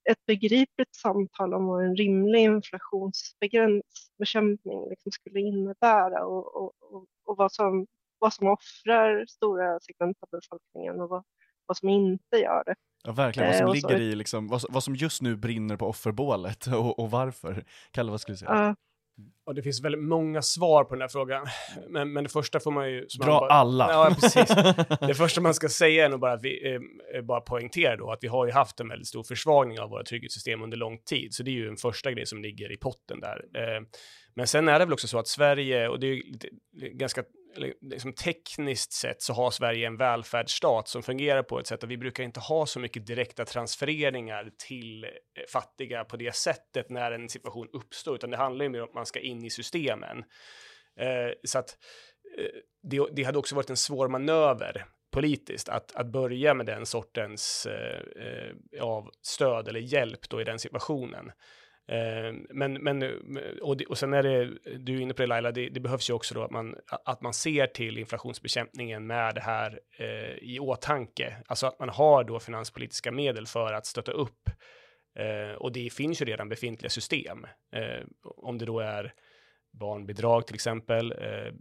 ett 0.10 0.26
begripligt 0.26 0.96
samtal 0.96 1.54
om 1.54 1.66
vad 1.66 1.86
en 1.86 1.96
rimlig 1.96 2.40
inflationsbekämpning 2.40 4.90
liksom 4.90 5.12
skulle 5.12 5.40
innebära 5.40 6.26
och, 6.26 6.56
och, 6.56 6.74
och, 6.80 7.06
och 7.26 7.38
vad, 7.38 7.52
som, 7.52 7.88
vad 8.20 8.34
som 8.34 8.48
offrar 8.48 9.26
stora 9.26 9.80
segment 9.80 10.18
av 10.22 10.30
befolkningen 10.32 11.02
och 11.02 11.10
vad, 11.10 11.24
vad 11.66 11.78
som 11.78 11.90
inte 11.90 12.38
gör 12.38 12.64
det. 12.66 12.76
Ja, 13.04 13.12
verkligen. 13.12 13.50
Vad 13.50 13.58
som 13.58 13.68
eh, 13.68 13.74
ligger 13.74 14.02
i, 14.02 14.16
liksom, 14.16 14.48
vad, 14.48 14.62
vad, 14.70 14.84
som 14.84 14.96
just 14.96 15.22
nu 15.22 15.36
brinner 15.36 15.78
på 15.78 15.88
offerbålet 15.88 16.68
och, 16.68 17.00
och 17.00 17.12
varför. 17.12 17.66
Kalle, 17.92 18.12
vad 18.12 18.22
skulle 18.22 18.34
du 18.34 18.38
säga? 18.38 18.70
Uh, 18.70 18.76
och 19.46 19.56
det 19.56 19.62
finns 19.62 19.84
väldigt 19.84 20.04
många 20.04 20.42
svar 20.42 20.84
på 20.84 20.96
den 20.96 21.02
här 21.02 21.08
frågan. 21.08 21.48
Men, 21.90 22.14
men 22.14 22.24
det 22.24 22.30
första 22.30 22.60
får 22.60 22.72
man 22.72 22.92
ju... 22.92 23.06
Dra 23.20 23.26
bara, 23.26 23.50
alla! 23.50 23.92
Ja, 23.92 24.16
precis. 24.22 24.56
det 25.08 25.14
första 25.14 25.42
man 25.42 25.54
ska 25.54 25.70
säga 25.70 26.06
är 26.06 26.10
nog 26.10 26.20
bara 26.20 26.34
att 26.34 26.44
vi 26.44 26.80
eh, 27.16 27.22
bara 27.22 27.42
poängterar 27.42 27.98
då 27.98 28.12
att 28.12 28.24
vi 28.24 28.28
har 28.28 28.46
ju 28.46 28.52
haft 28.52 28.80
en 28.80 28.90
väldigt 28.90 29.08
stor 29.08 29.24
försvagning 29.24 29.80
av 29.80 29.90
våra 29.90 30.04
trygghetssystem 30.04 30.62
under 30.62 30.78
lång 30.78 30.98
tid. 30.98 31.34
Så 31.34 31.44
det 31.44 31.52
är 31.52 31.54
ju 31.54 31.68
en 31.68 31.78
första 31.78 32.12
grej 32.12 32.26
som 32.26 32.42
ligger 32.42 32.72
i 32.72 32.78
potten 32.78 33.20
där. 33.20 33.46
Eh, 33.56 33.82
men 34.36 34.48
sen 34.48 34.68
är 34.68 34.80
det 34.80 34.86
väl 34.86 34.94
också 34.94 35.08
så 35.08 35.20
att 35.20 35.28
Sverige, 35.28 35.88
och 35.88 36.00
det 36.00 36.08
är 36.08 36.14
ju 36.14 36.24
ganska 36.74 37.24
liksom 37.82 38.14
tekniskt 38.14 38.94
sett 38.94 39.22
så 39.22 39.34
har 39.34 39.52
Sverige 39.52 39.88
en 39.88 39.98
välfärdsstat 39.98 40.88
som 40.88 41.04
fungerar 41.04 41.44
på 41.44 41.60
ett 41.60 41.68
sätt 41.68 41.84
att 41.84 41.90
vi 41.90 41.98
brukar 41.98 42.24
inte 42.24 42.40
ha 42.40 42.66
så 42.66 42.80
mycket 42.80 43.08
direkta 43.08 43.46
transfereringar 43.46 44.52
till 44.68 45.04
eh, 45.04 45.10
fattiga 45.54 46.04
på 46.04 46.18
det 46.18 46.36
sättet 46.36 46.90
när 46.90 47.12
en 47.12 47.30
situation 47.30 47.70
uppstår, 47.74 48.16
utan 48.16 48.30
det 48.30 48.38
handlar 48.38 48.66
ju 48.66 48.70
mer 48.70 48.82
om 48.82 48.88
att 48.88 48.94
man 48.94 49.06
ska 49.06 49.20
in 49.20 49.46
i 49.46 49.50
systemen. 49.50 50.18
Eh, 51.00 51.34
så 51.44 51.60
att 51.60 51.78
eh, 52.38 52.62
det, 52.84 53.08
det, 53.12 53.24
hade 53.24 53.38
också 53.38 53.56
varit 53.56 53.70
en 53.70 53.78
svår 53.78 54.08
manöver 54.08 54.86
politiskt 55.12 55.70
att, 55.70 55.96
att 55.96 56.08
börja 56.08 56.54
med 56.54 56.66
den 56.66 56.86
sortens 56.86 57.66
eh, 57.66 58.02
eh 58.26 58.84
av 58.84 59.10
stöd 59.22 59.68
eller 59.68 59.80
hjälp 59.80 60.30
då 60.30 60.42
i 60.42 60.44
den 60.44 60.60
situationen. 60.60 61.32
Eh, 61.88 62.34
men, 62.50 62.74
men, 62.74 63.02
eh, 63.04 63.10
och, 63.62 63.78
det, 63.78 63.86
och 63.86 63.98
sen 63.98 64.14
är 64.14 64.24
det, 64.24 64.46
du 64.78 64.98
är 64.98 65.02
inne 65.02 65.14
på 65.14 65.22
det 65.22 65.28
Laila, 65.28 65.52
det, 65.52 65.70
det, 65.70 65.80
behövs 65.80 66.10
ju 66.10 66.14
också 66.14 66.36
då 66.36 66.44
att 66.44 66.52
man, 66.52 66.76
att 67.06 67.22
man 67.22 67.34
ser 67.34 67.68
till 67.68 67.98
inflationsbekämpningen 67.98 69.08
med 69.08 69.36
det 69.36 69.42
här 69.42 69.80
eh, 70.00 70.38
i 70.42 70.60
åtanke. 70.60 71.38
Alltså 71.48 71.68
att 71.68 71.80
man 71.80 71.90
har 71.90 72.24
då 72.24 72.40
finanspolitiska 72.40 73.12
medel 73.12 73.48
för 73.48 73.74
att 73.74 73.86
stötta 73.86 74.12
upp. 74.12 74.50
Eh, 75.20 75.56
och 75.56 75.72
det 75.72 75.94
finns 75.94 76.22
ju 76.22 76.26
redan 76.26 76.50
befintliga 76.50 76.90
system. 76.90 77.46
Eh, 77.76 78.06
om 78.24 78.58
det 78.58 78.66
då 78.66 78.80
är 78.80 79.14
barnbidrag 79.80 80.48
till 80.48 80.56
exempel. 80.56 81.12
Eh, 81.12 81.54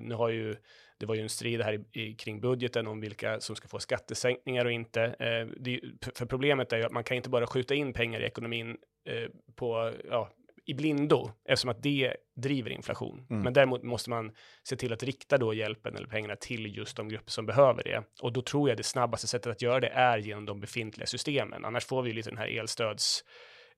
nu 0.00 0.14
har 0.14 0.28
ju, 0.28 0.56
det 1.00 1.06
var 1.06 1.14
ju 1.14 1.20
en 1.20 1.28
strid 1.28 1.62
här 1.62 1.72
i, 1.72 2.00
i, 2.00 2.14
kring 2.14 2.40
budgeten 2.40 2.86
om 2.86 3.00
vilka 3.00 3.40
som 3.40 3.56
ska 3.56 3.68
få 3.68 3.78
skattesänkningar 3.78 4.64
och 4.64 4.72
inte. 4.72 5.02
Eh, 5.02 5.46
det, 5.60 5.80
för 6.14 6.26
problemet 6.26 6.72
är 6.72 6.76
ju 6.76 6.84
att 6.84 6.92
man 6.92 7.04
kan 7.04 7.16
inte 7.16 7.30
bara 7.30 7.46
skjuta 7.46 7.74
in 7.74 7.92
pengar 7.92 8.20
i 8.20 8.24
ekonomin 8.24 8.76
eh, 9.08 9.30
på, 9.56 9.92
ja, 10.10 10.30
i 10.66 10.74
blindo, 10.74 11.30
eftersom 11.48 11.70
att 11.70 11.82
det 11.82 12.16
driver 12.36 12.70
inflation. 12.70 13.26
Mm. 13.30 13.42
Men 13.42 13.52
däremot 13.52 13.82
måste 13.82 14.10
man 14.10 14.32
se 14.62 14.76
till 14.76 14.92
att 14.92 15.02
rikta 15.02 15.38
då 15.38 15.54
hjälpen 15.54 15.96
eller 15.96 16.06
pengarna 16.06 16.36
till 16.36 16.76
just 16.76 16.96
de 16.96 17.08
grupper 17.08 17.30
som 17.30 17.46
behöver 17.46 17.82
det. 17.82 18.02
Och 18.22 18.32
då 18.32 18.42
tror 18.42 18.68
jag 18.68 18.78
det 18.78 18.82
snabbaste 18.82 19.26
sättet 19.26 19.52
att 19.52 19.62
göra 19.62 19.80
det 19.80 19.88
är 19.88 20.18
genom 20.18 20.46
de 20.46 20.60
befintliga 20.60 21.06
systemen. 21.06 21.64
Annars 21.64 21.84
får 21.84 22.02
vi 22.02 22.12
lite 22.12 22.30
den 22.30 22.38
här 22.38 22.58
elstöds 22.58 23.24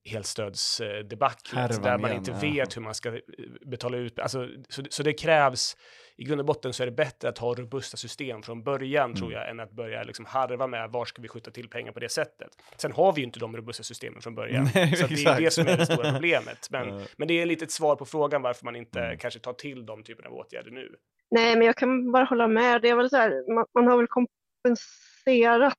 elstödsdebaclet 0.05 1.83
där 1.83 1.99
man 1.99 2.13
inte 2.13 2.31
ja. 2.31 2.39
vet 2.41 2.77
hur 2.77 2.83
man 2.83 2.95
ska 2.95 3.21
betala 3.67 3.97
ut. 3.97 4.19
Alltså, 4.19 4.49
så, 4.69 4.83
så 4.91 5.03
det 5.03 5.13
krävs 5.13 5.77
i 6.17 6.25
grund 6.25 6.41
och 6.41 6.47
botten 6.47 6.73
så 6.73 6.83
är 6.83 6.87
det 6.87 6.93
bättre 6.93 7.29
att 7.29 7.39
ha 7.39 7.55
robusta 7.55 7.97
system 7.97 8.43
från 8.43 8.63
början 8.63 9.05
mm. 9.05 9.17
tror 9.17 9.33
jag 9.33 9.51
än 9.51 9.61
att 9.61 9.73
börja 9.73 10.03
liksom 10.03 10.25
harva 10.25 10.67
med 10.67 10.91
var 10.91 11.05
ska 11.05 11.23
vi 11.23 11.29
skjuta 11.29 11.51
till 11.51 11.69
pengar 11.69 11.93
på 11.93 12.01
det 12.01 12.09
sättet. 12.09 12.49
Sen 12.77 12.93
har 12.93 13.13
vi 13.13 13.21
ju 13.21 13.25
inte 13.25 13.39
de 13.39 13.57
robusta 13.57 13.83
systemen 13.83 14.23
från 14.23 14.35
början, 14.35 14.69
Nej, 14.75 14.97
så 14.97 15.07
det 15.07 15.25
är 15.25 15.41
det 15.41 15.51
som 15.51 15.67
är 15.67 15.77
det 15.77 15.87
stora 15.87 16.13
problemet. 16.13 16.69
Men, 16.71 17.03
men 17.17 17.29
det 17.29 17.43
är 17.43 17.47
lite 17.47 17.65
ett 17.65 17.71
svar 17.71 17.97
på 17.97 18.05
frågan 18.05 18.43
varför 18.43 18.65
man 18.65 18.77
inte 18.77 19.01
mm. 19.01 19.19
kanske 19.19 19.41
tar 19.41 19.53
till 19.53 19.87
de 19.87 20.03
typerna 20.03 20.29
av 20.29 20.35
åtgärder 20.35 20.71
nu. 20.71 20.97
Nej, 21.31 21.57
men 21.57 21.67
jag 21.67 21.77
kan 21.77 22.13
bara 22.13 22.25
hålla 22.25 22.49
med. 22.49 22.83
Det 22.83 22.89
är 22.89 22.97
väl 22.97 23.11
så 23.11 23.17
här, 23.17 23.55
man, 23.55 23.67
man 23.75 23.87
har 23.87 23.97
väl 23.97 24.07
kompenserat 24.07 25.75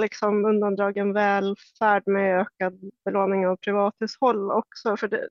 liksom 0.00 0.44
undandragen 0.44 1.12
välfärd 1.12 2.02
med 2.06 2.40
ökad 2.40 2.80
belåning 3.04 3.46
av 3.46 3.56
privathushåll 3.56 4.50
också. 4.50 4.96
För 4.96 5.08
det, 5.08 5.28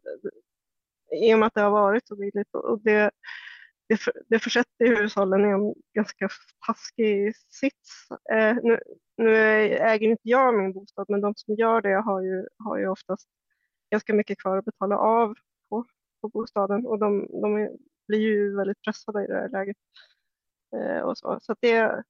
I 1.22 1.34
och 1.34 1.40
med 1.40 1.48
att 1.48 1.54
det 1.54 1.62
har 1.62 1.72
varit 1.72 2.08
så 2.08 2.16
billigt. 2.16 2.56
Och 2.56 2.80
det, 2.80 3.12
det, 3.88 3.98
för, 3.98 4.14
det 4.30 4.40
försätter 4.40 4.86
hushållen 4.86 5.46
i 5.46 5.50
en 5.50 5.74
ganska 5.94 6.30
taskig 6.68 7.34
sits. 7.50 8.08
Eh, 8.32 8.56
nu, 8.64 8.80
nu, 9.18 9.36
äger 9.76 10.10
inte 10.10 10.30
jag 10.30 10.56
min 10.56 10.74
bostad, 10.74 11.06
men 11.10 11.22
de 11.22 11.34
som 11.36 11.56
gör 11.56 11.82
det 11.82 12.02
har 12.02 12.22
ju, 12.22 12.48
har 12.58 12.78
ju 12.78 12.88
oftast 12.88 13.30
ganska 13.92 14.14
mycket 14.14 14.42
kvar 14.42 14.58
att 14.58 14.66
betala 14.66 14.98
av 14.98 15.36
på, 15.70 15.86
på 16.22 16.30
bostaden 16.30 16.86
och 16.86 17.00
de, 17.00 17.28
de 17.42 17.56
är, 17.56 17.72
blir 18.08 18.20
ju 18.20 18.56
väldigt 18.56 18.82
pressade 18.82 19.24
i 19.24 19.28
det 19.28 19.34
här 19.34 19.50
läget. 19.50 19.78
Eh, 20.76 21.00
och 21.00 21.18
så 21.18 21.40
så 21.42 21.56
det, 21.60 22.04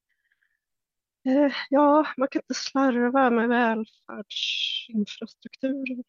eh, 1.25 1.51
ja, 1.69 2.07
man 2.17 2.27
kan 2.27 2.41
inte 2.41 2.53
slarva 2.53 3.29
med 3.29 3.49
välfärdsinfrastrukturen. 3.49 6.03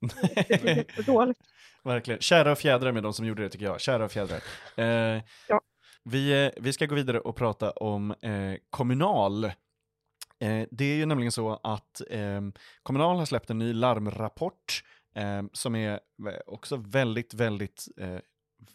Det 0.00 0.98
är 0.98 1.02
dåligt. 1.02 1.38
Verkligen. 1.84 2.20
Kära 2.20 2.52
och 2.52 2.58
fjädrar 2.58 2.92
med 2.92 3.02
de 3.02 3.12
som 3.12 3.26
gjorde 3.26 3.42
det 3.42 3.48
tycker 3.48 3.64
jag. 3.64 3.80
Kära 3.80 4.04
och 4.04 4.12
fjädrar. 4.12 4.42
Eh, 4.76 5.22
ja. 5.48 5.60
vi, 6.04 6.44
eh, 6.44 6.50
vi 6.56 6.72
ska 6.72 6.86
gå 6.86 6.94
vidare 6.94 7.20
och 7.20 7.36
prata 7.36 7.70
om 7.70 8.10
eh, 8.10 8.54
Kommunal. 8.70 9.44
Eh, 9.44 10.66
det 10.70 10.84
är 10.84 10.96
ju 10.96 11.06
nämligen 11.06 11.32
så 11.32 11.60
att 11.62 12.02
eh, 12.10 12.40
Kommunal 12.82 13.18
har 13.18 13.26
släppt 13.26 13.50
en 13.50 13.58
ny 13.58 13.72
larmrapport 13.72 14.82
eh, 15.14 15.42
som 15.52 15.74
är 15.74 16.00
också 16.46 16.76
väldigt, 16.76 17.34
väldigt, 17.34 17.88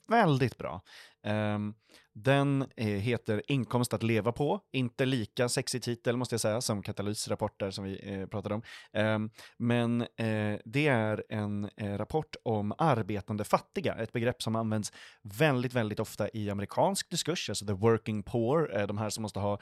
väldigt 0.07 0.57
bra. 0.57 0.81
Ehm, 1.25 1.73
den 2.13 2.65
eh, 2.75 2.87
heter 2.87 3.41
Inkomst 3.47 3.93
att 3.93 4.03
leva 4.03 4.31
på, 4.31 4.59
inte 4.71 5.05
lika 5.05 5.49
sexig 5.49 5.83
titel 5.83 6.17
måste 6.17 6.33
jag 6.33 6.41
säga 6.41 6.61
som 6.61 6.83
Katalysrapporter 6.83 7.71
som 7.71 7.83
vi 7.83 8.13
eh, 8.13 8.27
pratade 8.27 8.55
om. 8.55 8.61
Ehm, 8.93 9.29
men 9.57 10.01
eh, 10.01 10.59
det 10.65 10.87
är 10.87 11.23
en 11.29 11.69
rapport 11.77 12.35
om 12.43 12.73
arbetande 12.77 13.43
fattiga, 13.43 13.95
ett 13.95 14.11
begrepp 14.11 14.41
som 14.41 14.55
används 14.55 14.93
väldigt, 15.23 15.73
väldigt 15.73 15.99
ofta 15.99 16.29
i 16.33 16.49
amerikansk 16.49 17.09
diskurs, 17.09 17.49
alltså 17.49 17.65
the 17.65 17.73
working 17.73 18.23
poor, 18.23 18.87
de 18.87 18.97
här 18.97 19.09
som 19.09 19.21
måste 19.21 19.39
ha 19.39 19.59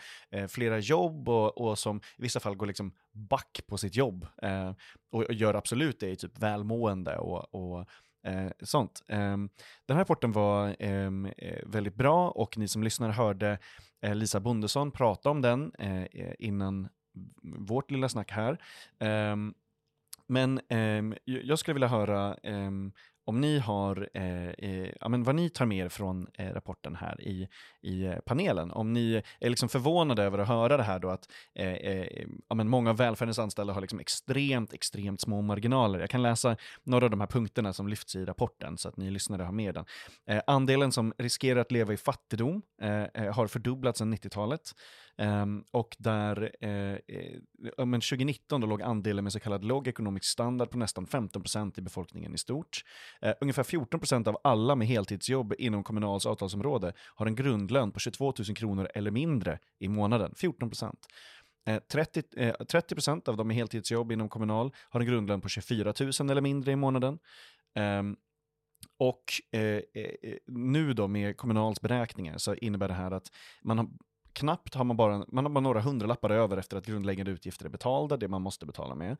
flera 0.49 0.79
jobb 0.79 1.29
och, 1.29 1.57
och, 1.57 1.79
som 1.79 1.97
i 1.97 2.21
vissa 2.21 2.39
fall 2.39 2.55
går 2.55 2.65
liksom 2.65 2.93
back 3.13 3.61
på 3.67 3.77
sitt 3.77 3.95
jobb 3.95 4.27
och, 5.11 5.23
och, 5.23 5.33
gör 5.33 5.53
absolut 5.53 5.99
det 5.99 6.09
i 6.09 6.15
typ 6.15 6.39
välmående 6.39 7.17
och, 7.17 7.55
och 7.55 7.87
Eh, 8.23 8.51
sånt. 8.61 9.03
Eh, 9.07 9.37
den 9.85 9.97
här 9.97 9.99
rapporten 9.99 10.31
var 10.31 10.75
ehm, 10.79 11.25
eh, 11.25 11.59
väldigt 11.65 11.95
bra 11.95 12.29
och 12.29 12.57
ni 12.57 12.67
som 12.67 12.83
lyssnar 12.83 13.09
hörde 13.09 13.59
eh, 14.01 14.15
Lisa 14.15 14.39
Bondesson 14.39 14.91
prata 14.91 15.29
om 15.29 15.41
den 15.41 15.71
eh, 15.79 16.03
eh 16.03 16.33
innan 16.39 16.89
vårt 17.43 17.91
lilla 17.91 18.09
snack 18.09 18.31
här. 18.31 18.57
Ehm, 18.99 19.53
men 20.27 20.61
ehm, 20.69 21.15
jag 21.25 21.59
skulle 21.59 21.73
vilja 21.73 21.87
höra 21.87 22.37
om 23.25 23.41
ni 23.41 23.59
har, 23.59 24.09
eh, 24.13 24.49
eh, 24.49 24.89
ja, 25.01 25.09
men 25.09 25.23
vad 25.23 25.35
ni 25.35 25.49
tar 25.49 25.65
med 25.65 25.85
er 25.85 25.89
från 25.89 26.27
eh, 26.33 26.53
rapporten 26.53 26.95
här 26.95 27.21
i, 27.21 27.47
i 27.81 28.05
eh, 28.05 28.15
panelen. 28.25 28.71
Om 28.71 28.93
ni 28.93 29.21
är 29.39 29.49
liksom 29.49 29.69
förvånade 29.69 30.23
över 30.23 30.37
att 30.37 30.47
höra 30.47 30.77
det 30.77 30.83
här 30.83 30.99
då 30.99 31.09
att 31.09 31.29
eh, 31.55 31.73
eh, 31.73 32.25
ja, 32.49 32.55
men 32.55 32.69
många 32.69 32.89
av 32.89 32.97
välfärdens 32.97 33.39
anställda 33.39 33.73
har 33.73 33.81
liksom 33.81 33.99
extremt, 33.99 34.73
extremt 34.73 35.21
små 35.21 35.41
marginaler. 35.41 35.99
Jag 35.99 36.09
kan 36.09 36.21
läsa 36.21 36.57
några 36.83 37.05
av 37.05 37.11
de 37.11 37.19
här 37.19 37.27
punkterna 37.27 37.73
som 37.73 37.87
lyfts 37.87 38.15
i 38.15 38.25
rapporten 38.25 38.77
så 38.77 38.89
att 38.89 38.97
ni 38.97 39.11
lyssnare 39.11 39.43
har 39.43 39.51
med 39.51 39.73
den. 39.73 39.85
Eh, 40.27 40.41
andelen 40.47 40.91
som 40.91 41.13
riskerar 41.17 41.59
att 41.59 41.71
leva 41.71 41.93
i 41.93 41.97
fattigdom 41.97 42.61
eh, 42.81 43.33
har 43.33 43.47
fördubblats 43.47 43.99
sedan 43.99 44.13
90-talet. 44.13 44.71
Um, 45.17 45.63
och 45.71 45.95
där, 45.99 46.51
eh, 46.61 46.71
eh, 46.71 47.85
men 47.85 48.01
2019 48.01 48.61
då 48.61 48.67
låg 48.67 48.81
andelen 48.81 49.23
med 49.23 49.33
så 49.33 49.39
kallad 49.39 49.63
låg 49.63 49.87
ekonomisk 49.87 50.25
standard 50.25 50.69
på 50.69 50.77
nästan 50.77 51.05
15% 51.05 51.79
i 51.79 51.81
befolkningen 51.81 52.33
i 52.33 52.37
stort. 52.37 52.83
Eh, 53.21 53.33
ungefär 53.41 53.63
14% 53.63 54.27
av 54.27 54.37
alla 54.43 54.75
med 54.75 54.87
heltidsjobb 54.87 55.53
inom 55.57 55.83
Kommunals 55.83 56.25
avtalsområde 56.25 56.93
har 57.15 57.25
en 57.25 57.35
grundlön 57.35 57.91
på 57.91 57.99
22 57.99 58.33
000 58.47 58.55
kronor 58.55 58.89
eller 58.95 59.11
mindre 59.11 59.59
i 59.79 59.87
månaden. 59.87 60.33
14%. 60.37 60.95
30, 61.91 62.21
30% 62.21 63.29
av 63.29 63.37
de 63.37 63.47
med 63.47 63.57
heltidsjobb 63.57 64.11
inom 64.11 64.29
Kommunal 64.29 64.71
har 64.89 64.99
en 64.99 65.05
grundlön 65.05 65.41
på 65.41 65.49
24 65.49 65.93
000 66.19 66.29
eller 66.29 66.41
mindre 66.41 66.71
i 66.71 66.75
månaden. 66.75 67.19
Um, 67.99 68.17
och 68.97 69.23
eh, 69.51 69.61
eh, 69.61 70.37
nu 70.47 70.93
då 70.93 71.07
med 71.07 71.37
Kommunals 71.37 71.81
beräkningar 71.81 72.37
så 72.37 72.55
innebär 72.55 72.87
det 72.87 72.93
här 72.93 73.11
att 73.11 73.31
man 73.61 73.77
har 73.77 73.87
knappt 74.33 74.75
har 74.75 74.83
man 74.83 74.97
bara, 74.97 75.25
man 75.27 75.45
har 75.45 75.49
bara 75.49 75.61
några 75.61 75.81
hundralappar 75.81 76.29
över 76.29 76.57
efter 76.57 76.77
att 76.77 76.85
grundläggande 76.85 77.31
utgifter 77.31 77.65
är 77.65 77.69
betalda, 77.69 78.17
det 78.17 78.27
man 78.27 78.41
måste 78.41 78.65
betala 78.65 78.95
med. 78.95 79.17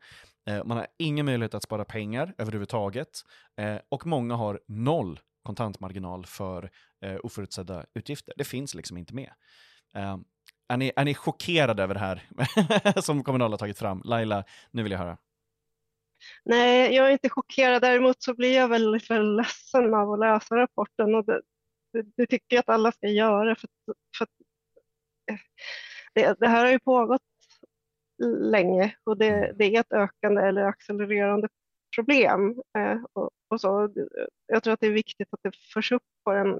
Eh, 0.48 0.64
man 0.64 0.76
har 0.76 0.86
ingen 0.98 1.26
möjlighet 1.26 1.54
att 1.54 1.62
spara 1.62 1.84
pengar 1.84 2.34
överhuvudtaget 2.38 3.08
eh, 3.56 3.76
och 3.88 4.06
många 4.06 4.34
har 4.34 4.60
noll 4.68 5.20
kontantmarginal 5.42 6.26
för 6.26 6.70
eh, 7.00 7.16
oförutsedda 7.22 7.86
utgifter. 7.94 8.34
Det 8.36 8.44
finns 8.44 8.74
liksom 8.74 8.96
inte 8.96 9.14
med. 9.14 9.30
Eh, 9.96 10.16
är, 10.68 10.76
ni, 10.76 10.92
är 10.96 11.04
ni 11.04 11.14
chockerade 11.14 11.82
över 11.82 11.94
det 11.94 12.00
här 12.00 13.00
som 13.00 13.24
Kommunal 13.24 13.50
har 13.50 13.58
tagit 13.58 13.78
fram? 13.78 14.02
Laila, 14.04 14.44
nu 14.70 14.82
vill 14.82 14.92
jag 14.92 14.98
höra. 14.98 15.18
Nej, 16.44 16.94
jag 16.94 17.06
är 17.08 17.10
inte 17.10 17.28
chockerad. 17.28 17.82
Däremot 17.82 18.22
så 18.22 18.34
blir 18.34 18.56
jag 18.56 18.68
väldigt, 18.68 19.10
väldigt 19.10 19.46
ledsen 19.46 19.94
av 19.94 20.12
att 20.12 20.18
läsa 20.18 20.56
rapporten 20.56 21.14
och 21.14 21.24
det, 21.24 21.42
det, 21.92 22.02
det 22.16 22.26
tycker 22.26 22.56
jag 22.56 22.60
att 22.60 22.68
alla 22.68 22.92
ska 22.92 23.08
göra 23.08 23.56
för, 23.56 23.68
för 24.18 24.26
det, 26.14 26.36
det, 26.40 26.48
här 26.48 26.64
har 26.64 26.72
ju 26.72 26.78
pågått 26.78 27.22
länge 28.40 28.96
och 29.04 29.18
det, 29.18 29.28
mm. 29.28 29.56
det 29.58 29.64
är 29.64 29.80
ett 29.80 29.92
ökande 29.92 30.42
eller 30.42 30.62
accelererande 30.62 31.48
problem. 31.96 32.62
Eh, 32.78 32.98
och, 33.12 33.30
och, 33.48 33.60
så. 33.60 33.94
Jag 34.46 34.62
tror 34.62 34.74
att 34.74 34.80
det 34.80 34.86
är 34.86 34.92
viktigt 34.92 35.28
att 35.30 35.40
det 35.42 35.56
förs 35.74 35.92
upp 35.92 36.02
på 36.24 36.32
den 36.32 36.56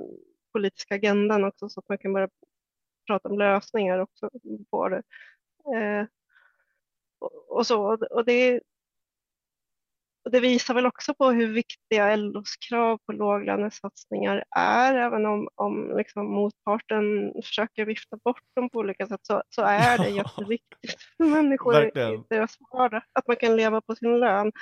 politiska 0.53 0.95
agendan 0.95 1.45
också 1.45 1.69
så 1.69 1.81
att 1.81 1.89
man 1.89 1.99
kan 1.99 2.13
börja 2.13 2.29
prata 3.07 3.29
om 3.29 3.39
lösningar 3.39 3.99
också 3.99 4.31
på 4.71 4.89
det. 4.89 5.03
Eh, 5.77 6.07
och, 7.19 7.57
och, 7.57 7.67
så. 7.67 7.99
Och 8.11 8.25
det, 8.25 8.61
och 10.25 10.31
det 10.31 10.41
visar 10.41 10.75
väl 10.75 10.87
också 10.87 11.15
på 11.15 11.31
hur 11.31 11.53
viktiga 11.53 12.17
LOs 12.17 12.57
krav 12.69 12.99
på 13.07 13.13
låglönesatsningar 13.13 14.45
är, 14.57 14.95
även 14.95 15.27
om, 15.27 15.49
om 15.55 15.97
liksom 15.97 16.27
motparten 16.35 17.33
försöker 17.45 17.85
vifta 17.85 18.17
bort 18.25 18.43
dem 18.57 18.71
på 18.71 18.79
olika 18.79 19.07
sätt, 19.07 19.21
så, 19.23 19.43
så 19.49 19.63
är 19.63 19.99
det 19.99 20.09
jätteviktigt 20.09 21.03
för 21.17 21.25
människor 21.25 21.85
i 21.85 22.23
deras 22.31 22.57
vardag, 22.73 23.03
att 23.13 23.27
man 23.27 23.37
kan 23.37 23.57
leva 23.57 23.81
på 23.81 23.95
sin 23.95 24.19
lön. 24.19 24.53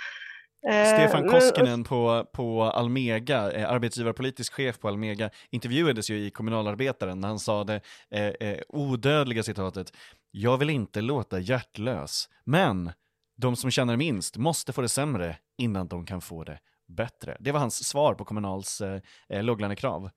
Eh, 0.68 0.86
Stefan 0.86 1.28
Koskinen 1.28 1.84
på, 1.84 2.26
på 2.32 2.62
Almega, 2.62 3.52
eh, 3.52 3.70
arbetsgivarpolitisk 3.70 4.52
chef 4.52 4.78
på 4.78 4.88
Almega, 4.88 5.30
intervjuades 5.50 6.10
ju 6.10 6.26
i 6.26 6.30
Kommunalarbetaren 6.30 7.20
när 7.20 7.28
han 7.28 7.38
sa 7.38 7.64
det 7.64 7.80
eh, 8.10 8.48
eh, 8.48 8.58
odödliga 8.68 9.42
citatet 9.42 9.92
“Jag 10.30 10.58
vill 10.58 10.70
inte 10.70 11.00
låta 11.00 11.38
hjärtlös, 11.38 12.28
men 12.44 12.92
de 13.36 13.56
som 13.56 13.70
tjänar 13.70 13.96
minst 13.96 14.36
måste 14.36 14.72
få 14.72 14.80
det 14.82 14.88
sämre 14.88 15.36
innan 15.58 15.88
de 15.88 16.06
kan 16.06 16.20
få 16.20 16.44
det 16.44 16.58
bättre. 16.88 17.36
Det 17.40 17.52
var 17.52 17.60
hans 17.60 17.88
svar 17.88 18.14
på 18.14 18.24
Kommunals 18.24 18.80
eh, 18.80 19.00
eh 19.28 19.42
låglönekrav. 19.42 20.10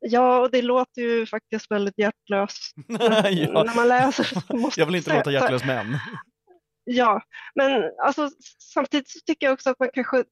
Ja, 0.00 0.40
och 0.40 0.50
det 0.50 0.62
låter 0.62 1.02
ju 1.02 1.26
faktiskt 1.26 1.70
väldigt 1.70 1.98
hjärtlöst 1.98 2.74
ja. 2.88 3.62
när 3.62 3.76
man 3.76 3.88
läser. 3.88 4.26
Jag 4.76 4.86
vill 4.86 4.94
inte 4.94 5.16
låta 5.16 5.32
hjärtlös 5.32 5.64
män. 5.64 5.98
Ja, 6.84 7.22
men 7.54 7.90
alltså, 8.02 8.30
samtidigt 8.74 9.08
så 9.08 9.18
tycker 9.26 9.46
jag 9.46 9.52
också 9.52 9.70
att 9.70 9.78
man 9.78 9.88
kanske 9.92 10.24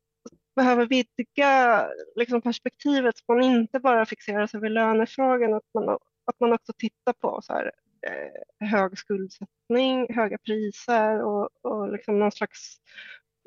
behöver 0.57 0.87
vidga 0.87 1.87
liksom, 2.17 2.43
perspektivet 2.43 3.19
så 3.19 3.25
man 3.29 3.43
inte 3.43 3.81
bara 3.81 4.07
fixerar 4.07 4.47
sig 4.47 4.61
vid 4.61 4.73
lönefrågan, 4.73 5.55
att 5.55 5.75
man, 5.75 5.89
att 6.25 6.41
man 6.41 6.53
också 6.53 6.73
tittar 6.79 7.13
på 7.13 7.41
så 7.43 7.53
här, 7.53 7.73
eh, 8.03 8.69
hög 8.69 8.99
skuldsättning, 8.99 10.15
höga 10.15 10.39
priser 10.39 11.23
och, 11.23 11.49
och 11.63 11.93
liksom 11.93 12.19
någon 12.19 12.33
slags 12.33 12.77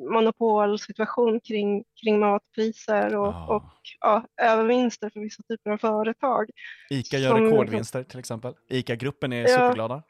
monopolsituation 0.10 1.40
kring, 1.40 1.84
kring 2.04 2.20
matpriser 2.20 3.16
och, 3.16 3.28
oh. 3.28 3.50
och 3.50 3.74
ja, 4.00 4.26
övervinster 4.42 5.10
för 5.10 5.20
vissa 5.20 5.44
typer 5.44 5.72
av 5.72 5.78
företag. 5.78 6.50
ICA 6.90 7.18
gör 7.18 7.30
som, 7.30 7.46
rekordvinster 7.46 8.04
till 8.04 8.20
exempel. 8.20 8.54
ICA-gruppen 8.70 9.34
är 9.34 9.42
ja, 9.42 9.48
superglada. 9.48 10.04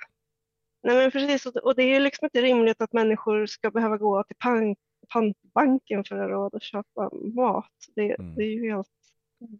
Nej 0.83 0.95
men 0.95 1.11
precis, 1.11 1.45
och 1.45 1.75
det 1.75 1.83
är 1.83 1.99
liksom 1.99 2.25
inte 2.25 2.41
rimligt 2.41 2.81
att 2.81 2.93
människor 2.93 3.45
ska 3.45 3.71
behöva 3.71 3.97
gå 3.97 4.23
till, 4.23 4.35
pank, 4.39 4.77
pantbanken 5.13 6.03
för 6.03 6.19
att 6.19 6.29
råd 6.29 6.55
att 6.55 6.63
köpa 6.63 7.09
mat. 7.35 7.71
Det, 7.95 8.19
mm. 8.19 8.35
det 8.35 8.43
är 8.43 8.49
ju 8.49 8.71
helt 8.71 8.87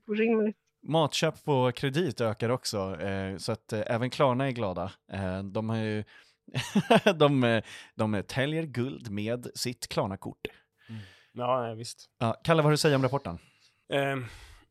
orimligt. 0.07 0.57
Matköp 0.83 1.43
på 1.43 1.71
kredit 1.71 2.21
ökar 2.21 2.49
också, 2.49 3.01
eh, 3.01 3.37
så 3.37 3.51
att 3.51 3.73
eh, 3.73 3.81
även 3.85 4.09
Klarna 4.09 4.47
är 4.47 4.51
glada. 4.51 4.91
Eh, 5.13 5.43
de 5.43 5.69
har 5.69 5.77
ju 5.77 6.03
de, 7.15 7.61
de 7.95 8.23
täljer 8.27 8.63
guld 8.63 9.11
med 9.11 9.47
sitt 9.55 9.87
Klarna-kort. 9.87 10.47
Mm. 10.89 11.01
Ja, 11.33 11.73
visst. 11.73 12.05
Ja, 12.19 12.41
Kalle, 12.43 12.57
vad 12.57 12.65
har 12.65 12.71
du 12.71 12.73
att 12.73 12.79
säga 12.79 12.95
om 12.95 13.03
rapporten? 13.03 13.37
Eh, 13.93 14.17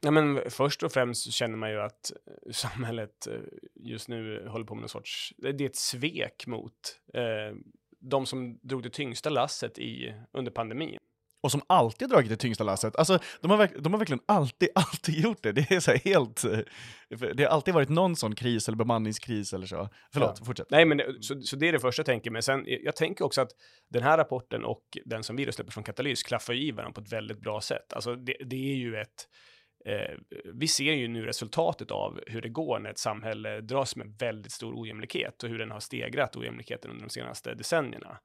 ja, 0.00 0.11
men 0.11 0.50
först 0.50 0.82
och 0.82 0.92
främst 0.92 1.32
känner 1.32 1.56
man 1.56 1.70
ju 1.70 1.80
att 1.80 2.12
samhället 2.52 3.28
just 3.74 4.08
nu 4.08 4.48
håller 4.48 4.64
på 4.64 4.74
med 4.74 4.82
någon 4.82 4.88
sorts, 4.88 5.34
det 5.38 5.48
är 5.48 5.68
ett 5.68 5.76
svek 5.76 6.46
mot 6.46 7.00
eh, 7.14 7.56
de 8.00 8.26
som 8.26 8.58
drog 8.62 8.82
det 8.82 8.90
tyngsta 8.90 9.30
lasset 9.30 9.78
i, 9.78 10.14
under 10.32 10.52
pandemin 10.52 10.98
och 11.43 11.51
som 11.51 11.62
alltid 11.66 12.09
dragit 12.09 12.30
det 12.30 12.36
tyngsta 12.36 12.64
lasset. 12.64 12.97
Alltså, 12.97 13.18
de 13.41 13.51
har, 13.51 13.80
de 13.80 13.93
har 13.93 13.99
verkligen 13.99 14.20
alltid, 14.26 14.68
alltid 14.74 15.14
gjort 15.14 15.43
det. 15.43 15.53
Det 15.53 15.70
är 15.70 15.80
så 15.80 15.93
helt... 15.93 16.45
Det 17.34 17.43
har 17.43 17.51
alltid 17.51 17.74
varit 17.74 17.88
någon 17.88 18.16
sån 18.16 18.34
kris 18.34 18.68
eller 18.68 18.76
bemanningskris 18.76 19.53
eller 19.53 19.66
så. 19.66 19.88
Förlåt, 20.12 20.36
ja. 20.38 20.45
fortsätt. 20.45 20.70
Nej, 20.70 20.84
men 20.84 21.01
så, 21.20 21.41
så 21.41 21.57
det 21.57 21.68
är 21.68 21.72
det 21.72 21.80
första 21.80 22.01
jag 22.01 22.07
tänker. 22.07 22.30
Men 22.30 22.43
sen, 22.43 22.64
jag 22.66 22.97
tänker 22.97 23.24
också 23.24 23.41
att 23.41 23.51
den 23.91 24.03
här 24.03 24.18
rapporten 24.18 24.64
och 24.64 24.82
den 25.05 25.22
som 25.22 25.36
vi 25.36 25.53
släpper 25.53 25.72
från 25.72 25.84
Katalys 25.84 26.22
klaffar 26.22 26.55
i 26.55 26.70
varandra 26.70 26.93
på 26.93 27.01
ett 27.01 27.12
väldigt 27.12 27.41
bra 27.41 27.61
sätt. 27.61 27.93
Alltså, 27.93 28.14
det, 28.14 28.36
det 28.45 28.72
är 28.72 28.76
ju 28.76 28.97
ett... 28.97 29.28
Eh, 29.86 30.16
vi 30.55 30.68
ser 30.68 30.93
ju 30.93 31.09
nu 31.09 31.26
resultatet 31.26 31.91
av 31.91 32.20
hur 32.26 32.43
det 32.43 32.49
går 32.49 32.78
när 32.78 32.91
ett 32.91 32.99
samhälle 32.99 33.61
dras 33.61 33.97
med 33.97 34.16
väldigt 34.18 34.53
stor 34.53 34.80
ojämlikhet 34.82 35.43
och 35.43 35.49
hur 35.49 35.59
den 35.59 35.70
har 35.70 35.80
stegrat 35.80 36.36
ojämlikheten 36.36 36.91
under 36.91 37.05
de 37.05 37.11
senaste 37.11 37.55
decennierna. 37.55 38.18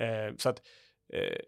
Eh, 0.00 0.36
så 0.36 0.48
att 0.48 0.60
Eh, 0.60 0.89
Eh, 1.12 1.38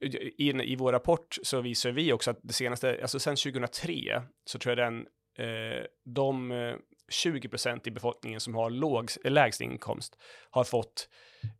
i, 0.00 0.72
i 0.72 0.76
vår 0.76 0.92
rapport 0.92 1.38
så 1.42 1.60
visar 1.60 1.90
vi 1.90 2.12
också 2.12 2.30
att 2.30 2.38
det 2.42 2.52
senaste, 2.52 2.98
alltså 3.02 3.18
sen 3.18 3.36
2003, 3.36 4.22
så 4.44 4.58
tror 4.58 4.78
jag 4.78 4.86
den, 4.86 5.06
eh, 5.38 5.84
de 6.04 6.52
eh, 6.52 6.74
20 7.08 7.48
procent 7.48 7.86
i 7.86 7.90
befolkningen 7.90 8.40
som 8.40 8.54
har 8.54 8.70
låg, 8.70 9.10
lägst 9.24 9.60
inkomst 9.60 10.18
har 10.50 10.64
fått 10.64 11.08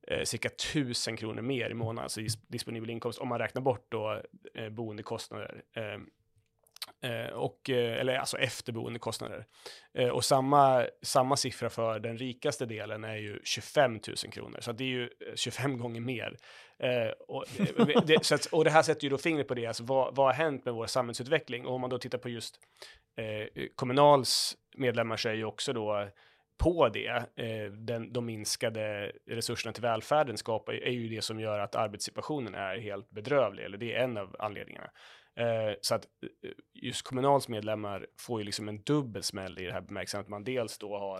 eh, 0.06 0.22
cirka 0.22 0.48
1000 0.48 1.16
kronor 1.16 1.42
mer 1.42 1.70
i 1.70 1.74
månaden, 1.74 2.02
alltså 2.02 2.20
disponibel 2.48 2.90
inkomst, 2.90 3.18
om 3.18 3.28
man 3.28 3.38
räknar 3.38 3.62
bort 3.62 3.86
då 3.88 4.22
eh, 4.54 4.68
boendekostnader. 4.68 5.62
Eh, 5.76 5.98
Eh, 7.02 7.32
och, 7.32 7.70
eh, 7.70 8.00
eller 8.00 8.16
alltså 8.16 8.38
efterboendekostnader. 8.38 9.44
boendekostnader 9.94 10.10
och 10.10 10.24
samma, 10.24 10.86
samma 11.02 11.36
siffra 11.36 11.70
för 11.70 11.98
den 11.98 12.18
rikaste 12.18 12.66
delen 12.66 13.04
är 13.04 13.16
ju 13.16 13.40
25 13.44 13.92
000 13.92 14.00
kronor, 14.16 14.58
så 14.60 14.72
det 14.72 14.84
är 14.84 14.88
ju 14.88 15.10
25 15.34 15.78
gånger 15.78 16.00
mer. 16.00 16.36
och, 17.28 17.44
det, 18.06 18.24
så 18.24 18.34
att, 18.34 18.46
och 18.46 18.64
det 18.64 18.70
här 18.70 18.82
sätter 18.82 19.04
ju 19.04 19.10
då 19.10 19.18
fingret 19.18 19.48
på 19.48 19.54
det, 19.54 19.66
alltså 19.66 19.84
vad, 19.84 20.16
vad 20.16 20.26
har 20.26 20.32
hänt 20.32 20.64
med 20.64 20.74
vår 20.74 20.86
samhällsutveckling? 20.86 21.66
Och 21.66 21.74
om 21.74 21.80
man 21.80 21.90
då 21.90 21.98
tittar 21.98 22.18
på 22.18 22.28
just 22.28 22.60
eh, 23.16 23.66
Kommunals 23.74 24.56
medlemmar 24.76 25.16
så 25.16 25.28
är 25.28 25.34
ju 25.34 25.44
också 25.44 25.72
då 25.72 26.08
på 26.58 26.88
det, 26.88 27.08
eh, 27.36 27.72
den, 27.72 28.12
de 28.12 28.26
minskade 28.26 29.12
resurserna 29.30 29.72
till 29.72 29.82
välfärden 29.82 30.36
skapar, 30.36 30.72
är 30.72 30.90
ju 30.90 31.08
det 31.08 31.22
som 31.22 31.40
gör 31.40 31.58
att 31.58 31.74
arbetssituationen 31.74 32.54
är 32.54 32.78
helt 32.78 33.10
bedrövlig, 33.10 33.64
eller 33.64 33.78
det 33.78 33.94
är 33.94 34.04
en 34.04 34.16
av 34.16 34.36
anledningarna. 34.38 34.90
Eh, 35.36 35.74
så 35.80 35.94
att 35.94 36.04
eh, 36.04 36.50
just 36.74 37.02
Kommunals 37.02 37.48
medlemmar 37.48 38.06
får 38.18 38.40
ju 38.40 38.44
liksom 38.44 38.68
en 38.68 38.82
dubbel 38.82 39.22
smäll 39.22 39.58
i 39.58 39.64
det 39.64 39.72
här 39.72 39.80
bemärkelsen 39.80 40.20
att 40.20 40.28
man 40.28 40.44
dels 40.44 40.78
då 40.78 40.98
har 40.98 41.18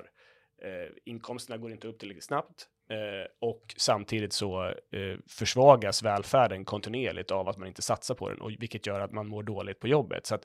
eh, 0.63 0.93
inkomsterna 1.05 1.59
går 1.59 1.73
inte 1.73 1.89
upp 1.89 1.99
tillräckligt 1.99 2.25
snabbt 2.25 2.69
eh, 2.91 3.31
och 3.41 3.75
samtidigt 3.77 4.33
så 4.33 4.65
eh, 4.69 5.19
försvagas 5.29 6.03
välfärden 6.03 6.65
kontinuerligt 6.65 7.31
av 7.31 7.49
att 7.49 7.59
man 7.59 7.69
inte 7.69 7.83
satsar 7.83 8.15
på 8.15 8.29
den 8.29 8.41
och 8.41 8.51
vilket 8.51 8.87
gör 8.87 9.01
att 9.01 9.13
man 9.13 9.29
mår 9.29 9.43
dåligt 9.43 9.81
på 9.81 9.89
jobbet. 9.89 10.27
Så 10.27 10.35
att 10.35 10.45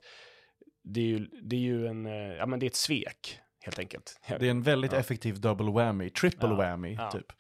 det 0.83 0.99
är 0.99 1.05
ju, 1.05 1.27
det 1.41 1.55
är 1.55 1.59
ju 1.59 1.87
en, 1.87 2.05
eh, 2.05 2.13
ja 2.13 2.45
men 2.45 2.59
det 2.59 2.65
är 2.65 2.69
ett 2.69 2.75
svek 2.75 3.39
helt 3.59 3.79
enkelt. 3.79 4.19
Det 4.39 4.45
är 4.45 4.51
en 4.51 4.61
väldigt 4.63 4.91
ja. 4.91 4.97
effektiv 4.97 5.41
double 5.41 5.71
whammy, 5.71 6.09
triple 6.09 6.49
ja. 6.49 6.55
whammy 6.55 6.93
ja. 6.93 7.11
typ. 7.11 7.31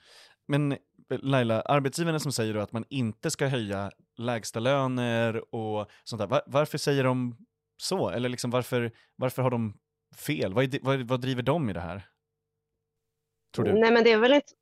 Men 0.47 0.77
Laila, 1.09 1.61
arbetsgivarna 1.61 2.19
som 2.19 2.31
säger 2.31 2.53
då 2.53 2.59
att 2.59 2.71
man 2.71 2.85
inte 2.89 3.31
ska 3.31 3.47
höja 3.47 3.91
lägsta 4.19 4.59
löner 4.59 5.55
och 5.55 5.89
sånt 6.03 6.19
där, 6.19 6.27
var, 6.27 6.41
varför 6.45 6.77
säger 6.77 7.03
de 7.03 7.37
så? 7.77 8.09
Eller 8.09 8.29
liksom 8.29 8.51
varför, 8.51 8.91
varför 9.15 9.41
har 9.41 9.51
de 9.51 9.79
fel? 10.15 10.53
Vad, 10.53 10.73
är, 10.73 10.79
vad, 10.81 11.01
vad 11.01 11.21
driver 11.21 11.43
de 11.43 11.69
i 11.69 11.73
det 11.73 11.79
här? 11.79 12.07
Tror 13.55 13.65
du? 13.65 13.73
Nej 13.73 13.91
men 13.91 14.03
det 14.03 14.11
är 14.11 14.17
väl 14.17 14.33
inte, 14.33 14.53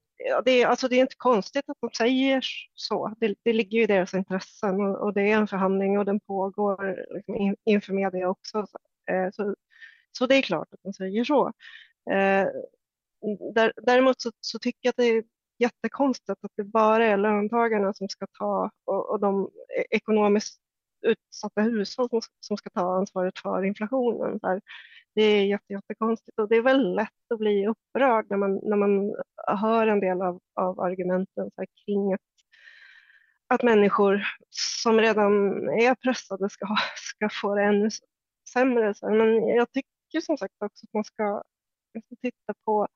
det 0.46 0.52
är, 0.52 0.68
alltså 0.68 0.88
det 0.88 0.96
är 0.96 1.02
inte 1.02 1.16
konstigt 1.18 1.70
att 1.70 1.78
de 1.82 1.90
säger 1.98 2.42
så. 2.74 3.16
Det, 3.20 3.36
det 3.44 3.54
ligger 3.54 3.78
ju 3.78 3.84
i 3.84 3.88
deras 3.88 4.14
intressen 4.14 4.82
och, 4.82 5.02
och, 5.02 5.14
det 5.14 5.22
är 5.22 5.38
en 5.38 5.48
förhandling 5.48 6.00
och 6.00 6.06
den 6.06 6.20
pågår 6.20 7.06
liksom 7.16 7.36
in, 7.36 7.56
inför 7.66 7.94
media 7.94 8.30
också. 8.30 8.68
Så, 8.68 8.78
eh, 9.14 9.30
så, 9.32 9.56
så, 10.12 10.26
det 10.26 10.36
är 10.36 10.42
klart 10.42 10.68
att 10.72 10.80
de 10.84 10.94
säger 10.94 11.24
så. 11.24 11.48
Eh, 12.12 12.48
där, 13.56 13.74
däremot 13.84 14.22
så, 14.22 14.32
så, 14.42 14.60
tycker 14.60 14.80
jag 14.82 14.90
att 14.90 14.98
det 14.98 15.04
är 15.04 15.24
jättekonstigt 15.60 16.30
att 16.30 16.52
det 16.56 16.64
bara 16.64 17.06
är 17.06 17.18
löntagarna 17.18 17.94
som 17.94 18.10
ska 18.10 18.28
ta 18.40 18.72
och, 18.86 19.10
och 19.10 19.20
de 19.20 19.50
e-, 19.80 19.96
ekonomiskt 19.96 20.62
utsatta 21.02 21.62
hushåll 21.62 22.10
som, 22.10 22.22
som 22.40 22.58
ska 22.58 22.70
ta 22.70 22.96
ansvaret 22.98 23.40
för 23.40 23.64
inflationen. 23.66 24.40
Där 24.42 24.62
det 25.16 25.24
är 25.24 25.46
jätte, 25.46 25.74
jättekonstigt 25.74 26.40
och 26.40 26.50
det 26.50 26.56
är 26.56 26.62
väldigt 26.62 26.96
lätt 26.96 27.32
att 27.34 27.40
bli 27.40 27.68
upprörd 27.68 28.26
när 28.30 28.38
man, 28.38 28.60
när 28.64 28.78
man 28.78 29.16
hör 29.58 29.88
en 29.88 30.00
del 30.00 30.22
av, 30.22 30.40
av 30.56 30.80
argumenten 30.80 31.52
så 31.56 31.66
kring 31.86 32.14
att, 32.14 32.22
att 33.48 33.64
människor 33.64 34.24
som 34.50 35.00
redan 35.00 35.34
är 35.70 35.96
pressade 35.96 36.50
ska, 36.50 36.68
ska 36.96 37.30
få 37.42 37.56
det 37.56 37.64
ännu 37.64 37.90
sämre. 38.54 38.94
Men 39.02 39.48
jag 39.48 39.72
tycker 39.72 40.22
som 40.22 40.38
sagt 40.38 40.54
också 40.60 40.86
att 40.86 40.94
man 40.94 41.04
ska, 41.04 41.44
ska 42.06 42.16
titta 42.22 42.54
på 42.66 42.88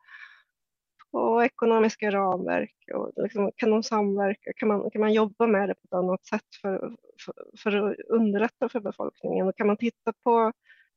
och 1.11 1.45
ekonomiska 1.45 2.11
ramverk 2.11 2.75
och 2.93 3.11
liksom, 3.15 3.51
kan 3.55 3.71
de 3.71 3.83
samverka? 3.83 4.53
Kan 4.55 4.67
man, 4.67 4.91
kan 4.91 5.01
man 5.01 5.13
jobba 5.13 5.47
med 5.47 5.69
det 5.69 5.75
på 5.75 5.81
ett 5.83 5.93
annat 5.93 6.25
sätt 6.25 6.55
för, 6.61 6.95
för, 7.25 7.33
för 7.57 7.71
att 7.91 7.99
underlätta 7.99 8.69
för 8.69 8.79
befolkningen? 8.79 9.47
Och 9.47 9.57
kan 9.57 9.67
man 9.67 9.77
titta 9.77 10.13
på 10.23 10.53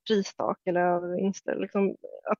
pristak 0.08 0.58
eller 0.64 0.80
övervinster? 0.80 1.56
Liksom, 1.56 1.90
att, 2.30 2.38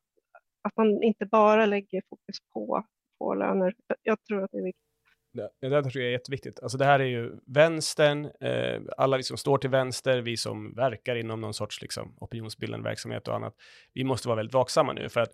att 0.63 0.77
man 0.77 1.03
inte 1.03 1.27
bara 1.27 1.67
lägger 1.67 2.03
fokus 2.11 2.37
på, 2.53 2.85
på 3.19 3.35
löner. 3.35 3.75
Jag 4.03 4.25
tror 4.25 4.45
att 4.45 4.51
det 4.53 4.59
är 4.59 4.65
viktigt. 4.65 4.94
Det, 5.35 5.51
det 5.61 5.83
tror 5.83 5.97
jag 5.97 6.09
är 6.09 6.13
jätteviktigt. 6.13 6.61
Alltså 6.63 6.79
det 6.79 6.85
här 6.85 7.01
är 7.01 7.05
ju 7.05 7.33
vänstern, 7.47 8.25
eh, 8.41 8.81
alla 8.97 9.17
vi 9.17 9.23
som 9.23 9.37
står 9.37 9.59
till 9.59 9.71
vänster, 9.71 10.21
vi 10.21 10.37
som 10.37 10.75
verkar 10.75 11.17
inom 11.17 11.41
någon 11.41 11.55
sorts 11.55 11.83
liksom, 11.83 12.17
opinionsbildande 12.21 12.89
verksamhet 12.89 13.29
och 13.29 13.35
annat. 13.35 13.55
Vi 13.95 14.05
måste 14.05 14.29
vara 14.29 14.37
väldigt 14.37 14.55
vaksamma 14.55 14.93
nu 14.93 15.09
för 15.09 15.21
att 15.21 15.31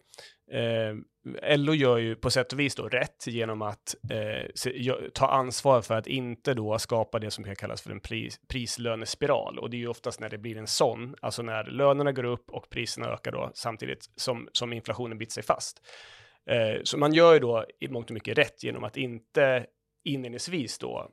eh, 0.53 1.57
LO 1.57 1.75
gör 1.75 1.99
ju 1.99 2.17
på 2.17 2.31
sätt 2.31 2.53
och 2.53 2.61
vis 2.61 2.75
då 2.75 2.89
rätt 2.89 3.27
genom 3.27 3.63
att 3.63 3.95
eh, 4.11 4.51
se, 4.55 4.93
ta 5.15 5.29
ansvar 5.29 5.83
för 5.83 5.95
att 5.95 6.07
inte 6.07 6.55
då 6.55 6.79
skapa 6.79 7.19
det 7.19 7.31
som 7.31 7.45
kan 7.45 7.57
kallas 7.57 7.83
för 7.83 7.91
en 7.91 8.01
pris, 8.01 8.41
prislönespiral. 8.49 9.59
Och 9.59 9.71
det 9.71 9.77
är 9.77 9.79
ju 9.79 9.89
oftast 9.89 10.21
när 10.21 10.29
det 10.29 10.39
blir 10.39 10.57
en 10.57 10.67
sån, 10.67 11.15
alltså 11.23 11.43
när 11.43 11.65
lönerna 11.65 12.13
går 12.13 12.25
upp 12.25 12.51
och 12.51 12.71
priserna 12.71 13.07
ökar 13.07 13.33
då 13.33 13.51
samtidigt 13.55 14.11
som, 14.17 14.49
som 14.53 14.73
inflationen 14.73 15.19
biter 15.19 15.33
sig 15.33 15.43
fast. 15.43 15.81
Eh, 16.51 16.81
så 16.85 16.99
man 16.99 17.13
gör 17.13 17.33
ju 17.33 17.39
då 17.39 17.65
i 17.81 17.89
mångt 17.89 18.11
och 18.11 18.15
mycket 18.15 18.39
rätt 18.39 18.63
genom 18.63 18.85
att 18.85 18.97
inte 18.97 19.67
inledningsvis 20.05 20.79
då 20.79 21.11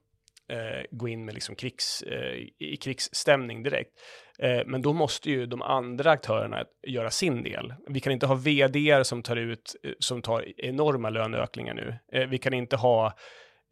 eh, 0.49 0.85
gå 0.91 1.07
in 1.07 1.25
med 1.25 1.33
liksom 1.33 1.55
krigs, 1.55 2.01
eh, 2.01 2.33
i 2.59 2.77
krigsstämning 2.81 3.63
direkt. 3.63 3.91
Eh, 4.39 4.61
men 4.65 4.81
då 4.81 4.93
måste 4.93 5.29
ju 5.29 5.45
de 5.45 5.61
andra 5.61 6.11
aktörerna 6.11 6.63
göra 6.87 7.09
sin 7.09 7.43
del. 7.43 7.73
Vi 7.87 7.99
kan 7.99 8.13
inte 8.13 8.25
ha 8.25 8.35
vd 8.35 9.03
som 9.03 9.23
tar 9.23 9.35
ut, 9.35 9.75
eh, 9.83 9.91
som 9.99 10.21
tar 10.21 10.59
enorma 10.61 11.09
löneökningar 11.09 11.73
nu. 11.73 11.95
Eh, 12.11 12.27
vi 12.27 12.37
kan 12.37 12.53
inte 12.53 12.75
ha 12.75 13.13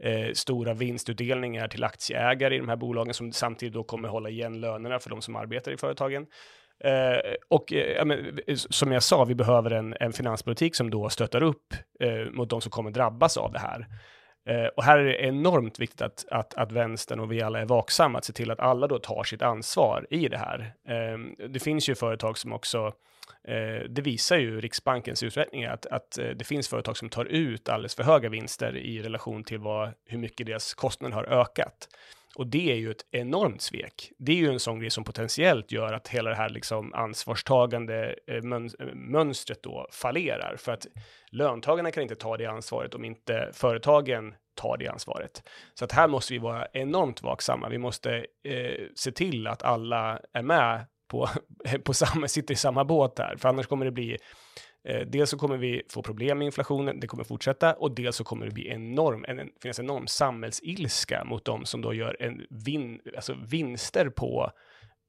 eh, 0.04 0.32
stora 0.34 0.74
vinstutdelningar 0.74 1.68
till 1.68 1.84
aktieägare 1.84 2.56
i 2.56 2.60
de 2.60 2.70
här 2.70 2.76
bolagen 2.76 3.14
som 3.14 3.32
samtidigt 3.32 3.74
då 3.74 3.84
kommer 3.84 4.10
hålla 4.10 4.30
igen 4.30 4.62
lönerna 4.62 5.00
för 5.00 5.10
de 5.10 5.22
som 5.22 5.36
arbetar 5.36 5.72
i 5.72 5.78
företagen. 5.78 6.26
Eh, 6.84 7.34
och 7.50 7.74
eh, 7.74 8.06
men, 8.06 8.40
eh, 8.48 8.56
som 8.56 8.92
jag 8.92 9.04
sa, 9.04 9.26
vi 9.26 9.36
behöver 9.36 9.72
en, 9.72 9.96
en 10.00 10.14
finanspolitik 10.14 10.76
som 10.76 10.90
då 10.90 11.10
stöttar 11.10 11.44
upp 11.44 11.74
eh, 12.00 12.32
mot 12.32 12.50
de 12.50 12.62
som 12.62 12.72
kommer 12.72 12.92
drabbas 12.92 13.38
av 13.38 13.52
det 13.52 13.60
här. 13.60 13.88
Eh, 14.46 14.66
och 14.66 14.84
här 14.84 14.98
är 14.98 15.04
det 15.04 15.24
enormt 15.24 15.80
viktigt 15.80 16.02
att, 16.02 16.26
att, 16.32 16.54
att 16.54 16.72
vänstern 16.72 17.20
och 17.20 17.32
vi 17.32 17.42
alla 17.42 17.60
är 17.60 17.66
vaksamma, 17.66 18.18
att 18.18 18.26
se 18.26 18.34
till 18.34 18.52
att 18.52 18.60
alla 18.60 18.88
då 18.88 19.00
tar 19.00 19.24
sitt 19.24 19.42
ansvar 19.42 20.08
i 20.10 20.28
det 20.28 20.38
här. 20.38 20.74
Eh, 20.88 21.48
det 21.50 21.60
finns 21.60 21.90
ju 21.90 21.96
företag 21.96 22.38
som 22.38 22.54
också 22.54 22.94
eh, 23.48 23.90
det 23.90 24.02
visar 24.02 24.38
ju 24.38 24.62
Riksbankens 24.62 25.24
uträkningar 25.24 25.74
att, 25.74 25.86
att 25.86 26.18
eh, 26.18 26.28
det 26.28 26.44
finns 26.44 26.68
företag 26.68 26.98
som 26.98 27.10
tar 27.10 27.26
ut 27.26 27.70
alldeles 27.70 27.96
för 27.96 28.04
höga 28.04 28.30
vinster 28.30 28.78
i 28.78 29.02
relation 29.02 29.44
till 29.44 29.60
vad, 29.60 29.90
hur 30.06 30.18
mycket 30.18 30.48
deras 30.48 30.74
kostnader 30.74 31.16
har 31.16 31.24
ökat. 31.24 31.88
Och 32.36 32.48
det 32.48 32.72
är 32.72 32.76
ju 32.76 32.92
ett 32.92 33.06
enormt 33.12 33.62
svek. 33.62 34.12
Det 34.18 34.32
är 34.32 34.36
ju 34.36 34.52
en 34.52 34.60
sån 34.60 34.80
grej 34.80 34.90
som 34.90 35.04
potentiellt 35.04 35.72
gör 35.72 35.94
att 35.94 36.08
hela 36.08 36.30
det 36.30 36.36
här 36.36 36.50
liksom 36.50 36.94
ansvarstagande 36.94 38.16
eh, 38.28 38.36
eh, 38.36 38.94
mönstret 38.94 39.64
då 39.64 39.88
fallerar. 39.92 40.56
För 40.58 40.72
att 40.72 40.88
löntagarna 41.32 41.92
kan 41.92 42.04
inte 42.04 42.16
ta 42.16 42.38
det 42.38 42.46
ansvaret 42.46 42.94
om 42.96 43.06
inte 43.06 43.50
företagen 43.54 44.36
tar 44.56 44.78
det 44.78 44.88
ansvaret. 44.88 45.44
Så 45.74 45.86
att 45.86 45.92
här 45.92 46.08
måste 46.08 46.34
vi 46.34 46.40
vara 46.40 46.68
enormt 46.74 47.22
vaksamma. 47.22 47.70
Vi 47.70 47.78
måste 47.78 48.26
eh, 48.44 48.86
se 48.96 49.12
till 49.12 49.48
att 49.48 49.64
alla 49.64 50.20
är 50.34 50.42
med 50.42 50.86
på, 51.08 51.30
på 51.84 51.94
samma, 51.94 52.28
sitter 52.28 52.54
i 52.54 52.58
samma 52.58 52.86
båt 52.86 53.20
här, 53.20 53.36
för 53.38 53.50
annars 53.50 53.68
kommer 53.68 53.86
det 53.86 53.92
bli 53.92 54.18
Eh, 54.86 55.08
dels 55.08 55.30
så 55.30 55.38
kommer 55.38 55.58
vi 55.58 55.82
få 55.90 56.02
problem 56.02 56.38
med 56.38 56.46
inflationen, 56.46 57.00
det 57.00 57.08
kommer 57.08 57.24
fortsätta, 57.24 57.74
och 57.74 57.96
dels 57.96 58.16
så 58.16 58.24
kommer 58.24 58.46
det 58.46 58.52
bli 58.52 58.68
enorm, 58.68 59.26
en, 59.28 59.50
finnas 59.62 59.80
enorm 59.80 60.08
samhällsilska 60.08 61.24
mot 61.24 61.46
de 61.46 61.66
som 61.66 61.82
då 61.82 61.94
gör 61.94 62.18
en 62.20 62.46
vin, 62.50 63.02
alltså 63.16 63.34
vinster 63.34 64.10
på 64.10 64.52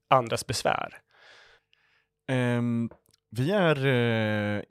andras 0.09 0.47
besvär. 0.47 0.89
Um, 2.31 2.89
vi 3.29 3.51
är 3.51 3.85
eh, 3.85 4.61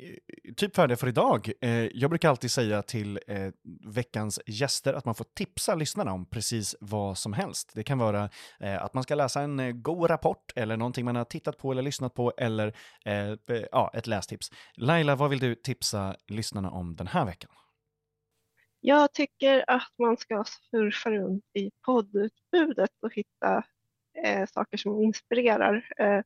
typ 0.57 0.77
färdiga 0.77 0.97
för 0.97 1.09
idag. 1.09 1.51
Eh, 1.61 1.71
jag 1.71 2.11
brukar 2.11 2.29
alltid 2.29 2.51
säga 2.51 2.83
till 2.83 3.21
eh, 3.27 3.51
veckans 3.87 4.41
gäster 4.47 4.95
att 4.95 5.05
man 5.05 5.15
får 5.15 5.27
tipsa 5.35 5.75
lyssnarna 5.75 6.13
om 6.13 6.27
precis 6.27 6.77
vad 6.81 7.19
som 7.19 7.33
helst. 7.33 7.73
Det 7.75 7.83
kan 7.83 7.99
vara 7.99 8.31
eh, 8.61 8.85
att 8.85 8.95
man 8.95 9.03
ska 9.03 9.15
läsa 9.15 9.41
en 9.41 9.61
eh, 9.61 9.73
god 9.73 10.11
rapport 10.11 10.53
eller 10.57 10.77
någonting 10.77 11.05
man 11.05 11.17
har 11.17 11.25
tittat 11.25 11.59
på 11.59 11.73
eller 11.73 11.83
lyssnat 11.83 12.15
på 12.15 12.33
eller 12.39 12.77
eh, 13.05 13.31
eh 13.31 13.37
ja, 13.73 13.91
ett 13.95 14.07
lästips. 14.07 14.51
Laila, 14.77 15.17
vad 15.17 15.31
vill 15.31 15.39
du 15.39 15.55
tipsa 15.55 16.17
lyssnarna 16.27 16.71
om 16.71 16.97
den 16.97 17.07
här 17.07 17.25
veckan? 17.25 17.51
Jag 18.81 19.13
tycker 19.13 19.65
att 19.71 19.93
man 19.99 20.17
ska 20.17 20.45
surfa 20.71 21.11
runt 21.11 21.45
i 21.55 21.71
poddutbudet 21.87 22.91
och 23.03 23.15
hitta 23.15 23.65
eh, 24.25 24.47
saker 24.47 24.77
som 24.77 25.01
inspirerar 25.01 25.89
eh, 25.99 26.21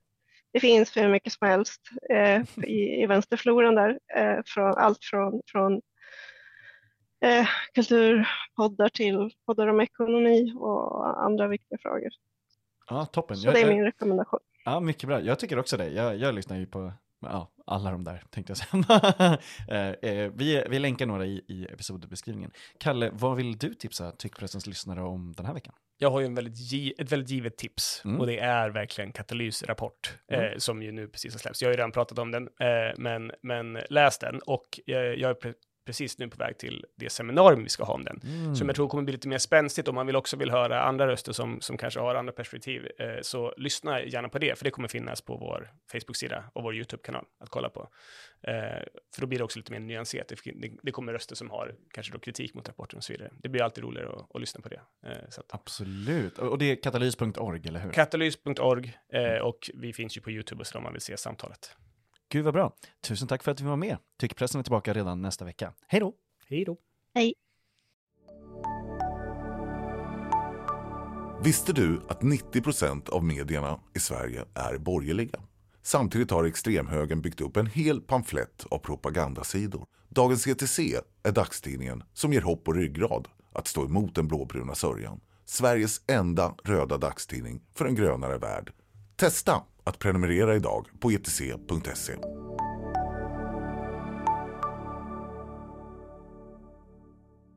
det 0.53 0.61
finns 0.61 0.97
hur 0.97 1.09
mycket 1.09 1.33
som 1.33 1.49
helst 1.49 1.81
eh, 2.11 2.43
i, 2.65 3.03
i 3.03 3.07
vänsterfloran 3.07 3.75
där. 3.75 3.99
Eh, 4.17 4.43
från, 4.47 4.75
allt 4.75 4.99
från, 5.05 5.43
från 5.47 5.81
eh, 7.25 7.47
kulturpoddar 7.75 8.89
till 8.89 9.31
poddar 9.47 9.67
om 9.67 9.81
ekonomi 9.81 10.55
och 10.57 11.25
andra 11.25 11.49
viktiga 11.49 11.79
frågor. 11.83 12.11
Ja, 12.89 13.05
toppen. 13.05 13.37
Så 13.37 13.47
jag, 13.47 13.55
det 13.55 13.61
är 13.61 13.69
min 13.69 13.85
rekommendation. 13.85 14.41
Ja, 14.65 14.81
mycket 14.81 15.09
bra. 15.09 15.21
Jag 15.21 15.39
tycker 15.39 15.59
också 15.59 15.77
det. 15.77 15.89
Jag, 15.89 16.17
jag 16.17 16.35
lyssnar 16.35 16.57
ju 16.57 16.67
på 16.67 16.93
ja, 17.21 17.51
alla 17.67 17.91
de 17.91 18.05
där 18.05 18.23
tänkte 18.31 18.51
jag 18.51 18.57
säga. 18.57 19.39
Eh, 19.69 20.11
eh, 20.11 20.31
vi, 20.35 20.65
vi 20.69 20.79
länkar 20.79 21.07
några 21.07 21.27
i, 21.27 21.45
i 21.49 21.65
episodbeskrivningen. 21.65 22.51
Kalle, 22.79 23.11
vad 23.13 23.37
vill 23.37 23.59
du 23.59 23.75
tipsa 23.75 24.11
Tyckpressens 24.11 24.67
lyssnare 24.67 25.03
om 25.03 25.33
den 25.37 25.47
här 25.47 25.55
veckan? 25.55 25.75
Jag 26.03 26.11
har 26.11 26.21
ju 26.21 26.27
en 26.27 26.35
väldigt 26.35 27.01
ett 27.01 27.13
väldigt 27.13 27.31
givet 27.31 27.57
tips 27.57 28.03
mm. 28.05 28.21
och 28.21 28.27
det 28.27 28.39
är 28.39 28.71
verkligen 28.71 29.13
Katalysrapport 29.13 30.15
mm. 30.29 30.45
eh, 30.45 30.59
som 30.59 30.83
ju 30.83 30.93
nu 30.93 31.09
precis 31.09 31.35
har 31.35 31.39
släppts. 31.39 31.63
Jag 31.63 31.69
har 31.69 31.73
ju 31.73 31.77
redan 31.77 31.93
pratat 31.93 32.19
om 32.19 32.31
den, 32.31 32.49
eh, 32.61 32.97
men, 32.97 33.33
men 33.43 33.79
läs 33.91 34.19
den 34.19 34.41
och 34.47 34.81
eh, 34.87 34.97
jag 34.97 35.31
är 35.31 35.35
precis 35.91 36.19
nu 36.19 36.29
på 36.29 36.37
väg 36.37 36.59
till 36.59 36.87
det 36.97 37.11
seminarium 37.11 37.63
vi 37.63 37.69
ska 37.69 37.85
ha 37.85 37.95
om 37.95 38.05
den. 38.05 38.21
Mm. 38.25 38.57
Som 38.57 38.69
jag 38.69 38.77
tror 38.77 38.89
kommer 38.89 39.05
bli 39.05 39.13
lite 39.13 39.29
mer 39.29 39.39
spänstigt 39.39 39.89
om 39.89 39.95
man 39.95 40.07
vill 40.07 40.17
också 40.17 40.37
vill 40.37 40.51
höra 40.51 40.83
andra 40.83 41.07
röster 41.07 41.33
som, 41.33 41.61
som 41.61 41.77
kanske 41.77 42.01
har 42.01 42.15
andra 42.15 42.33
perspektiv. 42.33 42.89
Eh, 42.99 43.07
så 43.23 43.55
lyssna 43.57 44.03
gärna 44.03 44.29
på 44.29 44.39
det, 44.39 44.59
för 44.59 44.65
det 44.65 44.71
kommer 44.71 44.89
finnas 44.89 45.21
på 45.21 45.37
vår 45.37 45.71
Facebook-sida 45.93 46.45
och 46.53 46.63
vår 46.63 46.75
YouTube-kanal 46.75 47.25
att 47.41 47.49
kolla 47.49 47.69
på. 47.69 47.89
Eh, 48.43 48.53
för 49.15 49.21
då 49.21 49.27
blir 49.27 49.39
det 49.39 49.45
också 49.45 49.59
lite 49.59 49.73
mer 49.73 49.81
nyanserat. 49.81 50.29
Det, 50.29 50.71
det, 50.83 50.93
kommer 50.93 51.13
röster 51.13 51.35
som 51.35 51.51
har 51.51 51.75
kanske 51.95 52.13
då 52.13 52.19
kritik 52.19 52.55
mot 52.55 52.69
rapporten 52.69 52.97
och 52.97 53.05
så 53.05 53.13
vidare. 53.13 53.31
Det 53.43 53.49
blir 53.49 53.63
alltid 53.63 53.85
roligare 53.85 54.09
att, 54.09 54.35
att 54.35 54.41
lyssna 54.41 54.61
på 54.61 54.69
det. 54.69 54.81
Eh, 55.07 55.13
att... 55.39 55.55
Absolut. 55.55 56.39
Och 56.39 56.59
det 56.59 56.65
är 56.65 56.83
katalys.org, 56.83 57.69
eller 57.69 57.81
hur? 57.81 57.91
Katalys.org 57.91 58.99
eh, 59.13 59.43
och 59.43 59.71
vi 59.75 59.93
finns 59.93 60.17
ju 60.17 60.21
på 60.21 60.31
YouTube 60.31 60.61
och 60.61 60.67
så 60.67 60.79
om 60.79 60.85
man 60.85 60.93
vill 60.93 61.03
se 61.03 61.17
samtalet. 61.17 61.77
Gud 62.33 62.45
vad 62.45 62.55
bra. 62.55 62.73
Tusen 63.03 63.29
tack 63.29 63.43
för 63.43 63.51
att 63.51 63.59
du 63.59 63.65
var 63.65 63.77
med. 63.77 63.97
Tyckpressen 64.19 64.59
är 64.59 64.63
tillbaka 64.63 64.93
redan 64.93 65.23
nästa 65.23 65.45
vecka. 65.45 65.73
Hej 65.87 66.01
då! 66.01 66.15
Hej 66.49 66.65
då! 66.65 66.77
Hej! 67.15 67.35
Visste 71.45 71.73
du 71.73 72.01
att 72.09 72.21
90% 72.21 73.11
av 73.11 73.25
medierna 73.25 73.81
i 73.95 73.99
Sverige 73.99 74.45
är 74.55 74.79
borgerliga? 74.79 75.41
Samtidigt 75.83 76.31
har 76.31 76.45
extremhögern 76.45 77.21
byggt 77.21 77.41
upp 77.41 77.57
en 77.57 77.67
hel 77.67 78.01
pamflett 78.01 78.67
av 78.71 78.79
propagandasidor. 78.79 79.87
Dagens 80.09 80.47
ETC 80.47 80.79
är 81.23 81.33
dagstidningen 81.33 82.03
som 82.13 82.33
ger 82.33 82.41
hopp 82.41 82.69
och 82.69 82.75
ryggrad 82.75 83.29
att 83.53 83.67
stå 83.67 83.85
emot 83.85 84.15
den 84.15 84.29
blåbruna 84.29 84.75
sörjan. 84.75 85.21
Sveriges 85.45 86.01
enda 86.07 86.55
röda 86.65 86.99
dagstidning 86.99 87.63
för 87.75 87.85
en 87.85 87.95
grönare 87.95 88.39
värld. 88.39 88.73
Testa 89.17 89.63
att 89.91 89.99
prenumerera 89.99 90.57
idag 90.57 90.87
på 91.01 91.11
etc.se. 91.11 92.15